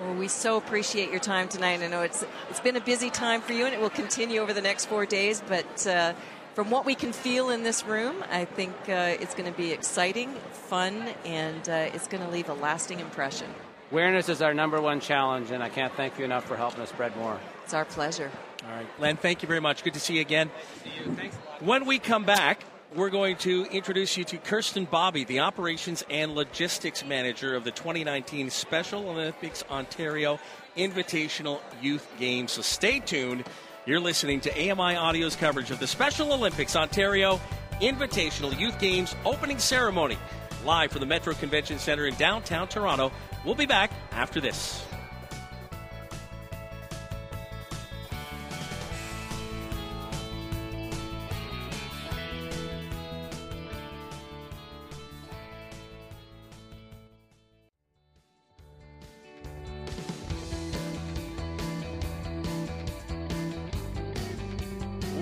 Well, 0.00 0.14
we 0.14 0.28
so 0.28 0.56
appreciate 0.56 1.10
your 1.10 1.20
time 1.20 1.48
tonight. 1.48 1.82
I 1.82 1.86
know 1.86 2.00
it's 2.00 2.24
it's 2.48 2.60
been 2.60 2.76
a 2.76 2.80
busy 2.80 3.10
time 3.10 3.42
for 3.42 3.52
you, 3.52 3.66
and 3.66 3.74
it 3.74 3.80
will 3.80 3.90
continue 3.90 4.40
over 4.40 4.54
the 4.54 4.62
next 4.62 4.86
four 4.86 5.04
days. 5.04 5.42
But 5.46 5.86
uh, 5.86 6.14
from 6.54 6.70
what 6.70 6.86
we 6.86 6.94
can 6.94 7.12
feel 7.12 7.50
in 7.50 7.64
this 7.64 7.84
room, 7.84 8.24
I 8.30 8.46
think 8.46 8.72
uh, 8.88 9.18
it's 9.20 9.34
going 9.34 9.52
to 9.52 9.56
be 9.56 9.72
exciting, 9.72 10.32
fun, 10.52 11.10
and 11.26 11.68
uh, 11.68 11.90
it's 11.92 12.08
going 12.08 12.24
to 12.24 12.30
leave 12.30 12.48
a 12.48 12.54
lasting 12.54 13.00
impression. 13.00 13.46
Awareness 13.90 14.30
is 14.30 14.40
our 14.40 14.54
number 14.54 14.80
one 14.80 15.00
challenge, 15.00 15.50
and 15.50 15.62
I 15.62 15.68
can't 15.68 15.92
thank 15.92 16.18
you 16.18 16.24
enough 16.24 16.46
for 16.46 16.56
helping 16.56 16.80
us 16.80 16.88
spread 16.88 17.14
more. 17.18 17.38
It's 17.64 17.74
our 17.74 17.84
pleasure. 17.84 18.30
All 18.64 18.74
right, 18.74 18.86
Glenn, 18.96 19.18
thank 19.18 19.42
you 19.42 19.48
very 19.48 19.60
much. 19.60 19.84
Good 19.84 19.94
to 19.94 20.00
see 20.00 20.14
you 20.14 20.22
again. 20.22 20.50
See 20.82 20.90
you. 21.04 21.14
Thanks. 21.14 21.36
When 21.60 21.84
we 21.84 21.98
come 21.98 22.24
back, 22.24 22.64
we're 22.94 23.10
going 23.10 23.36
to 23.36 23.64
introduce 23.66 24.16
you 24.16 24.24
to 24.24 24.36
Kirsten 24.36 24.84
Bobby, 24.84 25.24
the 25.24 25.40
Operations 25.40 26.04
and 26.10 26.34
Logistics 26.34 27.04
Manager 27.04 27.54
of 27.54 27.62
the 27.62 27.70
2019 27.70 28.50
Special 28.50 29.08
Olympics 29.08 29.64
Ontario 29.70 30.40
Invitational 30.76 31.60
Youth 31.80 32.08
Games. 32.18 32.52
So 32.52 32.62
stay 32.62 32.98
tuned. 32.98 33.44
You're 33.86 34.00
listening 34.00 34.40
to 34.40 34.50
AMI 34.50 34.96
Audio's 34.96 35.36
coverage 35.36 35.70
of 35.70 35.78
the 35.78 35.86
Special 35.86 36.32
Olympics 36.32 36.74
Ontario 36.74 37.40
Invitational 37.80 38.58
Youth 38.58 38.78
Games 38.80 39.14
opening 39.24 39.58
ceremony, 39.58 40.18
live 40.64 40.90
from 40.90 41.00
the 41.00 41.06
Metro 41.06 41.32
Convention 41.34 41.78
Center 41.78 42.06
in 42.06 42.14
downtown 42.16 42.66
Toronto. 42.66 43.12
We'll 43.44 43.54
be 43.54 43.66
back 43.66 43.92
after 44.10 44.40
this. 44.40 44.84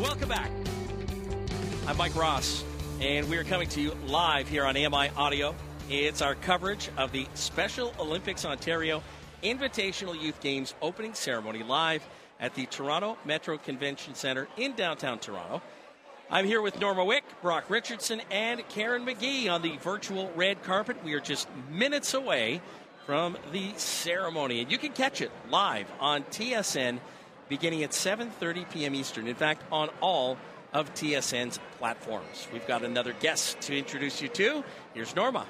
Welcome 0.09 0.31
back. 0.31 0.51
I'm 1.87 1.99
Mike 1.99 2.17
Ross, 2.17 2.65
and 2.99 3.29
we 3.29 3.37
are 3.37 3.45
coming 3.45 3.69
to 3.69 3.81
you 3.83 3.93
live 4.07 4.49
here 4.49 4.65
on 4.65 4.75
AMI 4.75 5.11
Audio. 5.19 5.55
It's 5.91 6.23
our 6.23 6.35
coverage 6.35 6.89
of 6.97 7.13
the 7.13 7.27
Special 7.35 7.93
Olympics 8.01 8.47
Ontario 8.47 9.03
Invitational 9.43 10.19
Youth 10.19 10.41
Games 10.41 10.75
opening 10.81 11.13
ceremony 11.13 11.63
live 11.63 12.03
at 12.41 12.55
the 12.55 12.65
Toronto 12.65 13.19
Metro 13.27 13.59
Convention 13.59 14.15
Center 14.15 14.49
in 14.57 14.73
downtown 14.73 15.19
Toronto. 15.19 15.61
I'm 16.31 16.47
here 16.47 16.63
with 16.63 16.81
Norma 16.81 17.05
Wick, 17.05 17.25
Brock 17.43 17.69
Richardson, 17.69 18.23
and 18.31 18.67
Karen 18.71 19.05
McGee 19.05 19.51
on 19.51 19.61
the 19.61 19.77
virtual 19.77 20.33
red 20.35 20.63
carpet. 20.63 21.05
We 21.05 21.13
are 21.13 21.21
just 21.21 21.49
minutes 21.71 22.15
away 22.15 22.63
from 23.05 23.37
the 23.53 23.75
ceremony, 23.77 24.63
and 24.63 24.73
you 24.73 24.79
can 24.79 24.93
catch 24.95 25.21
it 25.21 25.31
live 25.51 25.87
on 26.01 26.23
TSN 26.25 26.99
beginning 27.49 27.83
at 27.83 27.91
7:30 27.91 28.71
p.m. 28.71 28.95
Eastern. 28.95 29.27
In 29.27 29.35
fact, 29.35 29.63
on 29.73 29.91
all 30.01 30.37
of 30.73 30.93
TSN's 30.95 31.59
platforms. 31.79 32.47
We've 32.53 32.67
got 32.67 32.85
another 32.85 33.15
guest 33.21 33.61
to 33.63 33.77
introduce 33.77 34.21
you 34.21 34.29
to. 34.29 34.65
Here's 34.95 35.17
Norma. 35.17 35.47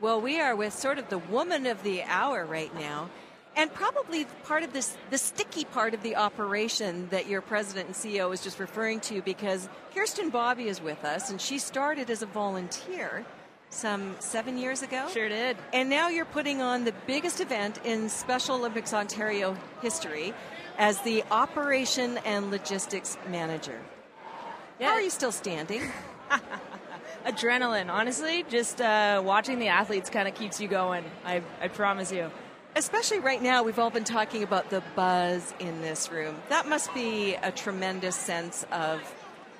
Well, 0.00 0.20
we 0.20 0.40
are 0.40 0.54
with 0.54 0.72
sort 0.72 0.98
of 0.98 1.08
the 1.08 1.18
woman 1.18 1.66
of 1.66 1.82
the 1.82 2.04
hour 2.04 2.46
right 2.46 2.72
now. 2.78 3.10
And 3.56 3.72
probably 3.74 4.26
part 4.44 4.62
of 4.62 4.72
this, 4.72 4.96
the 5.10 5.18
sticky 5.18 5.64
part 5.64 5.92
of 5.92 6.02
the 6.04 6.14
operation 6.14 7.08
that 7.08 7.26
your 7.26 7.40
president 7.40 7.86
and 7.88 7.96
CEO 7.96 8.32
is 8.32 8.40
just 8.40 8.60
referring 8.60 9.00
to, 9.00 9.20
because 9.22 9.68
Kirsten 9.92 10.30
Bobby 10.30 10.68
is 10.68 10.80
with 10.80 11.04
us, 11.04 11.30
and 11.30 11.40
she 11.40 11.58
started 11.58 12.08
as 12.08 12.22
a 12.22 12.26
volunteer 12.26 13.24
some 13.70 14.14
seven 14.20 14.56
years 14.56 14.82
ago. 14.82 15.08
Sure 15.12 15.28
did. 15.28 15.56
And 15.72 15.90
now 15.90 16.08
you're 16.08 16.24
putting 16.24 16.62
on 16.62 16.84
the 16.84 16.94
biggest 17.08 17.40
event 17.40 17.80
in 17.84 18.08
Special 18.08 18.54
Olympics 18.56 18.94
Ontario 18.94 19.56
history 19.82 20.32
as 20.78 21.00
the 21.02 21.24
operation 21.30 22.18
and 22.24 22.50
logistics 22.50 23.18
manager. 23.28 23.78
Yeah. 24.80 24.88
How 24.88 24.92
are 24.94 25.02
you 25.02 25.10
still 25.10 25.32
standing? 25.32 25.82
Adrenaline, 27.26 27.90
honestly, 27.90 28.44
just 28.48 28.80
uh, 28.80 29.20
watching 29.24 29.58
the 29.58 29.68
athletes 29.68 30.08
kind 30.08 30.28
of 30.28 30.34
keeps 30.34 30.60
you 30.60 30.68
going. 30.68 31.04
I, 31.24 31.42
I 31.60 31.68
promise 31.68 32.12
you. 32.12 32.30
Especially 32.76 33.18
right 33.18 33.42
now, 33.42 33.64
we've 33.64 33.78
all 33.78 33.90
been 33.90 34.04
talking 34.04 34.44
about 34.44 34.70
the 34.70 34.82
buzz 34.94 35.52
in 35.58 35.80
this 35.82 36.12
room. 36.12 36.36
That 36.48 36.68
must 36.68 36.94
be 36.94 37.34
a 37.34 37.50
tremendous 37.50 38.14
sense 38.14 38.64
of 38.70 39.00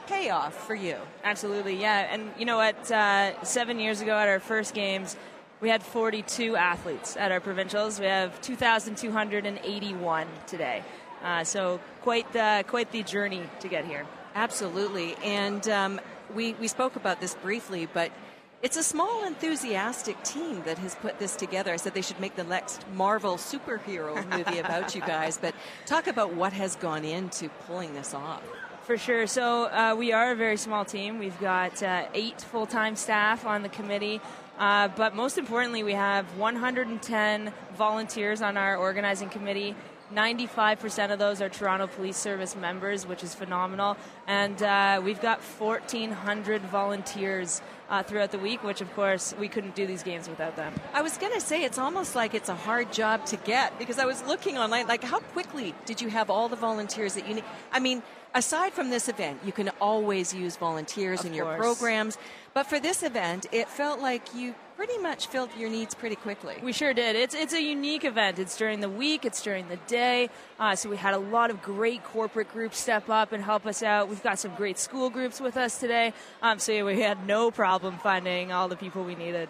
payoff 0.07 0.55
for 0.67 0.75
you. 0.75 0.97
Absolutely, 1.25 1.81
yeah. 1.81 2.09
And 2.13 2.31
you 2.39 2.45
know 2.45 2.57
what? 2.57 2.91
Uh, 2.91 3.43
seven 3.43 3.81
years 3.81 4.01
ago 4.01 4.17
at 4.17 4.29
our 4.29 4.39
first 4.39 4.73
games, 4.73 5.17
we 5.61 5.69
had 5.69 5.83
42 5.83 6.55
athletes 6.55 7.17
at 7.17 7.33
our 7.33 7.41
provincials. 7.41 7.99
We 7.99 8.07
have 8.07 8.41
2,281 8.41 10.27
today. 10.47 10.85
Uh, 11.23 11.45
so 11.45 11.81
quite 12.03 12.33
the, 12.33 12.65
quite 12.69 12.93
the 12.93 13.03
journey 13.03 13.43
to 13.61 13.69
get 13.69 13.85
here. 13.85 14.07
Absolutely. 14.35 15.17
And 15.25 15.69
um, 15.69 16.01
we, 16.35 16.55
we 16.55 16.69
spoke 16.69 16.97
about 16.97 17.21
this 17.21 17.35
briefly, 17.37 17.89
but 17.93 18.13
it's 18.61 18.77
a 18.77 18.83
small, 18.83 19.25
enthusiastic 19.25 20.21
team 20.25 20.63
that 20.65 20.79
has 20.79 20.95
put 20.97 21.19
this 21.19 21.37
together. 21.37 21.73
I 21.73 21.77
said 21.77 21.95
they 21.95 22.03
should 22.03 22.21
make 22.21 22.35
the 22.35 22.45
next 22.45 22.85
Marvel 22.95 23.37
superhero 23.37 24.15
movie 24.37 24.59
about 24.59 24.95
you 24.95 25.01
guys, 25.01 25.39
but 25.39 25.55
talk 25.87 26.07
about 26.07 26.35
what 26.35 26.53
has 26.53 26.77
gone 26.77 27.05
into 27.05 27.49
pulling 27.67 27.95
this 27.95 28.15
off. 28.15 28.43
For 28.83 28.97
sure. 28.97 29.27
So 29.27 29.65
uh, 29.65 29.95
we 29.99 30.13
are 30.13 30.33
a 30.33 30.35
very 30.35 30.57
small 30.57 30.85
team. 30.85 31.19
We've 31.19 31.39
got 31.41 31.83
uh, 31.83 32.07
eight 32.15 32.41
full 32.41 32.67
time 32.67 32.97
staff 32.97 33.45
on 33.45 33.63
the 33.63 33.69
committee. 33.69 34.21
Uh, 34.59 34.89
but 34.89 35.15
most 35.15 35.39
importantly, 35.39 35.85
we 35.85 35.93
have 35.93 36.25
110 36.37 37.53
volunteers 37.77 38.43
on 38.43 38.57
our 38.57 38.77
organizing 38.77 39.29
committee 39.29 39.77
95% 40.15 41.13
of 41.13 41.19
those 41.19 41.41
are 41.41 41.49
Toronto 41.49 41.87
Police 41.87 42.17
Service 42.17 42.57
members, 42.57 43.07
which 43.07 43.23
is 43.23 43.35
phenomenal. 43.35 43.97
And 44.27 44.63
uh, 44.63 45.01
we've 45.05 45.21
got 45.21 45.41
1,400 45.41 46.63
volunteers 46.63 47.61
uh, 47.91 48.03
throughout 48.03 48.33
the 48.33 48.39
week, 48.39 48.63
which, 48.63 48.81
of 48.81 48.93
course, 48.95 49.35
we 49.39 49.49
couldn't 49.49 49.75
do 49.75 49.87
these 49.87 50.03
games 50.03 50.29
without 50.29 50.57
them. 50.57 50.75
I 50.93 51.03
was 51.03 51.17
going 51.19 51.33
to 51.33 51.41
say 51.41 51.65
it's 51.65 51.79
almost 51.79 52.15
like 52.15 52.35
it's 52.35 52.49
a 52.49 52.55
hard 52.55 52.93
job 52.93 53.25
to 53.27 53.37
get 53.37 53.79
because 53.79 53.99
I 53.99 54.07
was 54.07 54.23
looking 54.27 54.59
online, 54.59 54.87
like 54.87 55.05
how 55.05 55.21
quickly 55.21 55.75
did 55.87 56.01
you 56.01 56.09
have 56.09 56.31
all 56.31 56.49
the 56.49 56.57
volunteers 56.57 57.15
that 57.15 57.27
you 57.29 57.35
need? 57.35 57.45
I 57.73 57.81
mean, 57.81 58.03
aside 58.35 58.73
from 58.73 58.91
this 58.91 59.09
event, 59.09 59.41
you 59.45 59.53
can 59.53 59.71
always 59.81 60.35
use 60.35 60.57
volunteers 60.57 61.21
Of 61.21 61.27
in 61.27 61.35
your 61.35 61.57
programs, 61.57 62.19
but 62.55 62.67
for 62.67 62.79
this 62.81 63.03
event, 63.03 63.47
it 63.53 63.69
felt 63.69 64.01
like 64.01 64.35
you 64.35 64.55
pretty 64.79 64.97
much 64.99 65.27
filled 65.27 65.51
your 65.59 65.69
needs 65.69 65.93
pretty 65.93 66.15
quickly. 66.15 66.55
We 66.63 66.73
sure 66.73 66.95
did. 66.95 67.17
It's 67.17 67.35
it's 67.35 67.53
a 67.53 67.61
unique 67.61 68.05
event. 68.05 68.39
It's 68.39 68.57
during 68.57 68.79
the 68.79 68.89
week. 68.89 69.25
It's 69.25 69.43
during 69.43 69.69
the 69.69 69.77
day. 69.89 70.31
Uh, 70.61 70.77
so 70.77 70.89
we 70.89 70.97
had 70.97 71.15
a 71.15 71.19
lot 71.19 71.51
of 71.51 71.61
great 71.63 72.05
corporate 72.05 72.53
groups 72.53 72.79
step 72.79 73.09
up 73.09 73.33
and 73.33 73.43
help 73.43 73.67
us 73.67 73.83
out. 73.83 74.09
We've 74.09 74.23
got 74.23 74.39
some 74.39 74.55
great 74.55 74.79
school 74.79 75.11
groups 75.11 75.41
with 75.41 75.57
us 75.57 75.81
today. 75.81 76.13
Um, 76.43 76.61
so 76.61 76.71
yeah, 76.71 76.85
we 76.85 77.01
had 77.01 77.27
no 77.27 77.51
problem 77.51 77.99
finding 77.99 78.53
all 78.53 78.69
the 78.69 78.77
people 78.77 79.03
we 79.03 79.17
needed. 79.17 79.49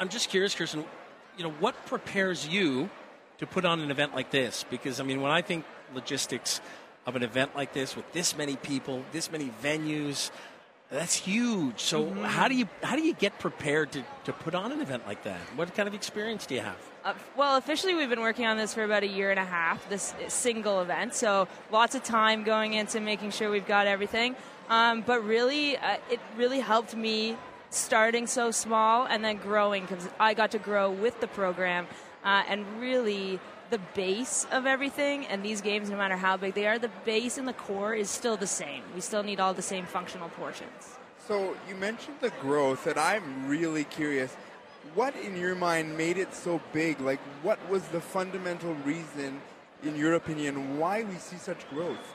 I'm 0.00 0.08
just 0.08 0.28
curious, 0.28 0.56
Kirsten. 0.56 0.84
You 1.38 1.44
know, 1.44 1.52
what 1.60 1.86
prepares 1.86 2.48
you 2.48 2.90
to 3.38 3.46
put 3.46 3.64
on 3.64 3.78
an 3.78 3.92
event 3.92 4.16
like 4.16 4.32
this? 4.32 4.64
Because 4.68 4.98
I 4.98 5.04
mean, 5.04 5.20
when 5.20 5.30
I 5.30 5.42
think 5.42 5.64
logistics 5.94 6.60
of 7.06 7.14
an 7.14 7.22
event 7.22 7.54
like 7.54 7.72
this 7.72 7.94
with 7.94 8.12
this 8.12 8.36
many 8.36 8.56
people, 8.56 9.04
this 9.12 9.30
many 9.30 9.52
venues, 9.62 10.32
that's 10.90 11.14
huge. 11.14 11.80
So 11.80 12.04
Mhm. 12.04 12.24
how 12.24 12.48
do 12.48 12.54
you 12.54 12.68
how 12.82 12.96
do 12.96 13.02
you 13.02 13.14
get 13.14 13.38
prepared 13.38 13.92
to, 13.92 14.04
to 14.24 14.32
put 14.32 14.54
on 14.54 14.72
an 14.72 14.80
event 14.80 15.06
like 15.06 15.22
that? 15.24 15.40
What 15.56 15.74
kind 15.74 15.88
of 15.88 15.94
experience 15.94 16.46
do 16.46 16.54
you 16.54 16.60
have? 16.60 16.76
Uh, 17.04 17.14
well, 17.36 17.56
officially, 17.56 17.94
we've 17.94 18.10
been 18.10 18.20
working 18.20 18.46
on 18.46 18.56
this 18.56 18.74
for 18.74 18.82
about 18.82 19.02
a 19.04 19.06
year 19.06 19.30
and 19.30 19.38
a 19.38 19.44
half, 19.44 19.88
this 19.88 20.14
single 20.28 20.80
event. 20.80 21.14
So 21.14 21.46
lots 21.70 21.94
of 21.94 22.02
time 22.02 22.42
going 22.42 22.74
into 22.74 23.00
making 23.00 23.30
sure 23.30 23.50
we've 23.50 23.66
got 23.66 23.86
everything. 23.86 24.34
Um, 24.68 25.02
but 25.02 25.24
really, 25.24 25.76
uh, 25.76 25.98
it 26.10 26.18
really 26.36 26.58
helped 26.60 26.96
me 26.96 27.36
starting 27.70 28.26
so 28.26 28.50
small 28.50 29.06
and 29.06 29.24
then 29.24 29.36
growing 29.36 29.86
because 29.86 30.08
I 30.18 30.34
got 30.34 30.50
to 30.52 30.58
grow 30.58 30.90
with 30.90 31.20
the 31.20 31.28
program 31.28 31.86
uh, 32.24 32.42
and 32.48 32.64
really. 32.80 33.38
The 33.68 33.80
base 33.94 34.46
of 34.52 34.64
everything 34.64 35.26
and 35.26 35.42
these 35.42 35.60
games, 35.60 35.90
no 35.90 35.96
matter 35.96 36.16
how 36.16 36.36
big 36.36 36.54
they 36.54 36.66
are, 36.66 36.78
the 36.78 36.90
base 37.04 37.36
and 37.36 37.48
the 37.48 37.52
core 37.52 37.94
is 37.94 38.08
still 38.08 38.36
the 38.36 38.46
same. 38.46 38.82
We 38.94 39.00
still 39.00 39.24
need 39.24 39.40
all 39.40 39.54
the 39.54 39.62
same 39.62 39.86
functional 39.86 40.28
portions. 40.28 40.96
So 41.26 41.56
you 41.68 41.74
mentioned 41.74 42.18
the 42.20 42.30
growth, 42.40 42.86
and 42.86 42.96
I'm 42.96 43.48
really 43.48 43.82
curious. 43.82 44.36
What 44.94 45.16
in 45.16 45.36
your 45.36 45.56
mind 45.56 45.98
made 45.98 46.16
it 46.16 46.32
so 46.32 46.60
big? 46.72 47.00
Like, 47.00 47.18
what 47.42 47.58
was 47.68 47.82
the 47.88 48.00
fundamental 48.00 48.74
reason, 48.84 49.40
in 49.82 49.96
your 49.96 50.14
opinion, 50.14 50.78
why 50.78 51.02
we 51.02 51.16
see 51.16 51.36
such 51.36 51.68
growth? 51.68 52.14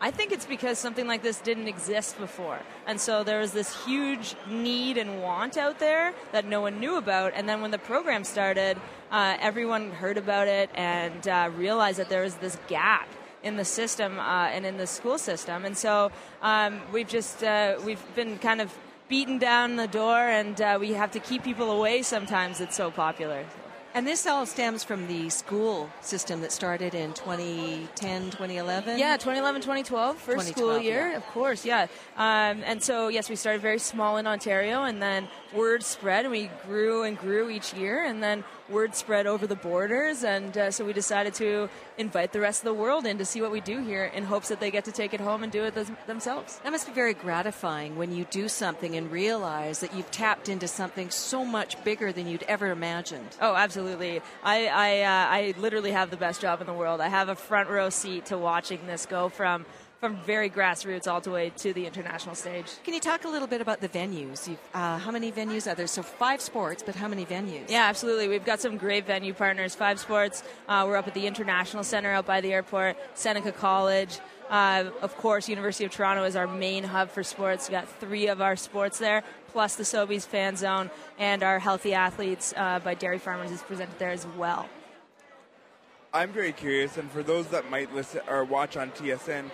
I 0.00 0.10
think 0.10 0.32
it's 0.32 0.46
because 0.46 0.78
something 0.78 1.06
like 1.06 1.22
this 1.22 1.40
didn't 1.40 1.66
exist 1.66 2.18
before. 2.18 2.60
And 2.86 3.00
so 3.00 3.24
there 3.24 3.40
was 3.40 3.52
this 3.52 3.84
huge 3.84 4.36
need 4.48 4.96
and 4.96 5.20
want 5.20 5.56
out 5.56 5.80
there 5.80 6.14
that 6.30 6.46
no 6.46 6.60
one 6.60 6.78
knew 6.78 6.96
about. 6.96 7.32
And 7.34 7.48
then 7.48 7.60
when 7.60 7.72
the 7.72 7.78
program 7.78 8.22
started, 8.24 8.78
uh, 9.10 9.36
everyone 9.40 9.90
heard 9.90 10.18
about 10.18 10.48
it 10.48 10.70
and 10.74 11.26
uh, 11.28 11.50
realized 11.56 11.98
that 11.98 12.08
there 12.08 12.22
was 12.22 12.36
this 12.36 12.58
gap 12.68 13.08
in 13.42 13.56
the 13.56 13.64
system 13.64 14.18
uh, 14.18 14.48
and 14.48 14.66
in 14.66 14.76
the 14.76 14.86
school 14.86 15.18
system. 15.18 15.64
And 15.64 15.76
so 15.76 16.10
um, 16.42 16.80
we've 16.92 17.08
just 17.08 17.42
uh, 17.42 17.76
we've 17.84 18.02
been 18.14 18.38
kind 18.38 18.60
of 18.60 18.76
beaten 19.08 19.38
down 19.38 19.76
the 19.76 19.86
door, 19.86 20.18
and 20.18 20.60
uh, 20.60 20.76
we 20.78 20.92
have 20.92 21.10
to 21.12 21.20
keep 21.20 21.42
people 21.42 21.70
away. 21.70 22.02
Sometimes 22.02 22.60
it's 22.60 22.76
so 22.76 22.90
popular. 22.90 23.44
And 23.98 24.06
this 24.06 24.28
all 24.28 24.46
stems 24.46 24.84
from 24.84 25.08
the 25.08 25.28
school 25.28 25.90
system 26.02 26.40
that 26.42 26.52
started 26.52 26.94
in 26.94 27.14
2010, 27.14 28.26
2011? 28.26 28.96
Yeah, 28.96 29.16
2011, 29.16 29.60
2012, 29.60 30.16
first 30.16 30.46
school 30.46 30.78
year, 30.78 31.10
yeah. 31.10 31.16
of 31.16 31.26
course, 31.26 31.64
yeah. 31.64 31.88
Um, 32.16 32.62
and 32.64 32.80
so, 32.80 33.08
yes, 33.08 33.28
we 33.28 33.34
started 33.34 33.60
very 33.60 33.80
small 33.80 34.16
in 34.18 34.28
Ontario, 34.28 34.84
and 34.84 35.02
then 35.02 35.26
word 35.52 35.82
spread, 35.82 36.26
and 36.26 36.30
we 36.30 36.48
grew 36.64 37.02
and 37.02 37.18
grew 37.18 37.50
each 37.50 37.74
year, 37.74 38.04
and 38.04 38.22
then 38.22 38.44
word 38.68 38.94
spread 38.94 39.26
over 39.26 39.48
the 39.48 39.56
borders, 39.56 40.22
and 40.22 40.56
uh, 40.56 40.70
so 40.70 40.84
we 40.84 40.92
decided 40.92 41.34
to 41.34 41.68
invite 41.96 42.32
the 42.32 42.40
rest 42.40 42.60
of 42.60 42.66
the 42.66 42.74
world 42.74 43.06
in 43.06 43.18
to 43.18 43.24
see 43.24 43.40
what 43.40 43.50
we 43.50 43.60
do 43.60 43.82
here 43.82 44.04
in 44.04 44.24
hopes 44.24 44.48
that 44.48 44.60
they 44.60 44.70
get 44.70 44.84
to 44.84 44.92
take 44.92 45.14
it 45.14 45.20
home 45.20 45.42
and 45.42 45.50
do 45.50 45.64
it 45.64 45.74
th- 45.74 45.88
themselves. 46.06 46.60
That 46.62 46.70
must 46.70 46.86
be 46.86 46.92
very 46.92 47.14
gratifying 47.14 47.96
when 47.96 48.12
you 48.12 48.26
do 48.30 48.48
something 48.48 48.94
and 48.94 49.10
realize 49.10 49.80
that 49.80 49.94
you've 49.94 50.10
tapped 50.10 50.48
into 50.48 50.68
something 50.68 51.10
so 51.10 51.44
much 51.44 51.82
bigger 51.82 52.12
than 52.12 52.28
you'd 52.28 52.44
ever 52.44 52.70
imagined. 52.70 53.36
Oh, 53.40 53.54
absolutely. 53.54 53.87
I 53.96 54.66
I, 54.66 55.00
uh, 55.02 55.08
I 55.30 55.54
literally 55.58 55.92
have 55.92 56.10
the 56.10 56.16
best 56.16 56.40
job 56.40 56.60
in 56.60 56.66
the 56.66 56.72
world. 56.72 57.00
I 57.00 57.08
have 57.08 57.28
a 57.28 57.34
front 57.34 57.68
row 57.68 57.90
seat 57.90 58.26
to 58.26 58.38
watching 58.38 58.86
this 58.86 59.06
go 59.06 59.28
from 59.28 59.66
from 60.00 60.16
very 60.24 60.48
grassroots 60.48 61.10
all 61.10 61.20
the 61.20 61.30
way 61.30 61.50
to 61.56 61.72
the 61.72 61.84
international 61.84 62.34
stage. 62.34 62.66
Can 62.84 62.94
you 62.94 63.00
talk 63.00 63.24
a 63.24 63.28
little 63.28 63.48
bit 63.48 63.60
about 63.60 63.80
the 63.80 63.88
venues? 63.88 64.46
You've, 64.46 64.58
uh, 64.72 64.98
how 64.98 65.10
many 65.10 65.32
venues 65.32 65.70
are 65.70 65.74
there? 65.74 65.88
So 65.88 66.02
five 66.02 66.40
sports, 66.40 66.84
but 66.86 66.94
how 66.94 67.08
many 67.08 67.24
venues? 67.24 67.68
Yeah, 67.68 67.86
absolutely. 67.86 68.28
We've 68.28 68.44
got 68.44 68.60
some 68.60 68.76
great 68.76 69.06
venue 69.06 69.34
partners. 69.34 69.74
Five 69.74 69.98
Sports. 69.98 70.44
Uh, 70.68 70.84
we're 70.86 70.96
up 70.96 71.08
at 71.08 71.14
the 71.14 71.26
International 71.26 71.82
Center 71.82 72.12
out 72.12 72.26
by 72.26 72.40
the 72.40 72.52
airport. 72.52 72.96
Seneca 73.14 73.50
College. 73.50 74.20
Uh, 74.48 74.90
of 75.02 75.14
course, 75.18 75.48
University 75.48 75.84
of 75.84 75.90
Toronto 75.90 76.24
is 76.24 76.34
our 76.34 76.46
main 76.46 76.82
hub 76.82 77.10
for 77.10 77.22
sports. 77.22 77.68
We've 77.68 77.78
got 77.78 77.88
three 78.00 78.28
of 78.28 78.40
our 78.40 78.56
sports 78.56 78.98
there, 78.98 79.22
plus 79.48 79.76
the 79.76 79.82
Sobeys 79.82 80.26
Fan 80.26 80.56
Zone 80.56 80.90
and 81.18 81.42
our 81.42 81.58
Healthy 81.58 81.94
Athletes 81.94 82.54
uh, 82.56 82.78
by 82.80 82.94
Dairy 82.94 83.18
Farmers 83.18 83.50
is 83.50 83.62
presented 83.62 83.98
there 83.98 84.10
as 84.10 84.26
well. 84.36 84.68
I'm 86.12 86.32
very 86.32 86.52
curious, 86.52 86.96
and 86.96 87.10
for 87.10 87.22
those 87.22 87.48
that 87.48 87.70
might 87.70 87.94
listen 87.94 88.22
or 88.28 88.44
watch 88.44 88.76
on 88.76 88.90
TSN, 88.92 89.50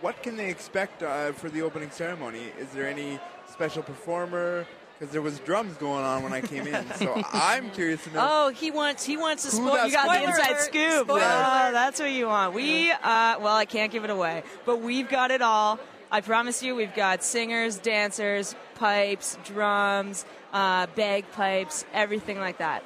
what 0.00 0.22
can 0.22 0.36
they 0.36 0.48
expect 0.48 1.02
uh, 1.02 1.32
for 1.32 1.48
the 1.48 1.62
opening 1.62 1.90
ceremony? 1.90 2.52
Is 2.58 2.68
there 2.70 2.86
any 2.86 3.18
special 3.50 3.82
performer? 3.82 4.66
Because 4.98 5.12
there 5.12 5.22
was 5.22 5.38
drums 5.40 5.76
going 5.76 6.04
on 6.04 6.24
when 6.24 6.32
I 6.32 6.40
came 6.40 6.66
in, 6.66 6.84
so 6.94 7.22
I'm 7.32 7.70
curious 7.70 8.02
to 8.04 8.12
know. 8.12 8.28
Oh, 8.28 8.48
he 8.48 8.72
wants 8.72 9.04
he 9.04 9.16
wants 9.16 9.44
a 9.44 9.56
Who 9.56 9.68
spoil- 9.68 9.86
You 9.86 9.92
got 9.92 10.08
the 10.12 10.24
inside 10.24 10.60
scoop. 10.60 11.04
spoiler 11.04 11.20
Oh, 11.20 11.70
that's 11.72 12.00
what 12.00 12.10
you 12.10 12.26
want. 12.26 12.52
We, 12.52 12.90
uh, 12.90 13.38
well, 13.38 13.54
I 13.54 13.64
can't 13.64 13.92
give 13.92 14.02
it 14.02 14.10
away, 14.10 14.42
but 14.64 14.80
we've 14.80 15.08
got 15.08 15.30
it 15.30 15.40
all. 15.40 15.78
I 16.10 16.20
promise 16.20 16.62
you, 16.62 16.74
we've 16.74 16.94
got 16.94 17.22
singers, 17.22 17.78
dancers, 17.78 18.56
pipes, 18.74 19.38
drums, 19.44 20.24
uh, 20.52 20.86
bagpipes, 20.96 21.84
everything 21.92 22.40
like 22.40 22.58
that. 22.58 22.82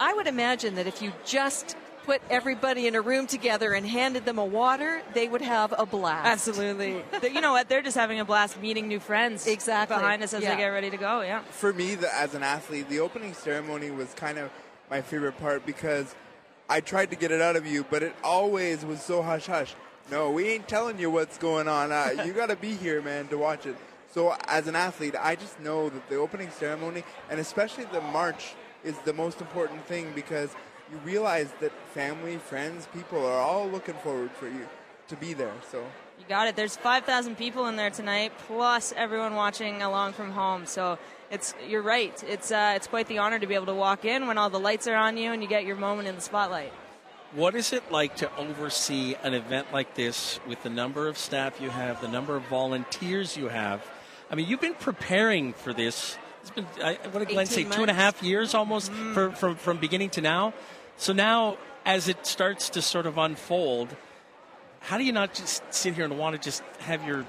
I 0.00 0.12
would 0.12 0.26
imagine 0.26 0.74
that 0.74 0.86
if 0.86 1.00
you 1.00 1.12
just 1.24 1.76
put 2.04 2.20
everybody 2.30 2.86
in 2.86 2.94
a 2.94 3.00
room 3.00 3.26
together 3.26 3.72
and 3.72 3.86
handed 3.86 4.24
them 4.24 4.38
a 4.38 4.44
water, 4.44 5.02
they 5.14 5.28
would 5.28 5.42
have 5.42 5.74
a 5.76 5.86
blast. 5.86 6.26
Absolutely. 6.26 7.02
you 7.22 7.40
know 7.40 7.52
what? 7.52 7.68
They're 7.68 7.82
just 7.82 7.96
having 7.96 8.20
a 8.20 8.24
blast 8.24 8.60
meeting 8.60 8.88
new 8.88 9.00
friends 9.00 9.46
Exactly. 9.46 9.96
behind 9.96 10.22
us 10.22 10.34
as 10.34 10.42
Yeah. 10.42 10.50
they 10.50 10.56
get 10.62 10.68
ready 10.68 10.90
to 10.90 10.96
go. 10.96 11.20
Yeah. 11.22 11.42
for 11.50 11.72
me, 11.72 11.94
the, 11.94 12.12
as 12.14 12.34
an 12.34 12.42
athlete, 12.42 12.88
the 12.88 13.00
opening 13.00 13.34
ceremony 13.34 13.90
was 13.90 14.12
kind 14.14 14.38
of 14.38 14.50
my 14.90 15.00
favorite 15.00 15.38
part 15.38 15.64
because 15.64 16.14
I 16.68 16.80
tried 16.80 17.10
to 17.10 17.16
get 17.16 17.30
it 17.30 17.40
out 17.40 17.56
of 17.56 17.66
you, 17.66 17.84
but 17.88 18.02
it 18.02 18.14
always 18.24 18.84
was 18.84 19.00
so 19.02 19.22
hush 19.22 19.46
hush. 19.46 19.74
No, 20.10 20.30
we 20.30 20.48
ain't 20.48 20.66
telling 20.68 20.98
you 20.98 21.10
what's 21.10 21.38
going 21.38 21.68
on. 21.68 21.92
Uh, 21.92 22.10
you 22.26 22.32
got 22.32 22.48
to 22.48 22.56
be 22.56 22.74
here, 22.74 23.00
man, 23.00 23.28
to 23.28 23.38
watch 23.38 23.66
it. 23.66 23.76
So, 24.12 24.36
as 24.46 24.66
an 24.66 24.76
athlete, 24.76 25.14
I 25.18 25.36
just 25.36 25.58
know 25.60 25.88
that 25.88 26.08
the 26.10 26.16
opening 26.16 26.50
ceremony 26.50 27.02
and 27.30 27.40
especially 27.40 27.84
the 27.84 28.00
march 28.00 28.54
is 28.84 28.98
the 29.04 29.12
most 29.12 29.40
important 29.40 29.86
thing 29.86 30.12
because 30.14 30.50
you 30.92 30.98
realize 30.98 31.50
that 31.60 31.72
family, 31.94 32.36
friends, 32.36 32.86
people 32.92 33.24
are 33.24 33.40
all 33.40 33.66
looking 33.68 33.94
forward 33.94 34.30
for 34.32 34.46
you 34.46 34.68
to 35.08 35.16
be 35.16 35.32
there. 35.32 35.52
So, 35.70 35.82
You 36.18 36.24
got 36.28 36.48
it. 36.48 36.54
There's 36.54 36.76
5,000 36.76 37.36
people 37.36 37.66
in 37.66 37.76
there 37.76 37.90
tonight, 37.90 38.32
plus 38.46 38.92
everyone 38.96 39.34
watching 39.34 39.82
along 39.82 40.12
from 40.12 40.30
home. 40.30 40.66
So 40.66 40.98
it's 41.30 41.54
you're 41.66 41.82
right. 41.82 42.22
It's 42.28 42.52
uh, 42.52 42.74
it's 42.76 42.86
quite 42.86 43.08
the 43.08 43.18
honor 43.18 43.38
to 43.38 43.46
be 43.46 43.54
able 43.54 43.66
to 43.66 43.74
walk 43.74 44.04
in 44.04 44.26
when 44.26 44.36
all 44.36 44.50
the 44.50 44.60
lights 44.60 44.86
are 44.86 44.94
on 44.94 45.16
you 45.16 45.32
and 45.32 45.42
you 45.42 45.48
get 45.48 45.64
your 45.64 45.76
moment 45.76 46.08
in 46.08 46.14
the 46.14 46.20
spotlight. 46.20 46.72
What 47.34 47.54
is 47.54 47.72
it 47.72 47.90
like 47.90 48.16
to 48.16 48.30
oversee 48.36 49.16
an 49.22 49.32
event 49.32 49.68
like 49.72 49.94
this 49.94 50.38
with 50.46 50.62
the 50.62 50.68
number 50.68 51.08
of 51.08 51.16
staff 51.16 51.58
you 51.62 51.70
have, 51.70 52.02
the 52.02 52.08
number 52.08 52.36
of 52.36 52.42
volunteers 52.44 53.38
you 53.38 53.48
have? 53.48 53.82
I 54.30 54.34
mean, 54.34 54.46
you've 54.46 54.60
been 54.60 54.74
preparing 54.74 55.54
for 55.54 55.72
this. 55.72 56.18
It's 56.42 56.50
been, 56.50 56.66
I, 56.82 56.98
what 57.10 57.20
did 57.20 57.28
Glenn 57.28 57.46
say, 57.46 57.62
18 57.62 57.72
two 57.72 57.82
and 57.82 57.90
a 57.90 57.94
half 57.94 58.22
years 58.22 58.52
almost 58.54 58.92
for, 58.92 59.30
from, 59.30 59.56
from 59.56 59.78
beginning 59.78 60.10
to 60.10 60.20
now? 60.20 60.52
So 60.96 61.12
now, 61.12 61.58
as 61.84 62.08
it 62.08 62.26
starts 62.26 62.70
to 62.70 62.82
sort 62.82 63.06
of 63.06 63.18
unfold, 63.18 63.88
how 64.80 64.98
do 64.98 65.04
you 65.04 65.12
not 65.12 65.34
just 65.34 65.62
sit 65.72 65.94
here 65.94 66.04
and 66.04 66.18
want 66.18 66.36
to 66.36 66.42
just 66.42 66.62
have 66.80 67.06
your 67.06 67.24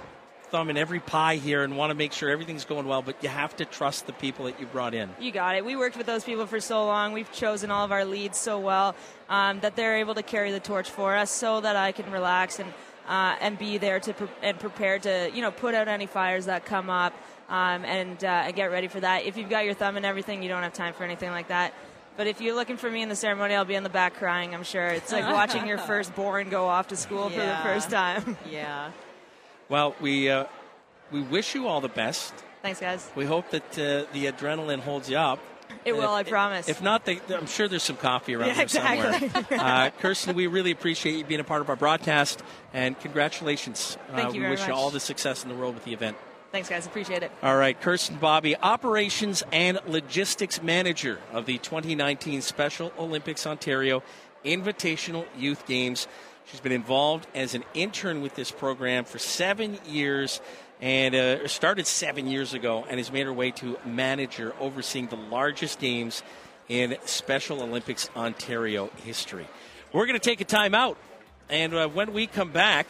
thumb 0.53 0.69
in 0.69 0.77
every 0.77 0.99
pie 0.99 1.37
here 1.37 1.63
and 1.63 1.75
want 1.75 1.89
to 1.89 1.95
make 1.95 2.13
sure 2.13 2.29
everything's 2.29 2.63
going 2.63 2.87
well, 2.87 3.01
but 3.01 3.15
you 3.23 3.29
have 3.29 3.55
to 3.55 3.65
trust 3.65 4.05
the 4.05 4.13
people 4.13 4.45
that 4.45 4.59
you 4.59 4.67
brought 4.67 4.93
in? 4.93 5.09
You 5.19 5.31
got 5.31 5.55
it. 5.55 5.65
We 5.65 5.75
worked 5.75 5.97
with 5.97 6.05
those 6.05 6.23
people 6.23 6.45
for 6.45 6.59
so 6.59 6.85
long. 6.85 7.11
We've 7.11 7.31
chosen 7.31 7.71
all 7.71 7.83
of 7.83 7.91
our 7.91 8.05
leads 8.05 8.37
so 8.37 8.59
well 8.59 8.95
um, 9.29 9.59
that 9.61 9.75
they're 9.75 9.97
able 9.97 10.13
to 10.13 10.21
carry 10.21 10.51
the 10.51 10.59
torch 10.59 10.91
for 10.91 11.15
us, 11.15 11.31
so 11.31 11.59
that 11.61 11.75
I 11.75 11.91
can 11.91 12.11
relax 12.11 12.59
and 12.59 12.71
uh, 13.07 13.35
and 13.41 13.57
be 13.57 13.79
there 13.79 13.99
to 13.99 14.13
pre- 14.13 14.27
and 14.43 14.59
prepared 14.59 15.03
to 15.03 15.31
you 15.33 15.41
know 15.41 15.51
put 15.51 15.73
out 15.73 15.87
any 15.87 16.05
fires 16.05 16.45
that 16.45 16.65
come 16.65 16.89
up 16.89 17.13
um, 17.49 17.83
and 17.85 18.23
uh, 18.23 18.43
and 18.45 18.55
get 18.55 18.71
ready 18.71 18.87
for 18.87 18.99
that. 18.99 19.25
If 19.25 19.37
you've 19.37 19.49
got 19.49 19.65
your 19.65 19.73
thumb 19.73 19.97
in 19.97 20.05
everything, 20.05 20.43
you 20.43 20.49
don't 20.49 20.63
have 20.63 20.73
time 20.73 20.93
for 20.93 21.03
anything 21.03 21.31
like 21.31 21.47
that. 21.47 21.73
But 22.15 22.27
if 22.27 22.41
you're 22.41 22.55
looking 22.55 22.77
for 22.77 22.89
me 22.89 23.01
in 23.01 23.09
the 23.09 23.15
ceremony, 23.15 23.55
I'll 23.55 23.65
be 23.65 23.75
in 23.75 23.83
the 23.83 23.89
back 23.89 24.15
crying. 24.15 24.53
I'm 24.53 24.63
sure 24.63 24.85
it's 24.87 25.11
like 25.11 25.23
watching 25.33 25.65
your 25.67 25.77
firstborn 25.79 26.49
go 26.49 26.67
off 26.67 26.89
to 26.89 26.95
school 26.95 27.29
for 27.29 27.39
the 27.39 27.57
first 27.63 27.89
time. 27.89 28.37
Yeah. 28.49 28.91
Well, 29.69 29.95
we 29.99 30.29
uh, 30.29 30.45
we 31.11 31.21
wish 31.21 31.55
you 31.55 31.67
all 31.67 31.81
the 31.81 31.87
best. 31.89 32.33
Thanks, 32.61 32.79
guys. 32.79 33.09
We 33.15 33.25
hope 33.25 33.49
that 33.51 33.63
uh, 33.73 34.05
the 34.13 34.27
adrenaline 34.27 34.79
holds 34.79 35.09
you 35.09 35.17
up. 35.17 35.39
It 35.85 35.89
And 35.89 35.97
will, 35.97 36.15
if- 36.17 36.27
I 36.27 36.29
promise. 36.29 36.69
If 36.69 36.81
not, 36.81 37.03
they, 37.05 37.19
I'm 37.29 37.47
sure 37.47 37.67
there's 37.67 37.83
some 37.83 37.97
coffee 37.97 38.35
around 38.35 38.49
Yeah, 38.49 38.53
there 38.53 38.67
somewhere. 38.67 39.15
exactly. 39.15 39.57
uh, 39.59 39.89
Kirsten, 39.99 40.35
we 40.35 40.45
really 40.47 40.71
appreciate 40.71 41.17
you 41.17 41.25
being 41.25 41.39
a 41.39 41.43
part 41.43 41.61
of 41.61 41.69
our 41.69 41.75
broadcast, 41.75 42.43
and 42.73 42.99
congratulations. 42.99 43.97
Thank 44.11 44.27
uh, 44.27 44.27
you 44.29 44.33
we 44.33 44.39
very 44.39 44.51
wish 44.51 44.67
you 44.67 44.73
all 44.73 44.91
the 44.91 44.99
success 44.99 45.43
in 45.43 45.49
the 45.49 45.55
world 45.55 45.73
with 45.73 45.83
the 45.83 45.93
event. 45.93 46.15
Thanks, 46.53 46.69
guys. 46.69 46.85
Appreciate 46.85 47.23
it. 47.23 47.31
All 47.41 47.57
right, 47.57 47.81
Kirsten 47.81 48.17
Bobby, 48.17 48.55
Operations 48.55 49.41
and 49.51 49.79
Logistics 49.87 50.61
Manager 50.61 51.17
of 51.31 51.47
the 51.47 51.57
2019 51.57 52.43
Special 52.43 52.93
Olympics 52.99 53.47
Ontario 53.47 54.03
Invitational 54.45 55.25
Youth 55.35 55.65
Games. 55.65 56.07
She's 56.45 56.59
been 56.59 56.71
involved 56.71 57.25
as 57.33 57.55
an 57.55 57.63
intern 57.73 58.21
with 58.21 58.35
this 58.35 58.51
program 58.51 59.03
for 59.03 59.17
seven 59.17 59.79
years 59.87 60.41
and 60.79 61.15
uh, 61.15 61.47
started 61.47 61.87
seven 61.87 62.27
years 62.27 62.53
ago 62.53 62.85
and 62.87 62.99
has 62.99 63.11
made 63.11 63.25
her 63.25 63.33
way 63.33 63.49
to 63.49 63.75
manager 63.83 64.53
overseeing 64.59 65.07
the 65.07 65.15
largest 65.15 65.79
games 65.79 66.21
in 66.69 66.95
Special 67.05 67.63
Olympics 67.63 68.11
Ontario 68.15 68.91
history. 69.03 69.47
We're 69.91 70.05
going 70.05 70.19
to 70.19 70.29
take 70.29 70.39
a 70.39 70.45
time 70.45 70.75
out, 70.75 70.99
and 71.49 71.73
uh, 71.73 71.87
when 71.87 72.13
we 72.13 72.27
come 72.27 72.51
back, 72.51 72.89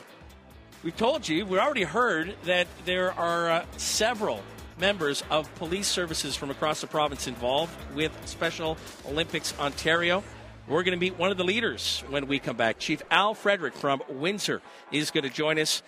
we 0.84 0.92
told 0.92 1.28
you, 1.28 1.46
we 1.46 1.58
already 1.58 1.84
heard 1.84 2.36
that 2.44 2.68
there 2.86 3.14
are 3.14 3.50
uh, 3.50 3.66
several 3.78 4.44
members 4.78 5.24
of 5.30 5.54
police 5.56 5.88
services 5.88 6.36
from 6.36 6.52
across 6.52 6.82
the 6.82 6.88
province 6.88 7.28
involved 7.28 7.74
with 7.96 8.12
Special 8.26 8.78
Olympics 9.08 9.58
Ontario. 9.60 10.24
We're 10.68 10.84
going 10.84 10.98
to 10.98 11.00
meet 11.00 11.18
one 11.18 11.32
of 11.32 11.38
the 11.38 11.44
leaders 11.44 12.04
when 12.10 12.28
we 12.28 12.40
come 12.40 12.58
back. 12.58 12.80
Chief 12.80 13.02
Al 13.12 13.34
Frederick 13.34 13.76
from 13.76 14.02
Windsor 14.10 14.62
is 14.92 15.12
going 15.12 15.24
to 15.24 15.30
join 15.30 15.58
us 15.58 15.84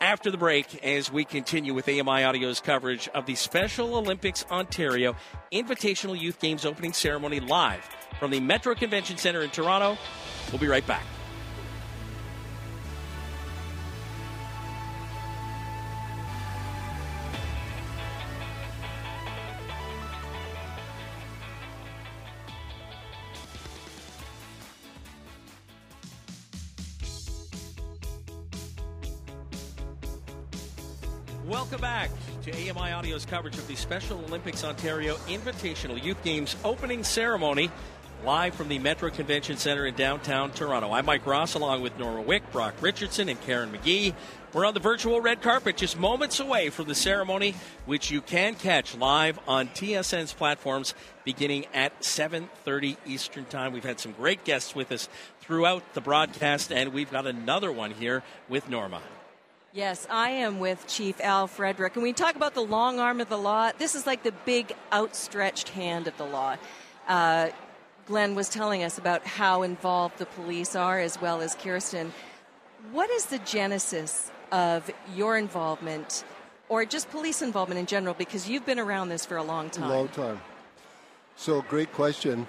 after 0.00 0.30
the 0.30 0.38
break 0.38 0.84
as 0.84 1.10
we 1.10 1.24
continue 1.24 1.72
with 1.72 1.88
AMI 1.88 2.24
Audio's 2.24 2.60
coverage 2.60 3.08
of 3.14 3.24
the 3.26 3.34
Special 3.34 3.96
Olympics 3.96 4.44
Ontario 4.50 5.16
Invitational 5.52 6.18
Youth 6.18 6.38
Games 6.38 6.66
opening 6.66 6.92
ceremony 6.92 7.40
live 7.40 7.84
from 8.18 8.30
the 8.30 8.40
Metro 8.40 8.74
Convention 8.74 9.16
Center 9.16 9.42
in 9.42 9.50
Toronto. 9.50 9.96
We'll 10.50 10.60
be 10.60 10.68
right 10.68 10.86
back. 10.86 11.04
Back 31.84 32.08
to 32.44 32.50
AMI 32.50 32.92
Audio's 32.94 33.26
coverage 33.26 33.58
of 33.58 33.68
the 33.68 33.76
Special 33.76 34.18
Olympics 34.20 34.64
Ontario 34.64 35.16
Invitational 35.28 36.02
Youth 36.02 36.16
Games 36.24 36.56
opening 36.64 37.04
ceremony 37.04 37.70
live 38.24 38.54
from 38.54 38.68
the 38.68 38.78
Metro 38.78 39.10
Convention 39.10 39.58
Center 39.58 39.84
in 39.84 39.94
downtown 39.94 40.50
Toronto. 40.52 40.92
I'm 40.92 41.04
Mike 41.04 41.26
Ross 41.26 41.52
along 41.52 41.82
with 41.82 41.98
Norma 41.98 42.22
Wick, 42.22 42.50
Brock 42.52 42.72
Richardson, 42.80 43.28
and 43.28 43.38
Karen 43.42 43.70
McGee. 43.70 44.14
We're 44.54 44.64
on 44.64 44.72
the 44.72 44.80
virtual 44.80 45.20
red 45.20 45.42
carpet 45.42 45.76
just 45.76 45.98
moments 45.98 46.40
away 46.40 46.70
from 46.70 46.88
the 46.88 46.94
ceremony, 46.94 47.54
which 47.84 48.10
you 48.10 48.22
can 48.22 48.54
catch 48.54 48.96
live 48.96 49.38
on 49.46 49.68
TSN's 49.68 50.32
platforms 50.32 50.94
beginning 51.22 51.66
at 51.74 52.00
7.30 52.00 52.96
Eastern 53.04 53.44
Time. 53.44 53.74
We've 53.74 53.84
had 53.84 54.00
some 54.00 54.12
great 54.12 54.42
guests 54.44 54.74
with 54.74 54.90
us 54.90 55.10
throughout 55.42 55.92
the 55.92 56.00
broadcast, 56.00 56.72
and 56.72 56.94
we've 56.94 57.10
got 57.10 57.26
another 57.26 57.70
one 57.70 57.90
here 57.90 58.22
with 58.48 58.70
Norma. 58.70 59.02
Yes, 59.74 60.06
I 60.08 60.30
am 60.30 60.60
with 60.60 60.86
Chief 60.86 61.20
Al 61.20 61.48
Frederick. 61.48 61.96
And 61.96 62.04
we 62.04 62.12
talk 62.12 62.36
about 62.36 62.54
the 62.54 62.62
long 62.62 63.00
arm 63.00 63.20
of 63.20 63.28
the 63.28 63.36
law. 63.36 63.72
This 63.76 63.96
is 63.96 64.06
like 64.06 64.22
the 64.22 64.30
big 64.44 64.72
outstretched 64.92 65.70
hand 65.70 66.06
of 66.06 66.16
the 66.16 66.24
law. 66.24 66.56
Uh, 67.08 67.48
Glenn 68.06 68.36
was 68.36 68.48
telling 68.48 68.84
us 68.84 68.98
about 68.98 69.26
how 69.26 69.64
involved 69.64 70.18
the 70.18 70.26
police 70.26 70.76
are, 70.76 71.00
as 71.00 71.20
well 71.20 71.40
as 71.40 71.56
Kirsten. 71.56 72.12
What 72.92 73.10
is 73.10 73.26
the 73.26 73.40
genesis 73.40 74.30
of 74.52 74.88
your 75.12 75.36
involvement, 75.36 76.22
or 76.68 76.84
just 76.84 77.10
police 77.10 77.42
involvement 77.42 77.80
in 77.80 77.86
general? 77.86 78.14
Because 78.14 78.48
you've 78.48 78.64
been 78.64 78.78
around 78.78 79.08
this 79.08 79.26
for 79.26 79.38
a 79.38 79.42
long 79.42 79.70
time. 79.70 79.90
Long 79.90 80.08
time. 80.08 80.40
So, 81.34 81.62
great 81.62 81.92
question. 81.92 82.46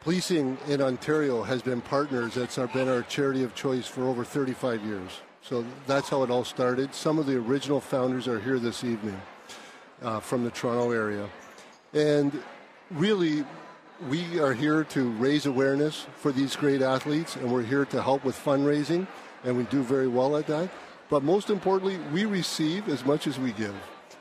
Policing 0.00 0.58
in 0.66 0.82
Ontario 0.82 1.44
has 1.44 1.62
been 1.62 1.80
partners. 1.80 2.34
That's 2.34 2.56
been 2.56 2.88
our 2.88 3.02
charity 3.02 3.44
of 3.44 3.54
choice 3.54 3.86
for 3.86 4.02
over 4.08 4.24
35 4.24 4.84
years. 4.84 5.20
So 5.42 5.64
that's 5.86 6.08
how 6.08 6.22
it 6.22 6.30
all 6.30 6.44
started. 6.44 6.94
Some 6.94 7.18
of 7.18 7.26
the 7.26 7.36
original 7.36 7.80
founders 7.80 8.28
are 8.28 8.38
here 8.38 8.58
this 8.58 8.84
evening 8.84 9.20
uh, 10.02 10.20
from 10.20 10.44
the 10.44 10.50
Toronto 10.50 10.90
area. 10.90 11.28
And 11.92 12.42
really, 12.90 13.44
we 14.08 14.38
are 14.38 14.52
here 14.52 14.84
to 14.84 15.10
raise 15.12 15.46
awareness 15.46 16.06
for 16.16 16.32
these 16.32 16.56
great 16.56 16.82
athletes, 16.82 17.36
and 17.36 17.52
we're 17.52 17.62
here 17.62 17.84
to 17.86 18.02
help 18.02 18.24
with 18.24 18.36
fundraising, 18.36 19.06
and 19.44 19.56
we 19.56 19.64
do 19.64 19.82
very 19.82 20.08
well 20.08 20.36
at 20.36 20.46
that. 20.46 20.70
But 21.08 21.22
most 21.22 21.50
importantly, 21.50 21.98
we 22.12 22.24
receive 22.24 22.88
as 22.88 23.04
much 23.04 23.26
as 23.26 23.38
we 23.38 23.52
give. 23.52 23.74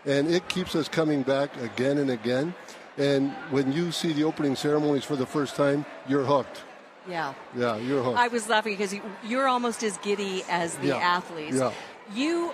And 0.06 0.30
it 0.30 0.48
keeps 0.50 0.76
us 0.76 0.88
coming 0.88 1.22
back 1.24 1.56
again 1.62 2.00
and 2.00 2.10
again. 2.10 2.56
And 2.98 3.32
when 3.52 3.72
you 3.72 3.92
see 3.92 4.14
the 4.14 4.24
opening 4.24 4.56
ceremonies 4.56 5.04
for 5.04 5.16
the 5.16 5.26
first 5.26 5.56
time, 5.56 5.86
you're 6.08 6.26
hooked. 6.26 6.64
Yeah. 7.10 7.34
Yeah, 7.58 7.76
you're 7.78 8.04
hooked. 8.04 8.18
I 8.18 8.28
was 8.28 8.48
laughing 8.48 8.74
because 8.74 8.94
you- 8.94 9.02
you're 9.24 9.48
almost 9.48 9.84
as 9.84 9.98
giddy 9.98 10.44
as 10.50 10.76
the 10.78 10.88
Yeah. 10.90 10.98
athletes. 10.98 11.58
Yeah. 11.58 11.72
You, 12.14 12.52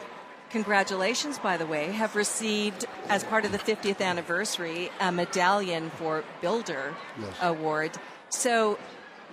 congratulations, 0.49 1.37
by 1.39 1.57
the 1.57 1.65
way, 1.65 1.91
have 1.91 2.15
received, 2.15 2.85
as 3.09 3.23
part 3.23 3.43
of 3.45 3.51
the 3.51 3.59
50th 3.59 4.01
anniversary, 4.01 4.91
a 4.99 5.11
medallion 5.11 5.91
for 5.97 6.23
Builder 6.41 6.93
Yes. 7.19 7.33
Award. 7.41 7.91
So, 8.29 8.77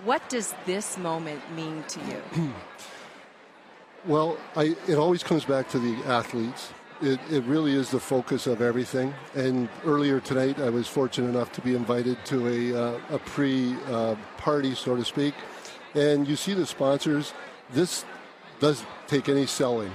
what 0.03 0.27
does 0.29 0.53
this 0.65 0.97
moment 0.97 1.41
mean 1.55 1.83
to 1.87 1.99
you? 2.01 2.53
Well, 4.05 4.37
I, 4.57 4.75
it 4.87 4.95
always 4.95 5.23
comes 5.23 5.45
back 5.45 5.69
to 5.69 5.79
the 5.79 5.95
athletes. 6.05 6.71
It, 7.01 7.19
it 7.29 7.43
really 7.45 7.73
is 7.73 7.89
the 7.89 7.99
focus 7.99 8.47
of 8.47 8.61
everything. 8.61 9.13
And 9.35 9.69
earlier 9.85 10.19
tonight, 10.19 10.59
I 10.59 10.69
was 10.69 10.87
fortunate 10.87 11.29
enough 11.29 11.51
to 11.53 11.61
be 11.61 11.75
invited 11.75 12.23
to 12.25 12.47
a, 12.47 12.95
uh, 12.95 12.99
a 13.11 13.19
pre 13.19 13.75
uh, 13.87 14.15
party, 14.37 14.75
so 14.75 14.95
to 14.95 15.03
speak. 15.03 15.33
And 15.95 16.27
you 16.27 16.35
see 16.35 16.53
the 16.53 16.65
sponsors. 16.65 17.33
This 17.71 18.05
does 18.59 18.83
take 19.07 19.29
any 19.29 19.45
selling. 19.45 19.91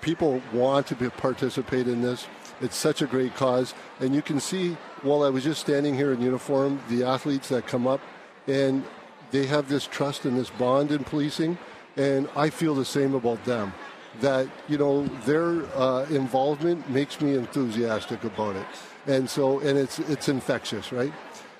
People 0.00 0.42
want 0.52 0.86
to 0.88 0.94
be, 0.94 1.08
participate 1.10 1.88
in 1.88 2.02
this. 2.02 2.26
It's 2.60 2.76
such 2.76 3.02
a 3.02 3.06
great 3.06 3.34
cause. 3.34 3.74
And 4.00 4.14
you 4.14 4.22
can 4.22 4.38
see, 4.38 4.76
while 5.02 5.22
I 5.22 5.30
was 5.30 5.44
just 5.44 5.60
standing 5.60 5.94
here 5.94 6.12
in 6.12 6.20
uniform, 6.20 6.80
the 6.88 7.04
athletes 7.04 7.48
that 7.48 7.66
come 7.66 7.86
up 7.86 8.00
and 8.46 8.84
they 9.30 9.46
have 9.46 9.68
this 9.68 9.86
trust 9.86 10.24
and 10.24 10.38
this 10.38 10.50
bond 10.50 10.92
in 10.92 11.04
policing. 11.04 11.58
And 11.96 12.28
I 12.36 12.50
feel 12.50 12.74
the 12.74 12.84
same 12.84 13.14
about 13.14 13.44
them. 13.44 13.72
That, 14.20 14.48
you 14.68 14.78
know, 14.78 15.06
their 15.26 15.64
uh, 15.76 16.06
involvement 16.10 16.88
makes 16.88 17.20
me 17.20 17.34
enthusiastic 17.34 18.22
about 18.24 18.56
it. 18.56 18.66
And 19.06 19.28
so, 19.28 19.58
and 19.60 19.78
it's, 19.78 19.98
it's 19.98 20.28
infectious, 20.28 20.92
right? 20.92 21.12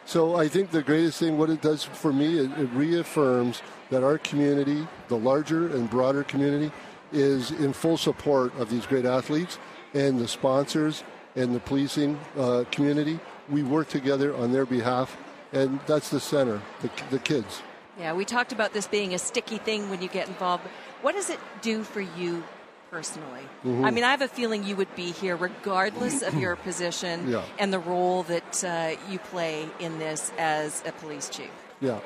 So 0.06 0.36
I 0.36 0.48
think 0.48 0.70
the 0.70 0.82
greatest 0.82 1.18
thing, 1.18 1.38
what 1.38 1.50
it 1.50 1.62
does 1.62 1.82
for 1.82 2.12
me, 2.12 2.38
it, 2.38 2.50
it 2.58 2.68
reaffirms 2.72 3.62
that 3.90 4.02
our 4.02 4.18
community, 4.18 4.86
the 5.08 5.16
larger 5.16 5.68
and 5.68 5.88
broader 5.88 6.24
community, 6.24 6.70
is 7.12 7.50
in 7.52 7.72
full 7.72 7.96
support 7.96 8.54
of 8.58 8.70
these 8.70 8.86
great 8.86 9.04
athletes 9.04 9.58
and 9.94 10.18
the 10.18 10.28
sponsors 10.28 11.04
and 11.36 11.54
the 11.54 11.60
policing 11.60 12.18
uh, 12.38 12.64
community. 12.70 13.18
We 13.48 13.62
work 13.62 13.88
together 13.88 14.34
on 14.34 14.52
their 14.52 14.66
behalf, 14.66 15.16
and 15.52 15.80
that's 15.86 16.10
the 16.10 16.20
center, 16.20 16.60
the, 16.82 16.90
the 17.10 17.18
kids. 17.18 17.62
Yeah, 17.98 18.12
we 18.12 18.24
talked 18.24 18.52
about 18.52 18.72
this 18.72 18.86
being 18.88 19.14
a 19.14 19.18
sticky 19.18 19.58
thing 19.58 19.88
when 19.88 20.02
you 20.02 20.08
get 20.08 20.26
involved. 20.26 20.64
What 21.04 21.14
does 21.14 21.28
it 21.28 21.38
do 21.60 21.82
for 21.82 22.00
you 22.00 22.42
personally? 22.90 23.42
Mhm. 23.62 23.84
I 23.84 23.90
mean, 23.90 24.04
I 24.04 24.10
have 24.10 24.22
a 24.22 24.28
feeling 24.28 24.64
you 24.64 24.74
would 24.76 24.94
be 24.96 25.10
here 25.10 25.36
regardless 25.36 26.22
of 26.22 26.32
your 26.32 26.56
position 26.68 27.28
Yeah. 27.28 27.42
and 27.58 27.70
the 27.70 27.78
role 27.78 28.22
that 28.22 28.64
uh, 28.64 28.96
you 29.10 29.18
play 29.18 29.68
in 29.78 29.98
this 29.98 30.32
as 30.38 30.82
a 30.86 30.92
police 30.92 31.28
chief. 31.28 31.50
Yeah. 31.82 31.98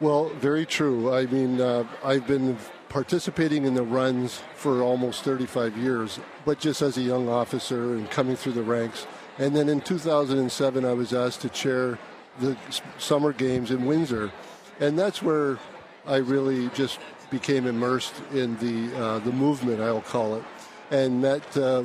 Well, 0.00 0.30
very 0.40 0.64
true. 0.64 1.12
I 1.12 1.26
mean, 1.26 1.60
uh, 1.60 1.84
I've 2.02 2.26
been 2.26 2.56
participating 2.88 3.66
in 3.66 3.74
the 3.74 3.82
runs 3.82 4.40
for 4.54 4.80
almost 4.82 5.22
35 5.22 5.76
years, 5.76 6.18
but 6.46 6.58
just 6.58 6.80
as 6.80 6.96
a 6.96 7.02
young 7.02 7.28
officer 7.28 7.92
and 7.92 8.10
coming 8.10 8.36
through 8.36 8.52
the 8.52 8.62
ranks. 8.62 9.06
And 9.38 9.54
then 9.54 9.68
in 9.68 9.82
2007, 9.82 10.86
I 10.86 10.94
was 10.94 11.12
asked 11.12 11.42
to 11.42 11.50
chair 11.50 11.98
the 12.40 12.56
summer 12.98 13.34
games 13.34 13.70
in 13.70 13.84
Windsor, 13.84 14.32
and 14.80 14.98
that's 14.98 15.20
where 15.22 15.58
I 16.06 16.16
really 16.16 16.70
just 16.70 16.98
became 17.30 17.66
immersed 17.66 18.14
in 18.32 18.56
the 18.58 18.96
uh, 18.96 19.18
the 19.20 19.32
movement, 19.32 19.80
I'll 19.80 20.00
call 20.00 20.36
it, 20.36 20.44
and 20.90 21.20
met 21.20 21.56
uh, 21.56 21.84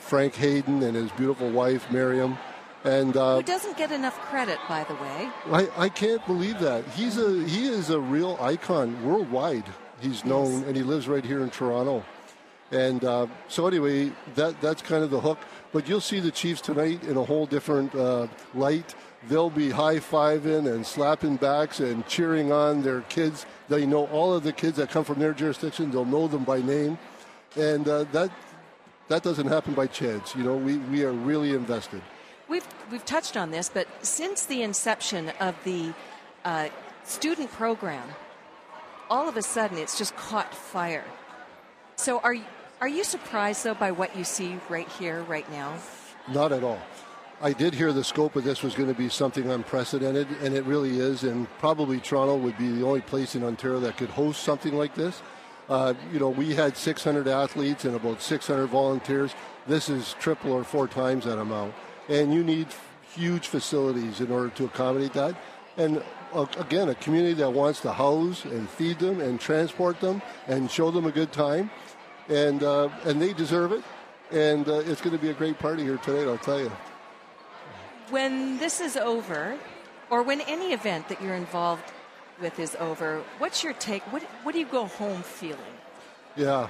Frank 0.00 0.34
Hayden 0.34 0.82
and 0.82 0.96
his 0.96 1.10
beautiful 1.12 1.50
wife 1.50 1.90
Miriam, 1.90 2.36
And 2.84 3.16
uh, 3.16 3.36
Who 3.36 3.42
doesn't 3.42 3.76
get 3.76 3.92
enough 3.92 4.18
credit, 4.20 4.58
by 4.68 4.84
the 4.84 4.94
way. 4.94 5.30
I, 5.52 5.84
I 5.84 5.88
can't 5.88 6.24
believe 6.26 6.58
that. 6.60 6.84
He's 6.88 7.18
a 7.18 7.44
he 7.44 7.66
is 7.68 7.90
a 7.90 8.00
real 8.00 8.38
icon 8.40 9.02
worldwide. 9.04 9.66
He's 10.00 10.24
known, 10.24 10.64
and 10.64 10.74
he 10.74 10.82
lives 10.82 11.06
right 11.08 11.24
here 11.24 11.42
in 11.42 11.50
Toronto. 11.50 12.02
And 12.72 13.04
uh, 13.04 13.26
so 13.48 13.66
anyway, 13.66 14.12
that 14.34 14.60
that's 14.60 14.80
kind 14.80 15.04
of 15.04 15.10
the 15.10 15.20
hook. 15.20 15.38
But 15.72 15.88
you'll 15.88 16.00
see 16.00 16.20
the 16.20 16.30
Chiefs 16.30 16.60
tonight 16.60 17.04
in 17.04 17.16
a 17.16 17.24
whole 17.24 17.46
different 17.46 17.94
uh, 17.94 18.28
light. 18.54 18.94
They'll 19.28 19.50
be 19.50 19.70
high 19.70 19.98
fiving 19.98 20.72
and 20.72 20.86
slapping 20.86 21.36
backs 21.36 21.80
and 21.80 22.06
cheering 22.06 22.50
on 22.50 22.82
their 22.82 23.02
kids. 23.02 23.44
They 23.70 23.86
know 23.86 24.08
all 24.08 24.34
of 24.34 24.42
the 24.42 24.52
kids 24.52 24.78
that 24.78 24.90
come 24.90 25.04
from 25.04 25.20
their 25.20 25.32
jurisdiction. 25.32 25.92
They'll 25.92 26.04
know 26.04 26.26
them 26.26 26.42
by 26.42 26.60
name, 26.60 26.98
and 27.54 27.88
uh, 27.88 28.02
that 28.10 28.32
that 29.06 29.22
doesn't 29.22 29.46
happen 29.46 29.74
by 29.74 29.86
chance. 29.86 30.34
You 30.34 30.42
know, 30.42 30.56
we, 30.56 30.78
we 30.78 31.04
are 31.04 31.12
really 31.12 31.54
invested. 31.54 32.02
We've 32.48 32.66
we've 32.90 33.04
touched 33.04 33.36
on 33.36 33.52
this, 33.52 33.68
but 33.68 33.86
since 34.04 34.44
the 34.44 34.62
inception 34.62 35.30
of 35.38 35.54
the 35.62 35.94
uh, 36.44 36.68
student 37.04 37.52
program, 37.52 38.08
all 39.08 39.28
of 39.28 39.36
a 39.36 39.42
sudden 39.42 39.78
it's 39.78 39.96
just 39.96 40.16
caught 40.16 40.52
fire. 40.52 41.04
So 41.94 42.18
are 42.18 42.34
are 42.80 42.88
you 42.88 43.04
surprised 43.04 43.62
though 43.62 43.74
by 43.74 43.92
what 43.92 44.16
you 44.16 44.24
see 44.24 44.58
right 44.68 44.88
here, 44.98 45.22
right 45.22 45.48
now? 45.52 45.78
Not 46.26 46.50
at 46.50 46.64
all. 46.64 46.82
I 47.42 47.52
did 47.52 47.74
hear 47.74 47.92
the 47.92 48.04
scope 48.04 48.36
of 48.36 48.44
this 48.44 48.62
was 48.62 48.74
going 48.74 48.88
to 48.88 48.94
be 48.94 49.08
something 49.08 49.50
unprecedented, 49.50 50.28
and 50.42 50.54
it 50.54 50.64
really 50.64 50.98
is. 50.98 51.22
And 51.22 51.48
probably 51.58 51.98
Toronto 51.98 52.36
would 52.36 52.58
be 52.58 52.68
the 52.68 52.84
only 52.84 53.00
place 53.00 53.34
in 53.34 53.42
Ontario 53.42 53.80
that 53.80 53.96
could 53.96 54.10
host 54.10 54.42
something 54.42 54.74
like 54.74 54.94
this. 54.94 55.22
Uh, 55.68 55.94
you 56.12 56.18
know, 56.18 56.28
we 56.28 56.54
had 56.54 56.76
600 56.76 57.28
athletes 57.28 57.84
and 57.84 57.94
about 57.94 58.20
600 58.20 58.66
volunteers. 58.66 59.34
This 59.66 59.88
is 59.88 60.14
triple 60.18 60.52
or 60.52 60.64
four 60.64 60.88
times 60.88 61.24
that 61.24 61.38
amount 61.38 61.74
and 62.10 62.34
you 62.34 62.42
need 62.42 62.66
huge 63.14 63.46
facilities 63.46 64.20
in 64.20 64.30
order 64.30 64.50
to 64.50 64.64
accommodate 64.64 65.12
that. 65.14 65.36
And 65.76 66.02
uh, 66.34 66.46
again, 66.58 66.88
a 66.88 66.94
community 66.96 67.34
that 67.34 67.50
wants 67.50 67.80
to 67.80 67.92
house 67.92 68.44
and 68.44 68.68
feed 68.68 68.98
them 68.98 69.20
and 69.20 69.40
transport 69.40 70.00
them 70.00 70.20
and 70.48 70.70
show 70.70 70.90
them 70.90 71.06
a 71.06 71.12
good 71.12 71.32
time, 71.32 71.70
and 72.28 72.62
uh, 72.62 72.88
and 73.04 73.22
they 73.22 73.32
deserve 73.32 73.72
it. 73.72 73.82
And 74.30 74.68
uh, 74.68 74.80
it's 74.80 75.00
going 75.00 75.16
to 75.16 75.22
be 75.22 75.30
a 75.30 75.34
great 75.34 75.58
party 75.58 75.82
here 75.82 75.96
tonight, 75.96 76.28
I'll 76.28 76.38
tell 76.38 76.60
you. 76.60 76.70
When 78.10 78.58
this 78.58 78.80
is 78.80 78.96
over, 78.96 79.56
or 80.10 80.22
when 80.22 80.40
any 80.42 80.72
event 80.72 81.08
that 81.08 81.22
you're 81.22 81.34
involved 81.34 81.92
with 82.40 82.58
is 82.58 82.76
over, 82.80 83.22
what's 83.38 83.62
your 83.62 83.72
take? 83.74 84.02
What 84.12 84.22
what 84.42 84.52
do 84.52 84.58
you 84.58 84.66
go 84.66 84.86
home 84.86 85.22
feeling? 85.22 85.74
Yeah. 86.36 86.68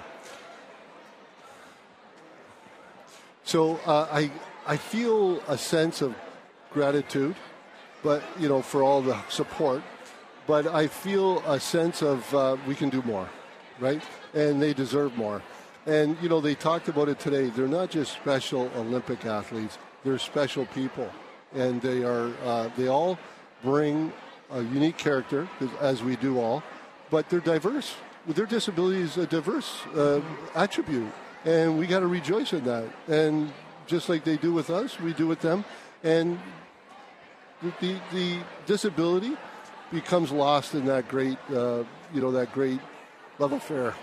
So 3.44 3.80
uh, 3.86 4.06
I 4.12 4.30
I 4.66 4.76
feel 4.76 5.42
a 5.48 5.56
sense 5.56 6.02
of 6.02 6.14
gratitude, 6.72 7.34
but 8.02 8.22
you 8.38 8.48
know, 8.48 8.62
for 8.62 8.82
all 8.82 9.02
the 9.02 9.16
support. 9.28 9.82
But 10.46 10.66
I 10.66 10.88
feel 10.88 11.40
a 11.46 11.60
sense 11.60 12.02
of 12.02 12.34
uh, 12.34 12.56
we 12.66 12.74
can 12.74 12.90
do 12.90 13.02
more, 13.02 13.28
right? 13.78 14.02
And 14.34 14.60
they 14.60 14.74
deserve 14.74 15.16
more. 15.16 15.42
And 15.86 16.16
you 16.22 16.28
know, 16.28 16.40
they 16.40 16.54
talked 16.54 16.88
about 16.88 17.08
it 17.08 17.18
today. 17.18 17.48
They're 17.48 17.68
not 17.68 17.90
just 17.90 18.12
special 18.12 18.70
Olympic 18.76 19.24
athletes; 19.24 19.78
they're 20.04 20.18
special 20.18 20.66
people, 20.66 21.08
and 21.54 21.80
they 21.82 22.02
are. 22.02 22.32
Uh, 22.44 22.68
they 22.76 22.88
all 22.88 23.18
bring 23.62 24.12
a 24.50 24.62
unique 24.62 24.96
character, 24.96 25.48
as 25.80 26.02
we 26.02 26.16
do 26.16 26.40
all, 26.40 26.62
but 27.10 27.28
they're 27.28 27.40
diverse. 27.40 27.94
Their 28.26 28.46
disability 28.46 29.00
is 29.00 29.16
a 29.16 29.26
diverse 29.26 29.86
uh, 29.94 30.20
attribute, 30.54 31.10
and 31.44 31.78
we 31.78 31.86
got 31.86 32.00
to 32.00 32.06
rejoice 32.06 32.52
in 32.52 32.64
that. 32.64 32.88
And 33.08 33.52
just 33.86 34.08
like 34.08 34.24
they 34.24 34.36
do 34.36 34.52
with 34.52 34.70
us, 34.70 34.98
we 35.00 35.12
do 35.12 35.26
with 35.26 35.40
them. 35.40 35.64
And 36.02 36.38
the, 37.80 37.96
the 38.12 38.38
disability 38.66 39.36
becomes 39.92 40.30
lost 40.30 40.74
in 40.74 40.86
that 40.86 41.08
great, 41.08 41.38
uh, 41.50 41.84
you 42.14 42.20
know, 42.20 42.30
that 42.32 42.52
great 42.52 42.80
love 43.38 43.52
affair. 43.52 43.94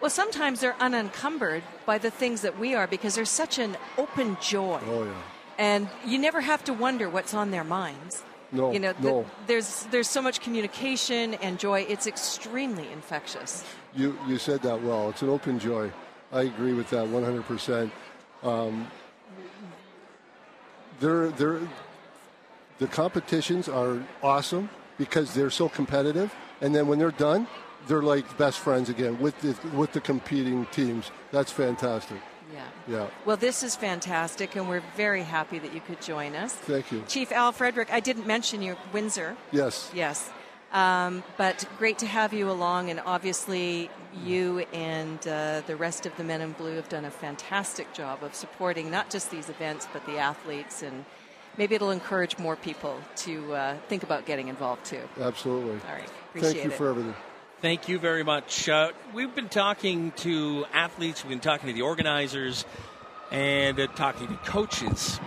Well, 0.00 0.10
sometimes 0.10 0.60
they're 0.60 0.76
unencumbered 0.80 1.62
by 1.86 1.98
the 1.98 2.10
things 2.10 2.42
that 2.42 2.58
we 2.58 2.74
are 2.74 2.86
because 2.86 3.14
there's 3.14 3.30
such 3.30 3.58
an 3.58 3.76
open 3.96 4.36
joy. 4.40 4.80
Oh, 4.86 5.04
yeah. 5.04 5.12
And 5.58 5.88
you 6.06 6.18
never 6.18 6.40
have 6.40 6.64
to 6.64 6.72
wonder 6.72 7.08
what's 7.08 7.34
on 7.34 7.50
their 7.50 7.64
minds. 7.64 8.22
No, 8.52 8.72
you 8.72 8.78
know, 8.78 8.94
no. 9.00 9.26
there's 9.46 9.84
there's 9.90 10.08
so 10.08 10.22
much 10.22 10.40
communication 10.40 11.34
and 11.34 11.58
joy. 11.58 11.84
It's 11.88 12.06
extremely 12.06 12.90
infectious. 12.92 13.64
You 13.94 14.16
you 14.28 14.38
said 14.38 14.62
that 14.62 14.82
well. 14.82 15.10
It's 15.10 15.22
an 15.22 15.30
open 15.30 15.58
joy. 15.58 15.90
I 16.32 16.42
agree 16.42 16.72
with 16.72 16.90
that 16.90 17.08
100. 17.08 17.38
Um, 17.38 17.42
percent 17.42 17.92
they're, 21.00 21.28
they're, 21.30 21.60
the 22.78 22.86
competitions 22.86 23.68
are 23.68 24.02
awesome 24.22 24.68
because 24.98 25.34
they're 25.34 25.50
so 25.50 25.68
competitive. 25.68 26.34
And 26.60 26.74
then 26.74 26.86
when 26.86 26.98
they're 26.98 27.10
done, 27.10 27.46
they're 27.86 28.02
like 28.02 28.36
best 28.38 28.58
friends 28.58 28.88
again 28.88 29.18
with 29.20 29.38
the, 29.40 29.56
with 29.76 29.92
the 29.92 30.00
competing 30.00 30.66
teams. 30.66 31.10
That's 31.32 31.52
fantastic. 31.52 32.18
Yeah. 32.52 32.68
Yeah. 32.88 33.06
Well, 33.24 33.36
this 33.36 33.62
is 33.62 33.76
fantastic, 33.76 34.56
and 34.56 34.68
we're 34.68 34.82
very 34.96 35.22
happy 35.22 35.58
that 35.58 35.74
you 35.74 35.80
could 35.80 36.00
join 36.00 36.34
us. 36.34 36.52
Thank 36.52 36.92
you. 36.92 37.02
Chief 37.08 37.32
Al 37.32 37.52
Frederick, 37.52 37.92
I 37.92 38.00
didn't 38.00 38.26
mention 38.26 38.62
you, 38.62 38.76
Windsor. 38.92 39.36
Yes. 39.52 39.90
Yes. 39.94 40.30
Um, 40.72 41.22
but 41.36 41.64
great 41.78 41.98
to 41.98 42.06
have 42.06 42.32
you 42.32 42.50
along, 42.50 42.90
and 42.90 43.00
obviously, 43.00 43.90
you 44.24 44.60
and 44.72 45.18
uh, 45.26 45.62
the 45.66 45.76
rest 45.76 46.06
of 46.06 46.16
the 46.16 46.24
Men 46.24 46.40
in 46.40 46.52
Blue 46.52 46.76
have 46.76 46.88
done 46.88 47.04
a 47.04 47.10
fantastic 47.10 47.92
job 47.92 48.22
of 48.22 48.34
supporting 48.34 48.90
not 48.90 49.10
just 49.10 49.30
these 49.30 49.48
events, 49.48 49.88
but 49.92 50.04
the 50.06 50.18
athletes, 50.18 50.82
and 50.82 51.04
maybe 51.56 51.74
it'll 51.74 51.90
encourage 51.90 52.38
more 52.38 52.56
people 52.56 53.00
to 53.16 53.54
uh, 53.54 53.76
think 53.88 54.02
about 54.02 54.26
getting 54.26 54.48
involved 54.48 54.84
too. 54.84 55.08
Absolutely. 55.20 55.80
All 55.88 55.94
right. 55.94 56.10
Appreciate 56.30 56.52
Thank 56.52 56.64
you 56.64 56.70
it. 56.70 56.76
for 56.76 56.88
everything. 56.90 57.14
Thank 57.62 57.88
you 57.88 57.98
very 57.98 58.22
much. 58.22 58.68
Uh, 58.68 58.92
we've 59.14 59.34
been 59.34 59.48
talking 59.48 60.12
to 60.16 60.66
athletes, 60.74 61.24
we've 61.24 61.30
been 61.30 61.40
talking 61.40 61.68
to 61.68 61.72
the 61.72 61.80
organizers, 61.80 62.66
and 63.30 63.80
uh, 63.80 63.86
talking 63.86 64.28
to 64.28 64.36
coaches. 64.44 65.18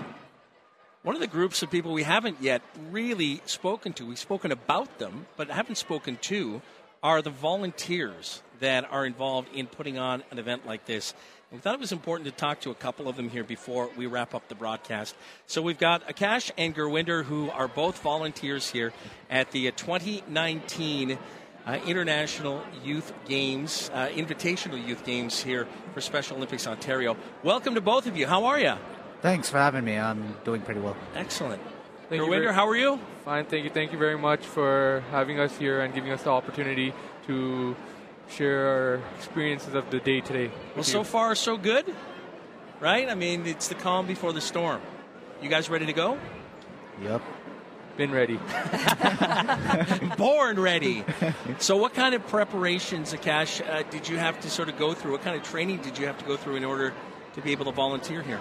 One 1.01 1.15
of 1.15 1.21
the 1.21 1.27
groups 1.27 1.63
of 1.63 1.71
people 1.71 1.91
we 1.91 2.03
haven't 2.03 2.37
yet 2.39 2.61
really 2.91 3.41
spoken 3.47 3.93
to, 3.93 4.05
we've 4.05 4.19
spoken 4.19 4.51
about 4.51 4.99
them, 4.99 5.25
but 5.37 5.49
haven't 5.49 5.77
spoken 5.77 6.17
to, 6.17 6.61
are 7.01 7.23
the 7.23 7.31
volunteers 7.31 8.43
that 8.59 8.87
are 8.91 9.07
involved 9.07 9.49
in 9.55 9.65
putting 9.65 9.97
on 9.97 10.21
an 10.29 10.37
event 10.37 10.67
like 10.67 10.85
this. 10.85 11.15
And 11.49 11.59
we 11.59 11.63
thought 11.63 11.73
it 11.73 11.79
was 11.79 11.91
important 11.91 12.29
to 12.29 12.31
talk 12.31 12.59
to 12.61 12.69
a 12.69 12.75
couple 12.75 13.07
of 13.07 13.15
them 13.15 13.29
here 13.29 13.43
before 13.43 13.89
we 13.97 14.05
wrap 14.05 14.35
up 14.35 14.47
the 14.49 14.55
broadcast. 14.55 15.15
So 15.47 15.63
we've 15.63 15.79
got 15.79 16.07
Akash 16.07 16.51
and 16.59 16.75
Gurwinder, 16.75 17.23
who 17.23 17.49
are 17.49 17.67
both 17.67 18.03
volunteers 18.03 18.69
here 18.69 18.93
at 19.31 19.49
the 19.49 19.71
2019 19.71 21.17
uh, 21.69 21.79
International 21.85 22.63
Youth 22.83 23.13
Games, 23.27 23.91
uh, 23.93 24.07
Invitational 24.07 24.83
Youth 24.85 25.05
Games 25.05 25.41
here 25.41 25.67
for 25.93 26.01
Special 26.01 26.37
Olympics 26.37 26.65
Ontario. 26.65 27.15
Welcome 27.43 27.75
to 27.75 27.81
both 27.81 28.07
of 28.07 28.17
you. 28.17 28.25
How 28.25 28.45
are 28.45 28.59
you? 28.59 28.73
Thanks 29.21 29.49
for 29.49 29.57
having 29.59 29.85
me. 29.85 29.97
I'm 29.97 30.35
doing 30.43 30.61
pretty 30.61 30.79
well. 30.79 30.97
Excellent. 31.15 31.61
Thank 32.09 32.21
you 32.21 32.27
Gurwinder, 32.27 32.43
very- 32.45 32.53
how 32.55 32.67
are 32.67 32.75
you? 32.75 32.99
Fine, 33.23 33.45
thank 33.45 33.65
you. 33.65 33.69
Thank 33.69 33.91
you 33.91 33.99
very 33.99 34.17
much 34.17 34.43
for 34.43 35.03
having 35.11 35.39
us 35.39 35.55
here 35.57 35.81
and 35.81 35.93
giving 35.93 36.11
us 36.11 36.23
the 36.23 36.31
opportunity 36.31 36.91
to 37.27 37.75
share 38.29 38.67
our 38.67 39.01
experiences 39.17 39.75
of 39.75 39.91
the 39.91 39.99
day 39.99 40.21
today. 40.21 40.47
Well, 40.47 40.77
with 40.77 40.87
so 40.87 40.99
you. 40.99 41.03
far, 41.03 41.35
so 41.35 41.55
good, 41.55 41.93
right? 42.79 43.07
I 43.07 43.13
mean, 43.13 43.45
it's 43.45 43.67
the 43.67 43.75
calm 43.75 44.07
before 44.07 44.33
the 44.33 44.41
storm. 44.41 44.81
You 45.39 45.49
guys 45.49 45.69
ready 45.69 45.85
to 45.85 45.93
go? 45.93 46.17
Yep. 47.03 47.21
Been 47.99 48.13
ready. 48.13 48.39
Born 50.17 50.57
ready. 50.57 51.03
so, 51.57 51.75
what 51.75 51.93
kind 51.93 52.15
of 52.15 52.25
preparations, 52.27 53.13
Akash, 53.13 53.59
uh, 53.59 53.83
did 53.89 54.07
you 54.07 54.15
have 54.15 54.39
to 54.39 54.49
sort 54.49 54.69
of 54.69 54.79
go 54.79 54.93
through? 54.93 55.11
What 55.11 55.21
kind 55.21 55.35
of 55.35 55.43
training 55.43 55.81
did 55.81 55.97
you 55.97 56.05
have 56.05 56.17
to 56.19 56.23
go 56.23 56.37
through 56.37 56.55
in 56.55 56.63
order 56.63 56.93
to 57.33 57.41
be 57.41 57.51
able 57.51 57.65
to 57.65 57.73
volunteer 57.73 58.21
here? 58.21 58.39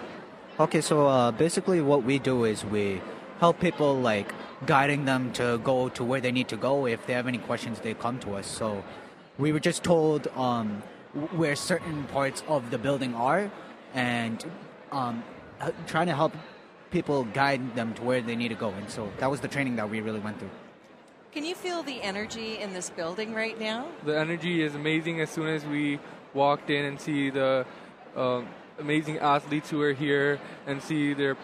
Okay, 0.61 0.80
so 0.80 1.09
uh, 1.09 1.32
basically, 1.32 1.80
what 1.80 2.04
we 2.04 2.20
do 2.20 2.44
is 2.44 2.64
we 2.64 3.02
help 3.40 3.59
people 3.59 3.96
like 3.96 4.32
guiding 4.64 5.06
them 5.06 5.32
to 5.32 5.59
go 5.64 5.88
to 5.88 6.04
where 6.04 6.20
they 6.20 6.30
need 6.30 6.46
to 6.50 6.56
go. 6.56 6.86
If 6.86 7.04
they 7.09 7.14
have 7.14 7.26
any 7.26 7.38
questions, 7.38 7.80
they 7.80 7.94
come 7.94 8.20
to 8.20 8.36
us. 8.36 8.46
So 8.46 8.84
we 9.38 9.50
were 9.50 9.59
just 9.59 9.82
told 9.82 10.28
um, 10.36 10.84
where 11.32 11.56
certain 11.56 12.04
parts 12.04 12.44
of 12.46 12.70
the 12.70 12.78
building 12.78 13.12
are, 13.16 13.50
and 13.92 14.38
um, 14.92 15.24
trying 15.88 16.06
to 16.06 16.14
help 16.14 16.32
people 16.91 17.24
guide 17.24 17.74
them 17.74 17.95
to 17.95 18.03
where 18.03 18.20
they 18.20 18.36
need 18.36 18.49
to 18.49 18.55
go. 18.55 18.70
And 18.70 18.91
so 18.91 19.11
that 19.18 19.30
was 19.30 19.41
the 19.41 19.49
training 19.49 19.76
that 19.76 19.91
we 19.91 20.01
really 20.01 20.20
went 20.20 20.39
through. 20.39 20.51
Can 21.32 21.45
you 21.45 21.55
feel 21.55 21.82
the 21.82 22.03
energy 22.03 22.59
in 22.59 22.72
this 22.72 22.91
building 22.91 23.34
right 23.34 23.59
now? 23.59 23.86
The 24.05 24.18
energy 24.18 24.62
is 24.62 24.74
amazing 24.74 25.20
as 25.20 25.30
soon 25.30 25.49
as 25.49 25.64
we 25.64 26.01
walked 26.34 26.70
in 26.70 26.84
and 26.84 27.01
see 27.01 27.30
the 27.30 27.66
um, 28.16 28.49
amazing 28.78 29.18
athletes 29.18 29.70
who 29.70 29.80
are 29.82 29.93
here 29.93 30.41
and 30.66 30.82
see 30.82 31.14
their 31.14 31.36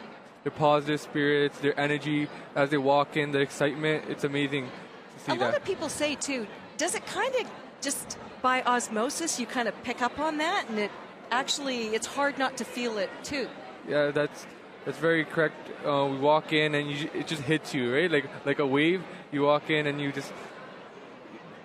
their 0.42 0.52
positive 0.52 1.00
spirits, 1.00 1.58
their 1.60 1.78
energy 1.80 2.28
as 2.54 2.68
they 2.68 2.76
walk 2.76 3.16
in, 3.16 3.32
the 3.32 3.40
excitement. 3.40 4.04
It's 4.10 4.24
amazing 4.24 4.66
to 4.66 5.24
see 5.24 5.32
a 5.32 5.34
lot 5.36 5.52
that. 5.52 5.60
of 5.60 5.64
people 5.64 5.88
say 5.88 6.16
too. 6.16 6.46
Does 6.76 6.94
it 6.94 7.06
kind 7.06 7.34
of 7.36 7.50
just 7.80 8.18
by 8.42 8.62
osmosis 8.62 9.40
you 9.40 9.46
kind 9.46 9.68
of 9.68 9.82
pick 9.84 10.02
up 10.02 10.18
on 10.18 10.38
that, 10.38 10.66
and 10.68 10.78
it 10.78 10.90
actually 11.30 11.94
it's 11.94 12.06
hard 12.06 12.38
not 12.38 12.56
to 12.58 12.64
feel 12.64 12.98
it 12.98 13.10
too. 13.22 13.48
Yeah, 13.88 14.10
that's 14.10 14.46
That's 14.84 14.98
very 14.98 15.24
correct. 15.24 15.56
Uh, 15.84 16.08
we 16.10 16.18
walk 16.18 16.52
in 16.52 16.74
and 16.74 16.90
you, 16.90 17.10
it 17.14 17.26
just 17.26 17.42
hits 17.42 17.74
you, 17.74 17.94
right? 17.94 18.10
Like 18.10 18.26
like 18.44 18.58
a 18.58 18.66
wave. 18.66 19.02
You 19.32 19.42
walk 19.42 19.70
in 19.70 19.86
and 19.86 20.00
you 20.00 20.12
just 20.12 20.32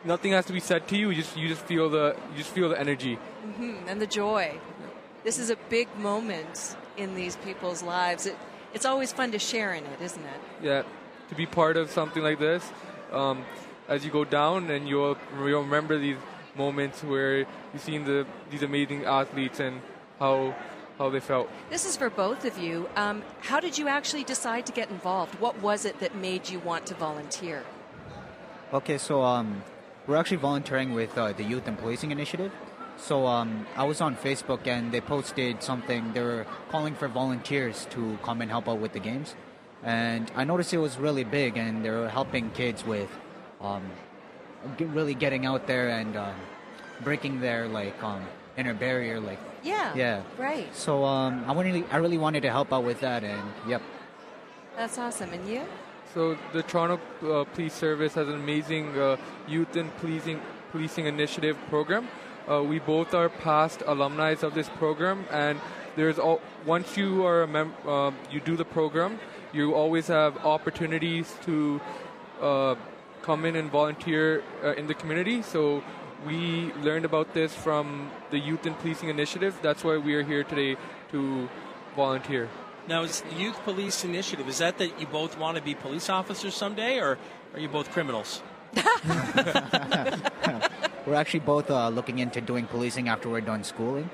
nothing 0.03 0.31
has 0.31 0.45
to 0.45 0.53
be 0.53 0.59
said 0.59 0.87
to 0.87 0.97
you. 0.97 1.09
You 1.09 1.15
just 1.21 1.37
you 1.37 1.47
just 1.47 1.61
feel 1.61 1.89
the 1.89 2.15
you 2.31 2.37
just 2.37 2.51
feel 2.51 2.69
the 2.69 2.79
energy. 2.79 3.15
hmm 3.57 3.75
And 3.87 4.01
the 4.01 4.07
joy. 4.07 4.59
This 5.23 5.37
is 5.37 5.49
a 5.49 5.57
big 5.69 5.87
moment 5.97 6.75
in 6.97 7.15
these 7.15 7.35
people's 7.37 7.83
lives. 7.83 8.25
It, 8.25 8.37
it's 8.73 8.85
always 8.85 9.11
fun 9.11 9.31
to 9.31 9.39
share 9.39 9.73
in 9.73 9.83
it, 9.83 10.01
isn't 10.01 10.23
it? 10.23 10.39
Yeah, 10.63 10.83
to 11.29 11.35
be 11.35 11.45
part 11.45 11.75
of 11.75 11.91
something 11.91 12.23
like 12.23 12.39
this. 12.39 12.63
Um, 13.11 13.43
as 13.87 14.05
you 14.05 14.11
go 14.11 14.23
down, 14.23 14.69
and 14.69 14.87
you'll, 14.87 15.17
you'll 15.35 15.63
remember 15.63 15.97
these 15.97 16.17
moments 16.55 17.03
where 17.03 17.39
you've 17.39 17.81
seen 17.81 18.05
the 18.05 18.25
these 18.51 18.63
amazing 18.63 19.05
athletes 19.05 19.59
and 19.59 19.81
how 20.19 20.53
how 20.99 21.09
they 21.09 21.21
felt. 21.21 21.49
This 21.69 21.85
is 21.85 21.95
for 21.97 22.09
both 22.09 22.45
of 22.45 22.59
you. 22.59 22.87
Um, 22.97 23.23
how 23.39 23.59
did 23.59 23.77
you 23.77 23.87
actually 23.87 24.25
decide 24.25 24.65
to 24.67 24.73
get 24.73 24.89
involved? 24.91 25.33
What 25.39 25.59
was 25.61 25.85
it 25.85 25.99
that 26.01 26.13
made 26.13 26.49
you 26.49 26.59
want 26.59 26.85
to 26.87 26.93
volunteer? 26.93 27.63
Okay, 28.73 28.97
so 28.99 29.23
um, 29.23 29.63
we're 30.05 30.17
actually 30.17 30.37
volunteering 30.37 30.93
with 30.93 31.17
uh, 31.17 31.31
the 31.31 31.43
Youth 31.43 31.67
and 31.67 31.79
Policing 31.79 32.11
Initiative. 32.11 32.51
So 32.97 33.25
um, 33.25 33.65
I 33.77 33.85
was 33.85 34.01
on 34.01 34.17
Facebook 34.17 34.67
and 34.67 34.91
they 34.91 34.99
posted 34.99 35.63
something. 35.63 36.11
They 36.11 36.21
were 36.21 36.45
calling 36.69 36.95
for 36.95 37.07
volunteers 37.07 37.87
to 37.91 38.19
come 38.21 38.41
and 38.41 38.51
help 38.51 38.67
out 38.67 38.79
with 38.79 38.91
the 38.91 38.99
games, 38.99 39.35
and 39.83 40.29
I 40.35 40.43
noticed 40.43 40.73
it 40.73 40.79
was 40.79 40.97
really 40.97 41.23
big, 41.23 41.55
and 41.55 41.83
they 41.83 41.91
were 41.91 42.09
helping 42.09 42.51
kids 42.51 42.85
with 42.85 43.09
um, 43.61 43.83
really 44.77 45.13
getting 45.13 45.45
out 45.45 45.65
there 45.65 45.87
and 45.87 46.17
um, 46.17 46.35
breaking 47.01 47.39
their 47.39 47.69
like 47.69 48.03
um, 48.03 48.27
inner 48.57 48.73
barrier, 48.73 49.21
like 49.21 49.39
Yeah. 49.63 49.93
yeah. 49.95 50.21
Right. 50.37 50.73
So 50.75 51.03
um, 51.03 51.43
I 51.47 51.53
really, 51.53 51.85
I 51.91 51.97
really 51.97 52.17
wanted 52.17 52.41
to 52.41 52.49
help 52.49 52.71
out 52.71 52.83
with 52.83 52.99
that, 53.01 53.23
and 53.23 53.41
yep. 53.67 53.81
That's 54.75 54.97
awesome. 54.97 55.33
And 55.33 55.47
you? 55.47 55.63
So 56.13 56.37
the 56.53 56.63
Toronto 56.63 56.99
uh, 57.23 57.43
Police 57.53 57.73
Service 57.73 58.13
has 58.15 58.27
an 58.27 58.35
amazing 58.35 58.97
uh, 58.97 59.17
youth 59.47 59.75
and 59.75 59.95
policing 59.97 60.41
policing 60.71 61.05
initiative 61.05 61.57
program. 61.69 62.07
Uh, 62.49 62.63
we 62.63 62.79
both 62.79 63.13
are 63.13 63.29
past 63.29 63.83
alumni 63.85 64.35
of 64.41 64.53
this 64.53 64.69
program, 64.69 65.25
and 65.31 65.59
there's 65.95 66.17
all, 66.17 66.41
once 66.65 66.97
you 66.97 67.25
are 67.25 67.43
a 67.43 67.47
mem- 67.47 67.73
uh, 67.87 68.11
you 68.31 68.39
do 68.39 68.55
the 68.55 68.65
program, 68.65 69.19
you 69.53 69.75
always 69.75 70.07
have 70.07 70.37
opportunities 70.45 71.35
to 71.43 71.79
uh, 72.41 72.75
come 73.21 73.45
in 73.45 73.55
and 73.55 73.69
volunteer 73.69 74.43
uh, 74.63 74.73
in 74.73 74.87
the 74.87 74.93
community. 74.93 75.41
So 75.41 75.83
we 76.25 76.73
learned 76.81 77.05
about 77.05 77.33
this 77.33 77.53
from 77.53 78.11
the 78.29 78.39
Youth 78.39 78.65
and 78.65 78.77
Policing 78.79 79.09
Initiative. 79.09 79.57
That's 79.61 79.83
why 79.83 79.97
we 79.97 80.15
are 80.15 80.23
here 80.23 80.43
today 80.43 80.77
to 81.11 81.49
volunteer. 81.95 82.49
Now, 82.87 83.03
is 83.03 83.21
the 83.21 83.35
Youth 83.35 83.57
Police 83.63 84.03
Initiative, 84.03 84.47
is 84.47 84.57
that 84.57 84.77
that 84.79 84.99
you 84.99 85.07
both 85.07 85.37
want 85.37 85.57
to 85.57 85.63
be 85.63 85.75
police 85.75 86.09
officers 86.09 86.55
someday, 86.55 86.99
or 86.99 87.17
are 87.53 87.59
you 87.59 87.69
both 87.69 87.91
criminals? 87.91 88.41
We're 91.05 91.15
actually 91.15 91.41
both 91.41 91.69
uh, 91.71 91.89
looking 91.89 92.19
into 92.19 92.41
doing 92.41 92.67
policing 92.67 93.09
after 93.09 93.29
we're 93.29 93.41
done 93.41 93.63
schooling. 93.63 94.09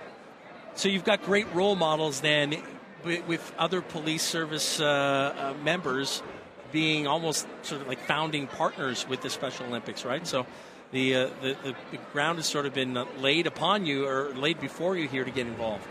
So 0.76 0.88
you've 0.88 1.04
got 1.04 1.24
great 1.24 1.54
role 1.54 1.76
models 1.76 2.22
then 2.22 2.62
with 3.04 3.54
other 3.58 3.82
police 3.82 4.24
service 4.24 4.80
uh, 4.80 4.86
uh, 4.86 5.54
members 5.64 6.24
being 6.72 7.06
almost 7.08 7.48
sort 7.64 7.82
of 7.82 7.88
like 7.88 8.00
founding 8.00 8.48
partners 8.48 9.06
with 9.08 9.22
the 9.22 9.30
Special 9.30 9.66
Olympics, 9.66 10.06
right? 10.06 10.26
So 10.26 10.46
the, 10.92 11.16
uh, 11.16 11.30
the, 11.42 11.56
the, 11.64 11.76
the 11.92 11.98
ground 12.14 12.38
has 12.38 12.46
sort 12.46 12.66
of 12.66 12.74
been 12.74 12.96
uh, 12.96 13.06
laid 13.20 13.48
upon 13.48 13.86
you 13.86 14.08
or 14.08 14.34
laid 14.36 14.60
before 14.60 14.98
you 14.98 15.08
here 15.08 15.24
to 15.24 15.32
get 15.32 15.48
involved. 15.48 15.88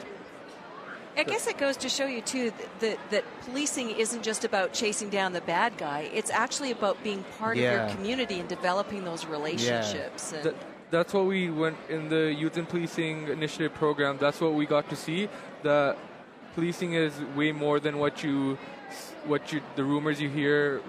I 1.16 1.22
guess 1.22 1.46
it 1.46 1.58
goes 1.58 1.76
to 1.78 1.88
show 1.88 2.06
you 2.06 2.22
too 2.22 2.50
that, 2.50 2.80
that, 2.80 3.10
that 3.10 3.24
policing 3.42 3.90
isn't 3.90 4.22
just 4.22 4.44
about 4.44 4.72
chasing 4.72 5.10
down 5.10 5.32
the 5.32 5.40
bad 5.42 5.78
guy. 5.78 6.10
It's 6.12 6.30
actually 6.30 6.72
about 6.72 7.02
being 7.04 7.24
part 7.38 7.56
of 7.56 7.62
your 7.62 7.88
community 7.90 8.40
and 8.40 8.48
developing 8.48 9.04
those 9.04 9.24
relationships. 9.24 10.32
And 10.32 10.42
That, 10.42 10.54
that's 10.90 11.14
what 11.14 11.26
we 11.26 11.50
went 11.50 11.76
in 11.88 12.08
the 12.08 12.32
Youth 12.32 12.56
and 12.56 12.68
Policing 12.68 13.28
Initiative 13.28 13.72
program. 13.74 14.18
That's 14.18 14.40
what 14.40 14.54
we 14.54 14.66
got 14.66 14.88
to 14.90 14.96
see. 14.96 15.28
That 15.62 15.96
policing 16.54 16.94
is 16.94 17.12
way 17.36 17.52
more 17.52 17.78
than 17.78 17.98
what 17.98 18.24
you, 18.24 18.58
what 19.26 19.52
you, 19.52 19.60
the 19.76 19.84
rumors 19.84 20.20
you 20.20 20.28
hear. 20.28 20.82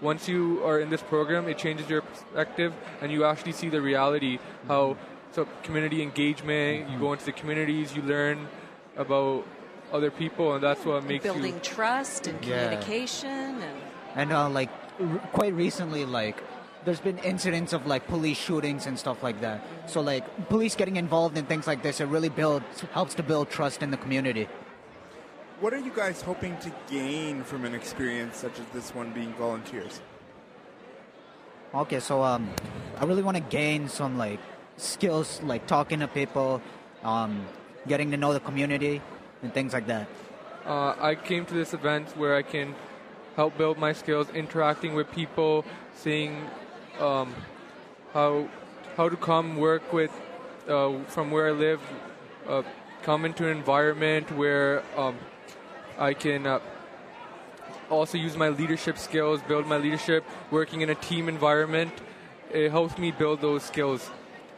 Once 0.00 0.28
you 0.28 0.62
are 0.64 0.78
in 0.80 0.90
this 0.90 1.02
program, 1.02 1.48
it 1.48 1.56
changes 1.58 1.88
your 1.88 2.02
perspective, 2.02 2.72
and 3.00 3.10
you 3.10 3.24
actually 3.24 3.52
see 3.52 3.68
the 3.68 3.80
reality. 3.80 4.38
How 4.68 4.96
so 5.32 5.46
community 5.62 6.02
engagement. 6.02 6.90
You 6.90 6.98
go 6.98 7.12
into 7.12 7.24
the 7.24 7.32
communities, 7.32 7.94
you 7.96 8.02
learn 8.02 8.48
about 8.96 9.44
other 9.92 10.10
people, 10.10 10.54
and 10.54 10.62
that's 10.62 10.84
what 10.84 11.04
makes 11.04 11.22
building 11.24 11.54
you 11.54 11.60
trust 11.60 12.26
and 12.26 12.44
Yeah. 12.44 12.64
communication 12.64 13.62
and 13.62 13.76
And 14.14 14.32
uh, 14.32 14.48
like 14.48 14.70
r- 15.00 15.18
quite 15.32 15.54
recently, 15.54 16.04
like 16.04 16.42
there's 16.84 17.00
been 17.00 17.18
incidents 17.18 17.72
of 17.72 17.86
like 17.86 18.06
police 18.06 18.38
shootings 18.38 18.86
and 18.86 18.98
stuff 18.98 19.22
like 19.22 19.40
that. 19.40 19.60
So 19.86 20.00
like 20.00 20.24
police 20.48 20.74
getting 20.74 20.96
involved 20.96 21.36
in 21.36 21.44
things 21.46 21.66
like 21.66 21.82
this, 21.82 22.00
it 22.00 22.06
really 22.08 22.30
builds 22.30 22.80
helps 22.92 23.14
to 23.14 23.22
build 23.22 23.50
trust 23.50 23.82
in 23.82 23.90
the 23.90 23.96
community. 23.98 24.48
What 25.58 25.72
are 25.72 25.78
you 25.78 25.90
guys 25.90 26.20
hoping 26.20 26.58
to 26.58 26.72
gain 26.90 27.42
from 27.42 27.64
an 27.64 27.74
experience 27.74 28.36
such 28.36 28.60
as 28.60 28.66
this 28.74 28.94
one 28.94 29.12
being 29.12 29.32
volunteers? 29.34 30.02
Okay, 31.74 31.98
so 31.98 32.22
um, 32.22 32.50
I 32.98 33.06
really 33.06 33.22
want 33.22 33.38
to 33.38 33.42
gain 33.42 33.88
some 33.88 34.18
like 34.18 34.38
skills, 34.76 35.40
like 35.42 35.66
talking 35.66 36.00
to 36.00 36.08
people, 36.08 36.60
um, 37.02 37.46
getting 37.88 38.10
to 38.10 38.18
know 38.18 38.34
the 38.34 38.40
community, 38.40 39.00
and 39.42 39.50
things 39.54 39.72
like 39.72 39.86
that. 39.86 40.08
Uh, 40.66 40.94
I 41.00 41.14
came 41.14 41.46
to 41.46 41.54
this 41.54 41.72
event 41.72 42.14
where 42.18 42.36
I 42.36 42.42
can 42.42 42.74
help 43.34 43.56
build 43.56 43.78
my 43.78 43.94
skills, 43.94 44.28
interacting 44.34 44.92
with 44.92 45.10
people, 45.10 45.64
seeing 45.94 46.50
um, 47.00 47.34
how 48.12 48.46
how 48.98 49.08
to 49.08 49.16
come 49.16 49.56
work 49.56 49.90
with 49.90 50.12
uh, 50.68 50.98
from 51.06 51.30
where 51.30 51.48
I 51.48 51.52
live, 51.52 51.80
uh, 52.46 52.62
come 53.02 53.24
into 53.24 53.48
an 53.48 53.56
environment 53.56 54.30
where 54.32 54.82
um, 54.98 55.16
I 55.98 56.14
can 56.14 56.46
uh, 56.46 56.60
also 57.90 58.18
use 58.18 58.36
my 58.36 58.48
leadership 58.48 58.98
skills, 58.98 59.40
build 59.42 59.66
my 59.66 59.78
leadership, 59.78 60.24
working 60.50 60.80
in 60.82 60.90
a 60.90 60.94
team 60.94 61.28
environment. 61.28 61.92
It 62.52 62.70
helps 62.70 62.98
me 62.98 63.10
build 63.10 63.40
those 63.40 63.62
skills. 63.62 64.10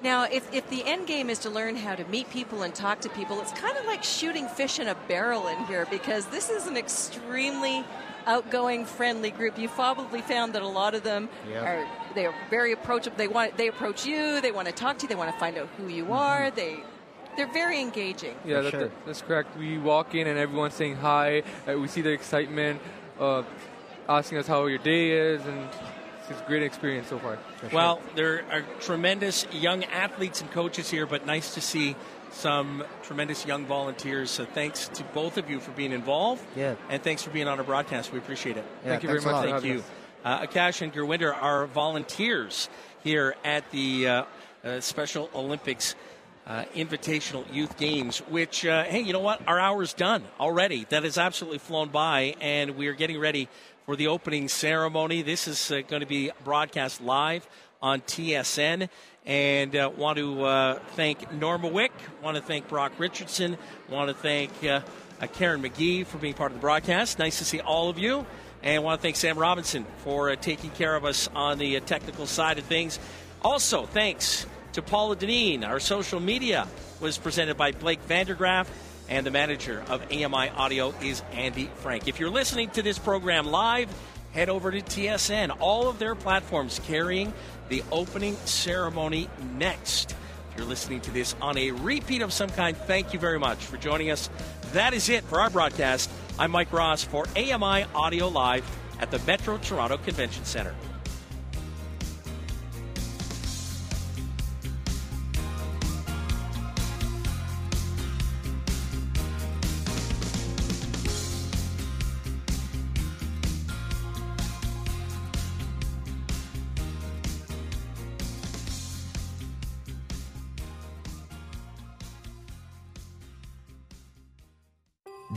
Now, 0.03 0.25
if, 0.25 0.53
if 0.55 0.69
the 0.71 0.85
end 0.85 1.09
game 1.09 1.29
is 1.29 1.41
to 1.41 1.51
learn 1.51 1.75
how 1.75 1.97
to 1.97 2.05
meet 2.05 2.31
people 2.31 2.63
and 2.63 2.73
talk 2.73 3.01
to 3.01 3.09
people, 3.09 3.41
it's 3.41 3.53
kind 3.53 3.77
of 3.77 3.85
like 3.85 4.05
shooting 4.05 4.47
fish 4.47 4.79
in 4.79 4.87
a 4.89 4.95
barrel 5.09 5.49
in 5.49 5.59
here 5.67 5.87
because 5.91 6.27
this 6.27 6.51
is 6.51 6.67
an 6.67 6.77
extremely 6.77 7.85
outgoing, 8.27 8.85
friendly 8.85 9.31
group. 9.31 9.59
You 9.59 9.69
probably 9.69 10.21
found 10.21 10.53
that 10.53 10.63
a 10.63 10.69
lot 10.69 10.95
of 10.95 11.03
them 11.03 11.29
Yep. 11.49 11.63
are 11.65 11.87
they 12.15 12.27
are 12.27 12.35
very 12.51 12.73
approachable. 12.73 13.17
They 13.17 13.29
want 13.29 13.57
they 13.57 13.69
approach 13.69 14.07
you. 14.07 14.41
They 14.41 14.53
want 14.53 14.67
to 14.69 14.75
talk 14.75 14.99
to 14.99 15.05
you. 15.05 15.09
They 15.09 15.15
want 15.15 15.33
to 15.33 15.39
find 15.39 15.57
out 15.59 15.69
who 15.77 15.89
you 15.89 16.13
are. 16.13 16.51
They 16.51 16.81
they're 17.39 17.47
very 17.47 17.81
engaging. 17.81 18.35
Yeah, 18.45 18.63
that, 18.63 18.73
that- 18.73 19.07
that's 19.07 19.23
correct. 19.23 19.57
We 19.57 19.79
walk 19.79 20.15
in 20.15 20.27
and 20.27 20.39
everyone's 20.39 20.75
saying 20.75 20.97
hi. 20.97 21.45
Uh, 21.67 21.79
we 21.79 21.87
see 21.87 22.01
the 22.03 22.11
excitement, 22.11 22.83
uh, 23.21 23.45
asking 24.09 24.39
us 24.39 24.47
how 24.49 24.67
your 24.67 24.79
day 24.79 25.13
is, 25.13 25.47
and 25.47 25.69
it's 26.29 26.41
a 26.41 26.45
great 26.47 26.65
experience 26.65 27.09
so 27.09 27.19
far. 27.19 27.39
Well, 27.73 28.03
there 28.17 28.45
are 28.51 28.63
tremendous 28.81 29.47
young 29.53 29.85
athletes 29.85 30.41
and 30.41 30.51
coaches 30.51 30.91
here, 30.91 31.07
but 31.07 31.27
nice 31.27 31.55
to 31.55 31.61
see 31.61 31.95
some 32.33 32.83
tremendous 33.05 33.47
young 33.47 33.67
volunteers. 33.67 34.31
So 34.33 34.45
thanks 34.45 34.89
to 34.89 35.05
both 35.15 35.39
of 35.39 35.49
you 35.49 35.61
for 35.61 35.71
being 35.71 35.93
involved. 35.93 36.45
Yeah. 36.57 36.75
And 36.91 37.03
thanks 37.03 37.23
for 37.23 37.31
being 37.31 37.47
on 37.47 37.59
our 37.59 37.65
broadcast. 37.65 38.13
We 38.13 38.19
appreciate 38.19 38.57
it. 38.57 38.65
Yeah, 38.83 38.91
Thank 38.91 39.05
you 39.05 39.09
very 39.09 39.21
much 39.21 39.49
Thank 39.49 39.65
you. 39.65 39.85
Uh, 40.25 40.45
Akash 40.45 40.83
and 40.83 40.93
Gurwinder 40.93 41.33
are 41.33 41.67
volunteers 41.69 42.69
here 43.05 43.37
at 43.45 43.71
the 43.71 44.09
uh, 44.09 44.25
uh, 44.65 44.81
Special 44.81 45.31
Olympics 45.35 45.95
uh, 46.49 46.65
Invitational 46.75 47.45
Youth 47.53 47.77
Games, 47.77 48.19
which, 48.21 48.65
uh, 48.65 48.85
hey, 48.85 49.01
you 49.01 49.13
know 49.13 49.21
what? 49.21 49.47
Our 49.47 49.61
hour's 49.61 49.93
done 49.93 50.25
already. 50.41 50.87
That 50.89 51.05
has 51.05 51.19
absolutely 51.19 51.59
flown 51.59 51.91
by, 51.91 52.35
and 52.41 52.77
we 52.77 52.87
are 52.87 52.95
getting 52.95 53.21
ready 53.21 53.49
for 53.85 53.97
the 53.97 54.07
opening 54.07 54.49
ceremony. 54.49 55.21
This 55.21 55.47
is 55.47 55.71
uh, 55.71 55.83
going 55.87 56.01
to 56.01 56.07
be 56.07 56.31
broadcast 56.45 57.03
live 57.03 57.47
on 57.83 58.01
TSN. 58.01 58.89
And 59.27 59.77
uh, 59.77 59.91
want 59.95 60.17
to 60.17 60.43
uh, 60.43 60.79
thank 60.93 61.31
Norma 61.35 61.69
Wick, 61.69 61.93
want 62.23 62.39
to 62.39 62.43
thank 62.43 62.67
Brock 62.67 62.93
Richardson, 62.97 63.59
want 63.91 64.09
to 64.09 64.15
thank 64.15 64.51
uh, 64.65 64.81
Karen 65.35 65.63
McGee 65.63 66.07
for 66.07 66.17
being 66.17 66.33
part 66.33 66.51
of 66.51 66.57
the 66.57 66.63
broadcast. 66.63 67.19
Nice 67.19 67.37
to 67.37 67.45
see 67.45 67.61
all 67.61 67.91
of 67.91 67.99
you. 67.99 68.25
And 68.63 68.83
want 68.83 68.99
to 68.99 69.03
thank 69.03 69.17
Sam 69.17 69.39
Robinson 69.39 69.85
for 69.99 70.35
taking 70.37 70.71
care 70.71 70.97
of 70.97 71.05
us 71.05 71.29
on 71.35 71.59
the 71.59 71.79
technical 71.81 72.27
side 72.27 72.59
of 72.59 72.65
things. 72.65 72.99
Also, 73.43 73.85
thanks 73.85 74.47
to 74.79 74.83
Paula 74.83 75.17
Deneen. 75.17 75.67
Our 75.67 75.81
social 75.81 76.21
media 76.21 76.69
was 77.01 77.19
presented 77.19 77.57
by 77.57 77.73
Blake 77.73 78.01
Vandergraff, 78.07 78.69
and 79.09 79.27
the 79.27 79.31
manager 79.33 79.83
of 79.89 80.03
AMI 80.13 80.51
Audio 80.51 80.95
is 81.03 81.21
Andy 81.33 81.69
Frank. 81.79 82.07
If 82.07 82.21
you're 82.21 82.31
listening 82.31 82.71
to 82.71 82.83
this 82.83 82.97
program 82.97 83.47
live, 83.47 83.89
head 84.31 84.49
over 84.49 84.71
to 84.71 84.81
TSN. 84.81 85.57
All 85.59 85.89
of 85.89 85.99
their 85.99 86.15
platforms 86.15 86.81
carrying 86.87 87.33
the 87.69 87.83
opening 87.91 88.37
ceremony 88.45 89.29
next. 89.57 90.13
If 90.53 90.59
you're 90.59 90.69
listening 90.69 91.01
to 91.01 91.11
this 91.11 91.35
on 91.41 91.59
a 91.59 91.73
repeat 91.73 92.23
of 92.23 92.33
some 92.33 92.51
kind, 92.51 92.77
thank 92.77 93.13
you 93.13 93.19
very 93.19 93.41
much 93.41 93.59
for 93.59 93.79
joining 93.79 94.13
us 94.13 94.31
That 94.75 94.95
is 94.95 95.09
it 95.09 95.25
for 95.25 95.41
our 95.41 95.51
broadcast. 95.51 96.09
I'm 96.39 96.53
Mike 96.53 96.73
Ross 96.73 97.03
for 97.03 97.27
AMI 97.35 97.85
Audio 97.97 98.29
Live 98.29 98.65
at 99.01 99.11
the 99.11 99.19
Metro 99.27 99.59
Toronto 99.59 99.97
Convention 99.97 100.45
Center. 100.45 100.75